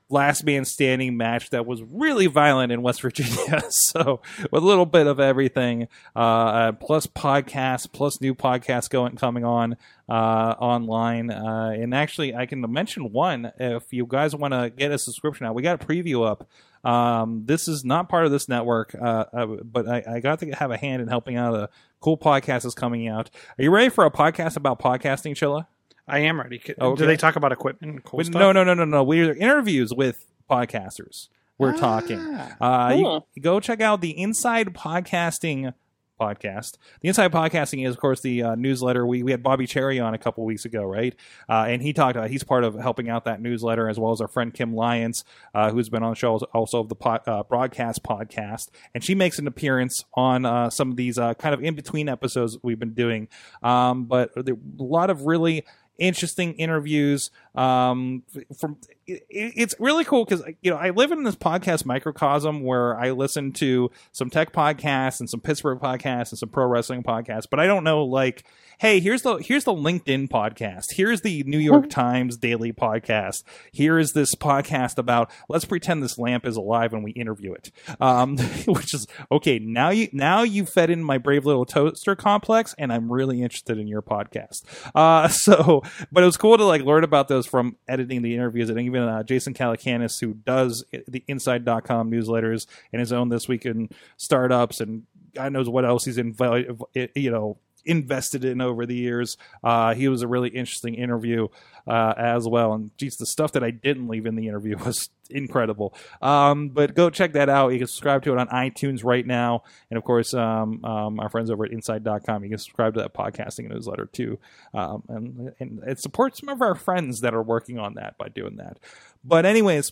last 0.09 0.43
man 0.43 0.65
standing 0.65 1.17
match 1.17 1.49
that 1.49 1.65
was 1.65 1.81
really 1.83 2.27
violent 2.27 2.71
in 2.71 2.81
West 2.81 3.01
Virginia. 3.01 3.63
so 3.69 4.21
with 4.51 4.63
a 4.63 4.65
little 4.65 4.85
bit 4.85 5.07
of 5.07 5.19
everything, 5.19 5.87
uh, 6.15 6.19
uh, 6.19 6.71
plus 6.73 7.07
podcasts, 7.07 7.91
plus 7.91 8.21
new 8.21 8.35
podcasts 8.35 8.89
going 8.89 9.15
coming 9.15 9.43
on 9.43 9.77
uh, 10.07 10.11
online. 10.59 11.31
Uh, 11.31 11.73
and 11.75 11.93
actually, 11.93 12.35
I 12.35 12.45
can 12.45 12.61
mention 12.71 13.11
one 13.11 13.51
if 13.59 13.91
you 13.91 14.05
guys 14.05 14.35
want 14.35 14.53
to 14.53 14.69
get 14.69 14.91
a 14.91 14.97
subscription 14.97 15.45
out. 15.45 15.55
We 15.55 15.63
got 15.63 15.81
a 15.81 15.85
preview 15.85 16.27
up. 16.27 16.47
Um, 16.83 17.43
this 17.45 17.67
is 17.67 17.83
not 17.83 18.09
part 18.09 18.25
of 18.25 18.31
this 18.31 18.47
network, 18.47 18.93
uh, 18.93 19.25
uh, 19.33 19.45
but 19.63 19.87
I, 19.87 20.03
I 20.07 20.19
got 20.19 20.39
to 20.39 20.51
have 20.51 20.69
a 20.69 20.77
hand 20.77 21.01
in 21.01 21.07
helping 21.07 21.35
out 21.35 21.55
a 21.55 21.69
cool 21.99 22.15
podcast 22.15 22.61
that's 22.61 22.75
coming 22.75 23.07
out. 23.07 23.31
Are 23.57 23.63
you 23.63 23.71
ready 23.71 23.89
for 23.89 24.05
a 24.05 24.11
podcast 24.11 24.55
about 24.55 24.79
podcasting, 24.79 25.31
Chilla? 25.31 25.65
I 26.07 26.19
am 26.19 26.39
ready. 26.39 26.61
Okay. 26.79 26.99
Do 27.01 27.07
they 27.07 27.17
talk 27.17 27.35
about 27.35 27.51
equipment 27.51 27.91
and 27.93 28.03
cool 28.03 28.17
With- 28.17 28.29
no, 28.29 28.51
no, 28.51 28.63
no, 28.63 28.73
no, 28.73 28.85
no. 28.85 29.03
We're 29.03 29.33
interviews 29.33 29.93
with 29.93 30.25
podcasters. 30.49 31.29
We're 31.57 31.73
Ah. 31.75 31.77
talking. 31.77 32.19
Uh, 32.19 32.89
Cool. 32.91 33.27
you 33.33 33.41
go 33.41 33.59
check 33.59 33.81
out 33.81 34.01
the 34.01 34.11
Inside 34.19 34.73
Podcasting 34.73 35.73
podcast. 36.19 36.77
The 37.01 37.07
Inside 37.09 37.31
Podcasting 37.31 37.85
is, 37.87 37.93
of 37.95 37.99
course, 37.99 38.21
the 38.21 38.43
uh, 38.43 38.55
newsletter. 38.55 39.05
We 39.05 39.23
we 39.23 39.31
had 39.31 39.41
Bobby 39.41 39.65
Cherry 39.65 39.99
on 39.99 40.13
a 40.13 40.17
couple 40.17 40.45
weeks 40.45 40.63
ago, 40.65 40.83
right? 40.83 41.15
Uh, 41.49 41.65
and 41.67 41.81
he 41.81 41.91
talked 41.91 42.15
about 42.17 42.29
he's 42.29 42.43
part 42.43 42.63
of 42.63 42.75
helping 42.75 43.09
out 43.09 43.25
that 43.25 43.41
newsletter 43.41 43.89
as 43.89 43.97
well 43.99 44.11
as 44.11 44.21
our 44.21 44.27
friend 44.27 44.53
Kim 44.53 44.73
Lyons, 44.75 45.23
uh, 45.53 45.71
who's 45.71 45.89
been 45.89 46.03
on 46.03 46.11
the 46.11 46.15
show 46.15 46.37
also 46.53 46.79
of 46.81 46.89
the 46.89 46.95
pod, 46.95 47.21
uh, 47.27 47.43
broadcast 47.43 48.03
podcast, 48.03 48.69
and 48.93 49.03
she 49.03 49.15
makes 49.15 49.39
an 49.39 49.47
appearance 49.47 50.03
on 50.13 50.45
uh, 50.45 50.69
some 50.69 50.91
of 50.91 50.97
these 50.97 51.17
uh, 51.17 51.33
kind 51.35 51.53
of 51.53 51.63
in 51.63 51.73
between 51.75 52.07
episodes 52.07 52.57
we've 52.63 52.79
been 52.79 52.93
doing. 52.93 53.27
Um, 53.63 54.05
but 54.05 54.31
a 54.37 54.43
lot 54.77 55.09
of 55.09 55.23
really 55.23 55.65
interesting 55.97 56.53
interviews 56.53 57.31
um 57.55 58.23
from 58.57 58.77
it's 59.07 59.75
really 59.79 60.03
cool 60.03 60.25
because 60.25 60.43
you 60.61 60.71
know 60.71 60.77
i 60.77 60.89
live 60.89 61.11
in 61.11 61.23
this 61.23 61.35
podcast 61.35 61.85
microcosm 61.85 62.63
where 62.63 62.97
i 62.97 63.11
listen 63.11 63.51
to 63.51 63.91
some 64.11 64.29
tech 64.29 64.51
podcasts 64.51 65.19
and 65.19 65.29
some 65.29 65.39
pittsburgh 65.39 65.79
podcasts 65.79 66.31
and 66.31 66.39
some 66.39 66.49
pro 66.49 66.65
wrestling 66.65 67.03
podcasts 67.03 67.45
but 67.49 67.59
i 67.59 67.67
don't 67.67 67.83
know 67.83 68.03
like 68.03 68.43
hey 68.79 68.99
here's 68.99 69.21
the 69.21 69.37
here's 69.37 69.63
the 69.63 69.73
linkedin 69.73 70.27
podcast. 70.27 70.93
Here's 70.93 71.21
the 71.21 71.43
new 71.43 71.57
york 71.57 71.89
times 71.89 72.37
daily 72.37 72.73
podcast. 72.73 73.43
Here 73.71 73.97
is 73.97 74.13
this 74.13 74.35
podcast 74.35 74.97
about 74.97 75.31
let's 75.49 75.65
pretend 75.65 76.03
this 76.03 76.17
lamp 76.17 76.45
is 76.45 76.57
alive 76.57 76.93
and 76.93 77.03
we 77.03 77.11
interview 77.11 77.53
it. 77.53 77.71
Um 77.99 78.37
which 78.67 78.93
is 78.93 79.07
okay 79.31 79.59
now 79.59 79.89
you 79.89 80.09
now 80.11 80.43
you 80.43 80.65
fed 80.65 80.89
in 80.89 81.03
my 81.03 81.17
brave 81.17 81.45
little 81.45 81.65
toaster 81.65 82.15
complex 82.15 82.75
and 82.77 82.91
i'm 82.91 83.11
really 83.11 83.41
interested 83.41 83.77
in 83.77 83.87
your 83.87 84.01
podcast. 84.01 84.63
Uh 84.93 85.27
so 85.29 85.83
but 86.11 86.23
it 86.23 86.25
was 86.25 86.37
cool 86.37 86.57
to 86.57 86.65
like 86.65 86.81
learn 86.81 87.03
about 87.03 87.27
those 87.27 87.45
from 87.45 87.77
editing 87.87 88.21
the 88.21 88.33
interviews 88.33 88.69
and 88.69 88.79
even 88.79 88.94
uh, 89.03 89.23
jason 89.23 89.53
calacanis 89.53 90.19
who 90.19 90.33
does 90.33 90.83
the 91.07 91.23
inside.com 91.27 92.11
newsletters 92.11 92.67
and 92.91 92.99
his 92.99 93.11
own 93.11 93.29
this 93.29 93.47
week 93.47 93.65
in 93.65 93.89
startups 94.17 94.79
and 94.79 95.03
god 95.33 95.51
knows 95.51 95.69
what 95.69 95.85
else 95.85 96.05
he's 96.05 96.17
invited 96.17 96.79
you 97.15 97.31
know 97.31 97.57
invested 97.86 98.43
in 98.45 98.61
over 98.61 98.86
the 98.86 98.95
years. 98.95 99.38
Uh 99.63 99.93
he 99.93 100.07
was 100.07 100.21
a 100.21 100.27
really 100.27 100.49
interesting 100.49 100.95
interview 100.95 101.47
uh 101.88 102.13
as 102.17 102.47
well. 102.47 102.73
And 102.73 102.91
geez 102.97 103.17
the 103.17 103.25
stuff 103.25 103.51
that 103.53 103.63
i 103.63 103.71
didn't 103.71 104.07
leave 104.07 104.25
in 104.25 104.36
the 104.36 104.47
interview 104.47 104.77
was 104.86 105.09
incredible. 105.29 105.95
Um 106.21 106.69
but 106.69 106.95
go 106.95 107.09
check 107.09 107.33
that 107.33 107.49
out. 107.49 107.69
You 107.69 107.79
can 107.79 107.88
subscribe 107.88 108.23
to 108.23 108.33
it 108.33 108.39
on 108.39 108.47
itunes 108.47 109.03
right 109.03 109.25
now. 109.25 109.63
And 109.89 109.97
of 109.97 110.03
course 110.03 110.33
um, 110.33 110.83
um 110.83 111.19
our 111.19 111.29
friends 111.29 111.49
over 111.49 111.65
at 111.65 111.71
inside.com 111.71 112.43
you 112.43 112.49
can 112.49 112.59
subscribe 112.59 112.93
to 112.95 113.01
that 113.01 113.13
podcasting 113.13 113.69
newsletter 113.69 114.05
too. 114.05 114.39
Um 114.73 115.03
and 115.07 115.53
and 115.59 115.83
it 115.86 115.99
supports 115.99 116.39
some 116.39 116.49
of 116.49 116.61
our 116.61 116.75
friends 116.75 117.21
that 117.21 117.33
are 117.33 117.43
working 117.43 117.79
on 117.79 117.95
that 117.95 118.17
by 118.17 118.29
doing 118.29 118.57
that. 118.57 118.79
But 119.23 119.45
anyways 119.45 119.91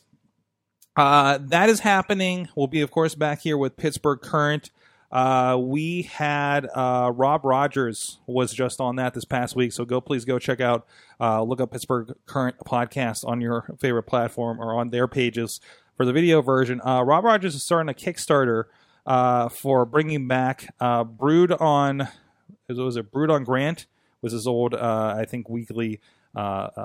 uh, 0.95 1.39
that 1.41 1.69
is 1.69 1.79
happening. 1.79 2.49
We'll 2.55 2.67
be, 2.67 2.81
of 2.81 2.91
course, 2.91 3.15
back 3.15 3.41
here 3.41 3.57
with 3.57 3.77
Pittsburgh 3.77 4.21
Current. 4.21 4.69
Uh, 5.13 5.55
we 5.59 6.01
had 6.01 6.67
uh, 6.73 7.11
Rob 7.13 7.45
Rogers 7.45 8.17
was 8.25 8.51
just 8.51 8.81
on 8.81 8.95
that 8.95 9.13
this 9.13 9.25
past 9.25 9.55
week, 9.55 9.71
so 9.71 9.85
go 9.85 10.01
please 10.01 10.25
go 10.25 10.39
check 10.39 10.59
out 10.59 10.87
uh, 11.21 11.43
look 11.43 11.61
up 11.61 11.71
Pittsburgh 11.71 12.15
Current 12.25 12.55
podcast 12.65 13.23
on 13.23 13.39
your 13.39 13.75
favorite 13.79 14.03
platform 14.03 14.59
or 14.59 14.73
on 14.73 14.89
their 14.89 15.07
pages 15.07 15.61
for 15.95 16.03
the 16.07 16.11
video 16.13 16.41
version. 16.41 16.81
Uh, 16.83 17.03
Rob 17.03 17.25
Rogers 17.25 17.53
is 17.53 17.61
starting 17.61 17.91
a 17.91 17.93
Kickstarter 17.93 18.63
uh, 19.05 19.49
for 19.49 19.85
bringing 19.85 20.27
back 20.27 20.73
uh, 20.79 21.03
Brewed 21.03 21.51
on 21.51 22.07
was 22.67 22.97
it 22.97 23.11
Brewed 23.11 23.29
on 23.29 23.43
Grant 23.43 23.85
was 24.23 24.33
his 24.33 24.47
old 24.47 24.73
I 24.73 25.25
think 25.25 25.47
weekly 25.47 25.99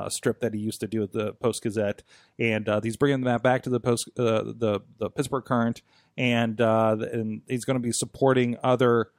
strip 0.09 0.41
that 0.41 0.55
he 0.55 0.61
used 0.61 0.81
to 0.81 0.87
do 0.87 1.03
at 1.03 1.13
the 1.13 1.33
Post 1.35 1.63
Gazette, 1.63 2.03
and 2.39 2.69
uh, 2.69 2.81
he's 2.81 2.97
bringing 2.97 3.23
that 3.23 3.43
back 3.43 3.63
to 3.65 3.71
the 3.71 3.81
Post 3.81 4.11
uh, 4.19 4.43
the 4.45 4.81
the 4.99 5.11
Pittsburgh 5.11 5.45
Current, 5.45 5.83
and 6.17 6.61
uh, 6.61 6.97
and 7.13 7.43
he's 7.49 7.65
going 7.65 7.77
to 7.77 7.83
be 7.83 7.93
supporting 7.93 8.57
other 8.63 9.11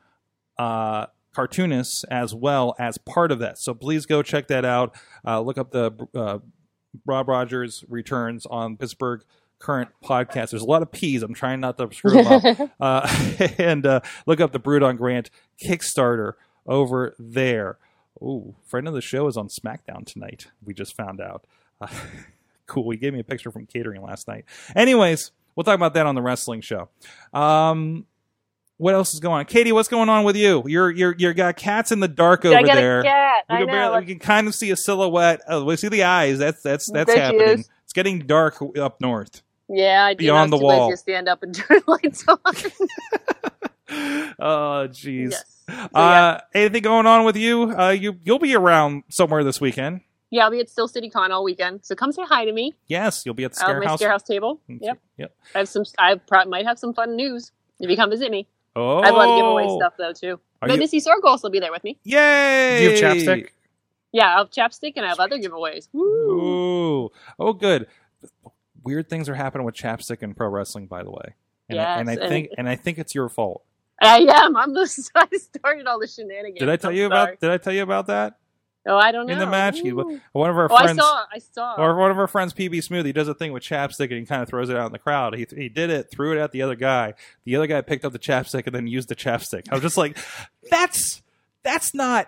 uh, 0.58 1.08
cartoonists 1.34 2.04
as 2.06 2.34
well 2.34 2.76
as 2.80 2.98
part 2.98 3.32
of 3.32 3.40
that. 3.40 3.58
So 3.58 3.74
please 3.74 4.06
go 4.06 4.22
check 4.22 4.48
that 4.48 4.66
out. 4.66 4.96
Uh, 5.26 5.42
look 5.42 5.58
up 5.58 5.72
the 5.72 5.92
uh, 6.14 6.40
Rob 7.06 7.28
Rogers 7.28 7.84
returns 7.88 8.46
on 8.46 8.78
Pittsburgh 8.78 9.24
current 9.60 9.90
podcast. 10.04 10.52
There's 10.52 10.64
a 10.64 10.66
lot 10.66 10.82
of 10.82 10.92
P's. 10.92 11.22
I'm 11.22 11.34
trying 11.34 11.60
not 11.60 11.78
to 11.78 11.90
screw 11.94 12.24
them 12.24 12.28
up. 12.28 12.72
Uh, 12.80 13.08
and 13.58 13.86
uh, 13.86 14.00
look 14.26 14.40
up 14.40 14.54
the 14.54 14.60
Brewed 14.60 14.84
on 14.84 14.96
Grant 14.96 15.30
Kickstarter 15.64 16.34
over 16.66 17.14
there. 17.20 17.78
Ooh, 18.22 18.56
friend 18.66 18.88
of 18.88 18.94
the 18.94 19.02
show 19.02 19.28
is 19.28 19.38
on 19.38 19.48
SmackDown 19.48 20.06
tonight. 20.06 20.48
We 20.64 20.74
just 20.74 20.96
found 20.96 21.22
out. 21.22 21.46
Uh, 21.80 21.88
cool. 22.68 22.90
He 22.92 22.98
gave 22.98 23.14
me 23.14 23.20
a 23.20 23.24
picture 23.24 23.52
from 23.52 23.66
catering 23.66 24.02
last 24.02 24.28
night. 24.28 24.46
Anyways, 24.76 25.32
we'll 25.56 25.64
talk 25.64 25.76
about 25.76 25.94
that 25.94 26.06
on 26.06 26.16
the 26.16 26.22
wrestling 26.22 26.62
show. 26.62 26.90
Um, 27.34 28.06
what 28.78 28.94
else 28.94 29.14
is 29.14 29.20
going 29.20 29.40
on? 29.40 29.46
Katie, 29.46 29.72
what's 29.72 29.90
going 29.90 30.08
on 30.10 30.24
with 30.24 30.36
you? 30.38 30.64
You're 30.66 30.90
you're 30.92 31.14
you 31.18 31.34
got 31.34 31.58
cats 31.58 31.92
in 31.92 32.00
the 32.00 32.08
dark 32.08 32.46
over 32.46 32.66
there. 32.66 33.02
We 33.02 33.08
I 33.10 33.58
can, 33.58 33.68
know. 33.68 33.74
barely, 33.74 34.00
we 34.02 34.06
can 34.06 34.20
kind 34.20 34.48
of 34.48 34.56
see 34.56 34.72
a 34.72 34.76
silhouette. 34.78 35.42
Oh, 35.48 35.66
we 35.66 35.76
see 35.76 35.90
the 35.90 36.04
eyes. 36.04 36.40
That's 36.40 36.62
that's 36.62 36.90
that's 36.92 37.14
There 37.14 37.22
happening. 37.22 37.66
It's 37.84 37.94
getting 37.94 38.20
dark 38.20 38.58
up 38.78 39.02
north. 39.02 39.42
yeah, 39.68 40.06
I 40.06 40.14
did. 40.14 40.20
beyond 40.20 40.54
the 40.54 40.58
wall. 40.58 40.96
stand 40.96 41.28
up 41.28 41.44
and 41.44 41.54
turn 41.56 41.82
lights 41.88 42.26
on. 42.28 42.38
oh, 44.40 44.88
jeez. 44.90 45.32
yes. 45.32 45.64
Uh, 45.94 46.40
anything 46.54 46.82
going 46.84 47.06
on 47.06 47.26
with 47.26 47.36
you? 47.36 47.76
Uh, 47.78 47.90
you 47.90 48.18
you'll 48.24 48.40
be 48.40 48.56
around 48.56 49.04
somewhere 49.10 49.44
this 49.44 49.60
weekend. 49.62 50.02
Yeah, 50.32 50.44
I'll 50.46 50.52
be 50.52 50.60
at 50.60 50.70
Steel 50.70 50.88
City 50.88 51.10
Con 51.10 51.32
all 51.32 51.44
weekend. 51.44 51.80
So 51.84 51.96
come 51.96 52.12
say 52.12 52.24
hi 52.24 52.46
to 52.46 52.52
me. 52.52 52.76
Yes, 52.88 53.24
you'll 53.26 53.36
be 53.36 53.44
at 53.46 53.54
the 53.54 53.60
I'll 53.62 53.66
Scare 53.66 53.76
have 53.76 53.84
my 53.84 53.90
House. 53.90 54.00
Scare 54.00 54.10
House 54.12 54.24
table. 54.24 54.62
Yep. 54.68 55.00
Yep. 55.18 55.36
I 55.56 55.58
have 55.60 55.70
some. 55.70 55.84
I 55.98 56.16
pro- 56.16 56.46
might 56.46 56.66
have 56.66 56.78
some 56.78 56.94
fun 56.94 57.16
news 57.16 57.52
if 57.80 57.90
you 57.90 57.96
come 57.96 58.10
visit 58.10 58.30
me. 58.32 58.48
Oh, 58.76 59.00
I 59.00 59.08
have 59.08 59.16
a 59.16 59.18
lot 59.18 59.30
of 59.30 59.38
giveaway 59.38 59.78
stuff 59.80 59.94
though 59.98 60.14
too. 60.14 60.40
Are 60.62 60.68
but 60.68 60.74
you- 60.74 60.80
Missy 60.80 61.00
Sorg 61.00 61.22
will 61.24 61.30
also 61.30 61.50
be 61.50 61.60
there 61.60 61.72
with 61.72 61.84
me. 61.84 61.98
Yay! 62.04 62.78
Do 62.80 62.84
you 62.84 63.06
have 63.06 63.18
chapstick? 63.18 63.50
Yeah, 64.12 64.36
I 64.36 64.38
have 64.40 64.50
chapstick 64.52 64.94
and 64.96 65.06
I 65.06 65.10
have 65.10 65.20
other 65.20 65.38
giveaways. 65.38 65.88
Woo. 65.94 66.04
Ooh. 66.04 67.10
Oh, 67.40 67.54
good. 67.54 67.88
Weird 68.84 69.10
things 69.10 69.30
are 69.30 69.36
happening 69.36 69.66
with 69.66 69.76
chapstick 69.76 70.22
and 70.22 70.36
pro 70.36 70.48
wrestling, 70.48 70.88
by 70.88 71.04
the 71.04 71.12
way. 71.12 71.36
And, 71.70 71.80
I, 71.80 72.00
and 72.00 72.10
I 72.10 72.14
and- 72.14 72.22
think 72.30 72.50
and 72.58 72.70
I 72.70 72.76
think 72.76 72.98
it's 72.98 73.14
your 73.14 73.30
fault. 73.30 73.64
I 74.02 74.20
am. 74.20 74.56
I'm 74.58 74.74
the. 74.74 75.10
I 75.16 75.28
started 75.38 75.88
all 75.88 76.00
the 76.00 76.08
shenanigans. 76.08 76.60
Did 76.60 76.70
I 76.70 76.76
tell 76.78 76.92
I'm 76.92 76.96
you 76.96 77.10
sorry. 77.10 77.24
about? 77.32 77.40
Did 77.40 77.52
I 77.52 77.58
tell 77.58 77.74
you 77.74 77.84
about 77.84 78.08
that 78.08 78.38
Oh, 78.86 78.96
I 78.98 79.12
don't 79.12 79.28
know. 79.28 79.34
in 79.34 79.40
the 79.40 79.46
match? 79.46 79.80
He, 79.82 79.92
one 79.92 80.20
of 80.34 80.58
our 80.58 80.72
Oh, 80.72 80.76
I 80.76 80.96
saw. 80.96 81.26
I 81.32 81.40
saw. 81.40 81.76
Or 81.76 81.96
one 81.96 82.12
of 82.12 82.18
our 82.18 82.28
friends, 82.28 82.54
PB 82.54 82.82
Smooth, 82.84 83.06
he 83.06 83.12
does 83.12 83.28
a 83.28 83.34
thing 83.34 83.52
with 83.52 83.62
chapstick 83.62 84.06
and 84.10 84.14
he 84.20 84.26
kind 84.26 84.42
of 84.42 84.48
throws 84.48 84.70
it 84.70 84.78
out 84.78 84.86
in 84.88 84.92
the 84.94 85.00
crowd. 85.00 85.36
He, 85.36 85.46
he 85.56 85.70
did 85.70 85.90
it, 85.90 86.10
threw 86.12 86.32
it 86.36 86.42
at 86.42 86.52
the 86.52 86.62
other 86.62 86.76
guy. 86.76 87.14
The 87.44 87.56
other 87.58 87.68
guy 87.68 87.82
picked 87.82 88.06
up 88.06 88.14
the 88.14 88.20
chapstick 88.20 88.66
and 88.66 88.74
then 88.74 88.88
used 88.88 89.10
the 89.10 89.16
chapstick. 89.16 89.68
I 89.70 89.76
was 89.76 89.84
just 89.84 89.98
like, 89.98 90.18
that's 90.72 91.22
that's 91.62 91.94
not. 91.94 92.28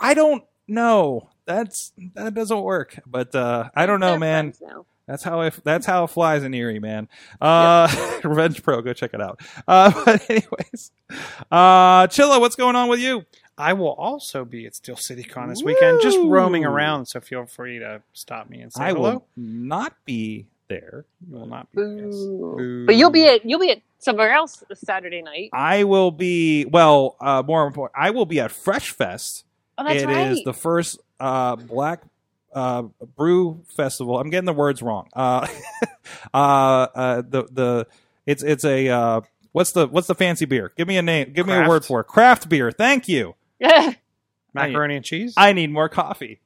I 0.00 0.14
don't 0.14 0.44
know. 0.68 1.28
That's 1.44 1.92
that 2.14 2.34
doesn't 2.34 2.62
work. 2.62 3.00
But 3.04 3.34
uh, 3.34 3.70
I 3.74 3.86
don't 3.86 4.00
know, 4.00 4.16
man. 4.16 4.54
now. 4.60 4.86
That's 5.10 5.24
how 5.24 5.40
it, 5.40 5.58
that's 5.64 5.86
how 5.86 6.04
it 6.04 6.10
flies 6.10 6.44
in 6.44 6.54
Erie, 6.54 6.78
man. 6.78 7.08
Uh, 7.40 7.88
Revenge 8.24 8.62
Pro, 8.62 8.80
go 8.80 8.92
check 8.92 9.12
it 9.12 9.20
out. 9.20 9.40
Uh, 9.66 9.90
but 10.04 10.30
anyways, 10.30 10.92
uh, 11.50 12.06
Chilla, 12.06 12.38
what's 12.38 12.54
going 12.54 12.76
on 12.76 12.88
with 12.88 13.00
you? 13.00 13.24
I 13.58 13.72
will 13.72 13.92
also 13.92 14.44
be 14.44 14.66
at 14.66 14.76
Steel 14.76 14.94
City 14.94 15.24
Con 15.24 15.48
this 15.48 15.64
weekend, 15.64 16.00
just 16.00 16.16
roaming 16.22 16.64
around. 16.64 17.06
So 17.06 17.20
feel 17.20 17.44
free 17.44 17.80
to 17.80 18.02
stop 18.12 18.48
me 18.48 18.60
and 18.60 18.72
say 18.72 18.84
I 18.84 18.88
hello. 18.92 19.00
will 19.14 19.26
not 19.36 19.94
be 20.04 20.46
there. 20.68 21.04
You 21.28 21.36
will 21.38 21.46
not 21.46 21.70
be. 21.72 21.80
yes. 21.82 22.14
Boo. 22.14 22.54
Boo. 22.56 22.86
But 22.86 22.94
you'll 22.94 23.10
be 23.10 23.26
at 23.26 23.44
you'll 23.44 23.58
be 23.60 23.72
at 23.72 23.82
somewhere 23.98 24.30
else 24.32 24.62
Saturday 24.74 25.22
night. 25.22 25.50
I 25.52 25.82
will 25.84 26.12
be 26.12 26.66
well. 26.66 27.16
Uh, 27.20 27.42
more 27.44 27.66
important, 27.66 28.00
I 28.00 28.10
will 28.10 28.26
be 28.26 28.38
at 28.38 28.52
Fresh 28.52 28.92
Fest. 28.92 29.44
Oh, 29.76 29.82
that's 29.84 30.02
It 30.04 30.06
right. 30.06 30.30
is 30.30 30.44
the 30.44 30.54
first 30.54 31.00
uh, 31.18 31.56
Black 31.56 32.02
uh, 32.52 32.82
Brew 33.16 33.62
Festival. 33.68 34.18
I'm 34.18 34.30
getting 34.30 34.46
the 34.46 34.52
words 34.52 34.82
wrong. 34.82 35.08
Uh, 35.14 35.46
uh, 36.34 36.36
uh, 36.36 37.22
the 37.22 37.44
the 37.50 37.86
it's 38.26 38.42
it's 38.42 38.64
a 38.64 38.88
uh, 38.88 39.20
what's 39.52 39.72
the 39.72 39.86
what's 39.86 40.06
the 40.06 40.14
fancy 40.14 40.44
beer? 40.44 40.72
Give 40.76 40.88
me 40.88 40.96
a 40.96 41.02
name. 41.02 41.32
Give 41.32 41.46
me 41.46 41.54
a 41.54 41.68
word 41.68 41.84
for 41.84 42.00
it. 42.00 42.04
Craft 42.04 42.48
beer. 42.48 42.70
Thank 42.70 43.08
you. 43.08 43.34
macaroni 44.54 44.96
and 44.96 45.04
cheese. 45.04 45.34
I 45.36 45.52
need 45.52 45.70
more 45.70 45.88
coffee. 45.88 46.40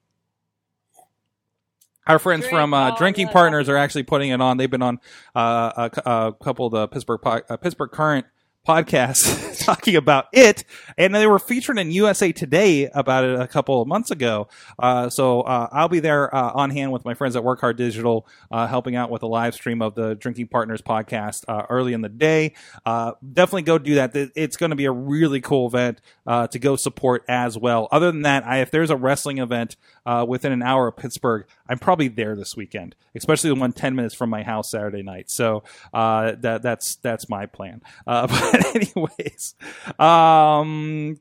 Our 2.07 2.19
friends 2.19 2.43
Drink 2.43 2.53
from 2.53 2.75
uh, 2.75 2.91
all 2.91 2.97
Drinking 2.97 3.29
Partners 3.29 3.69
are 3.69 3.79
actually 3.79 4.03
putting 4.03 4.31
it 4.31 4.41
on. 4.41 4.59
They've 4.59 4.71
been 4.71 4.83
on 4.83 5.01
uh, 5.35 5.89
a, 6.05 6.11
a 6.11 6.33
couple 6.33 6.67
of 6.67 6.73
the 6.73 6.87
Pittsburgh 6.89 7.21
uh, 7.25 7.57
Pittsburgh 7.57 7.91
Current 7.91 8.27
podcasts 8.67 9.65
talking 9.65 9.97
about 9.97 10.27
it, 10.33 10.65
and 10.97 11.15
they 11.15 11.27
were 11.27 11.39
featured 11.39 11.79
in 11.79 11.91
USA 11.91 12.33
Today 12.33 12.89
about 12.95 13.25
it 13.25 13.39
a 13.39 13.47
couple 13.47 13.81
of 13.81 13.89
months 13.89 14.11
ago. 14.11 14.49
Uh, 14.79 15.09
so 15.09 15.43
uh, 15.43 15.69
I'll 15.73 15.89
be 15.89 16.01
there 16.01 16.35
uh, 16.35 16.53
on 16.55 16.71
hand 16.71 16.93
with 16.93 17.05
my 17.05 17.15
friends 17.15 17.37
at 17.37 17.45
Work 17.45 17.61
Hard 17.61 17.77
Digital, 17.77 18.27
uh, 18.51 18.67
helping 18.67 18.97
out 18.97 19.11
with 19.11 19.23
a 19.23 19.27
live 19.27 19.55
stream 19.55 19.83
of 19.83 19.95
the 19.95 20.15
Drinking 20.15 20.49
Partners 20.49 20.83
podcast 20.83 21.45
uh, 21.49 21.67
early 21.69 21.93
in 21.93 22.01
the 22.01 22.09
day. 22.09 22.55
Uh, 22.85 23.13
definitely 23.33 23.63
go 23.63 23.79
do 23.79 23.97
that. 23.97 24.13
It's 24.35 24.57
going 24.57 24.71
to 24.71 24.77
be 24.77 24.87
a 24.87 24.93
really 24.93 25.41
cool 25.41 25.67
event 25.67 26.01
uh, 26.27 26.47
to 26.49 26.59
go 26.59 26.77
support 26.77 27.25
as 27.29 27.59
well. 27.59 27.89
Other 27.91 28.11
than 28.11 28.23
that, 28.23 28.47
I, 28.47 28.59
if 28.61 28.71
there's 28.71 28.91
a 28.91 28.97
wrestling 28.97 29.39
event 29.39 29.77
uh, 30.07 30.25
within 30.27 30.53
an 30.53 30.63
hour 30.63 30.89
of 30.89 30.97
Pittsburgh, 30.97 31.47
I'm 31.69 31.79
probably 31.79 32.09
there 32.09 32.37
this 32.37 32.57
weekend, 32.57 32.95
especially 33.15 33.51
the 33.51 33.57
one 33.57 33.73
10 33.73 33.95
minutes 33.95 34.15
from 34.15 34.31
my 34.31 34.43
house 34.43 34.71
Saturday 34.71 35.03
night. 35.03 35.31
So 35.31 35.65
uh, 35.93 36.33
that 36.41 36.63
that's 36.63 36.97
that's 36.97 37.29
my 37.29 37.47
plan. 37.47 37.83
But 38.55 38.77
anyways, 38.97 39.55
um, 39.99 41.19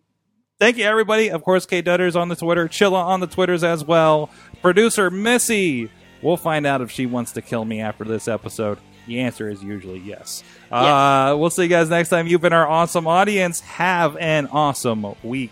thank 0.60 0.78
you 0.78 0.86
everybody. 0.86 1.32
Of 1.32 1.44
course, 1.44 1.66
Kate 1.66 1.84
Dutters 1.86 2.16
on 2.16 2.30
the 2.30 2.36
Twitter, 2.36 2.68
Chilla 2.68 3.04
on 3.04 3.20
the 3.20 3.28
Twitters 3.28 3.64
as 3.64 3.84
well. 3.84 4.30
Producer 4.62 5.10
Missy. 5.10 5.90
We'll 6.22 6.38
find 6.38 6.66
out 6.66 6.82
if 6.82 6.90
she 6.92 7.06
wants 7.06 7.34
to 7.34 7.42
kill 7.42 7.66
me 7.66 7.82
after 7.82 8.04
this 8.06 8.28
episode. 8.28 8.78
The 9.08 9.20
answer 9.20 9.50
is 9.50 9.62
usually 9.62 10.00
yes. 10.00 10.44
Uh, 10.72 11.36
we'll 11.38 11.50
see 11.50 11.64
you 11.64 11.70
guys 11.70 11.90
next 11.90 12.10
time. 12.10 12.28
You've 12.28 12.42
been 12.42 12.54
our 12.54 12.68
awesome 12.68 13.08
audience. 13.08 13.60
Have 13.62 14.16
an 14.18 14.48
awesome 14.48 15.06
week. 15.24 15.52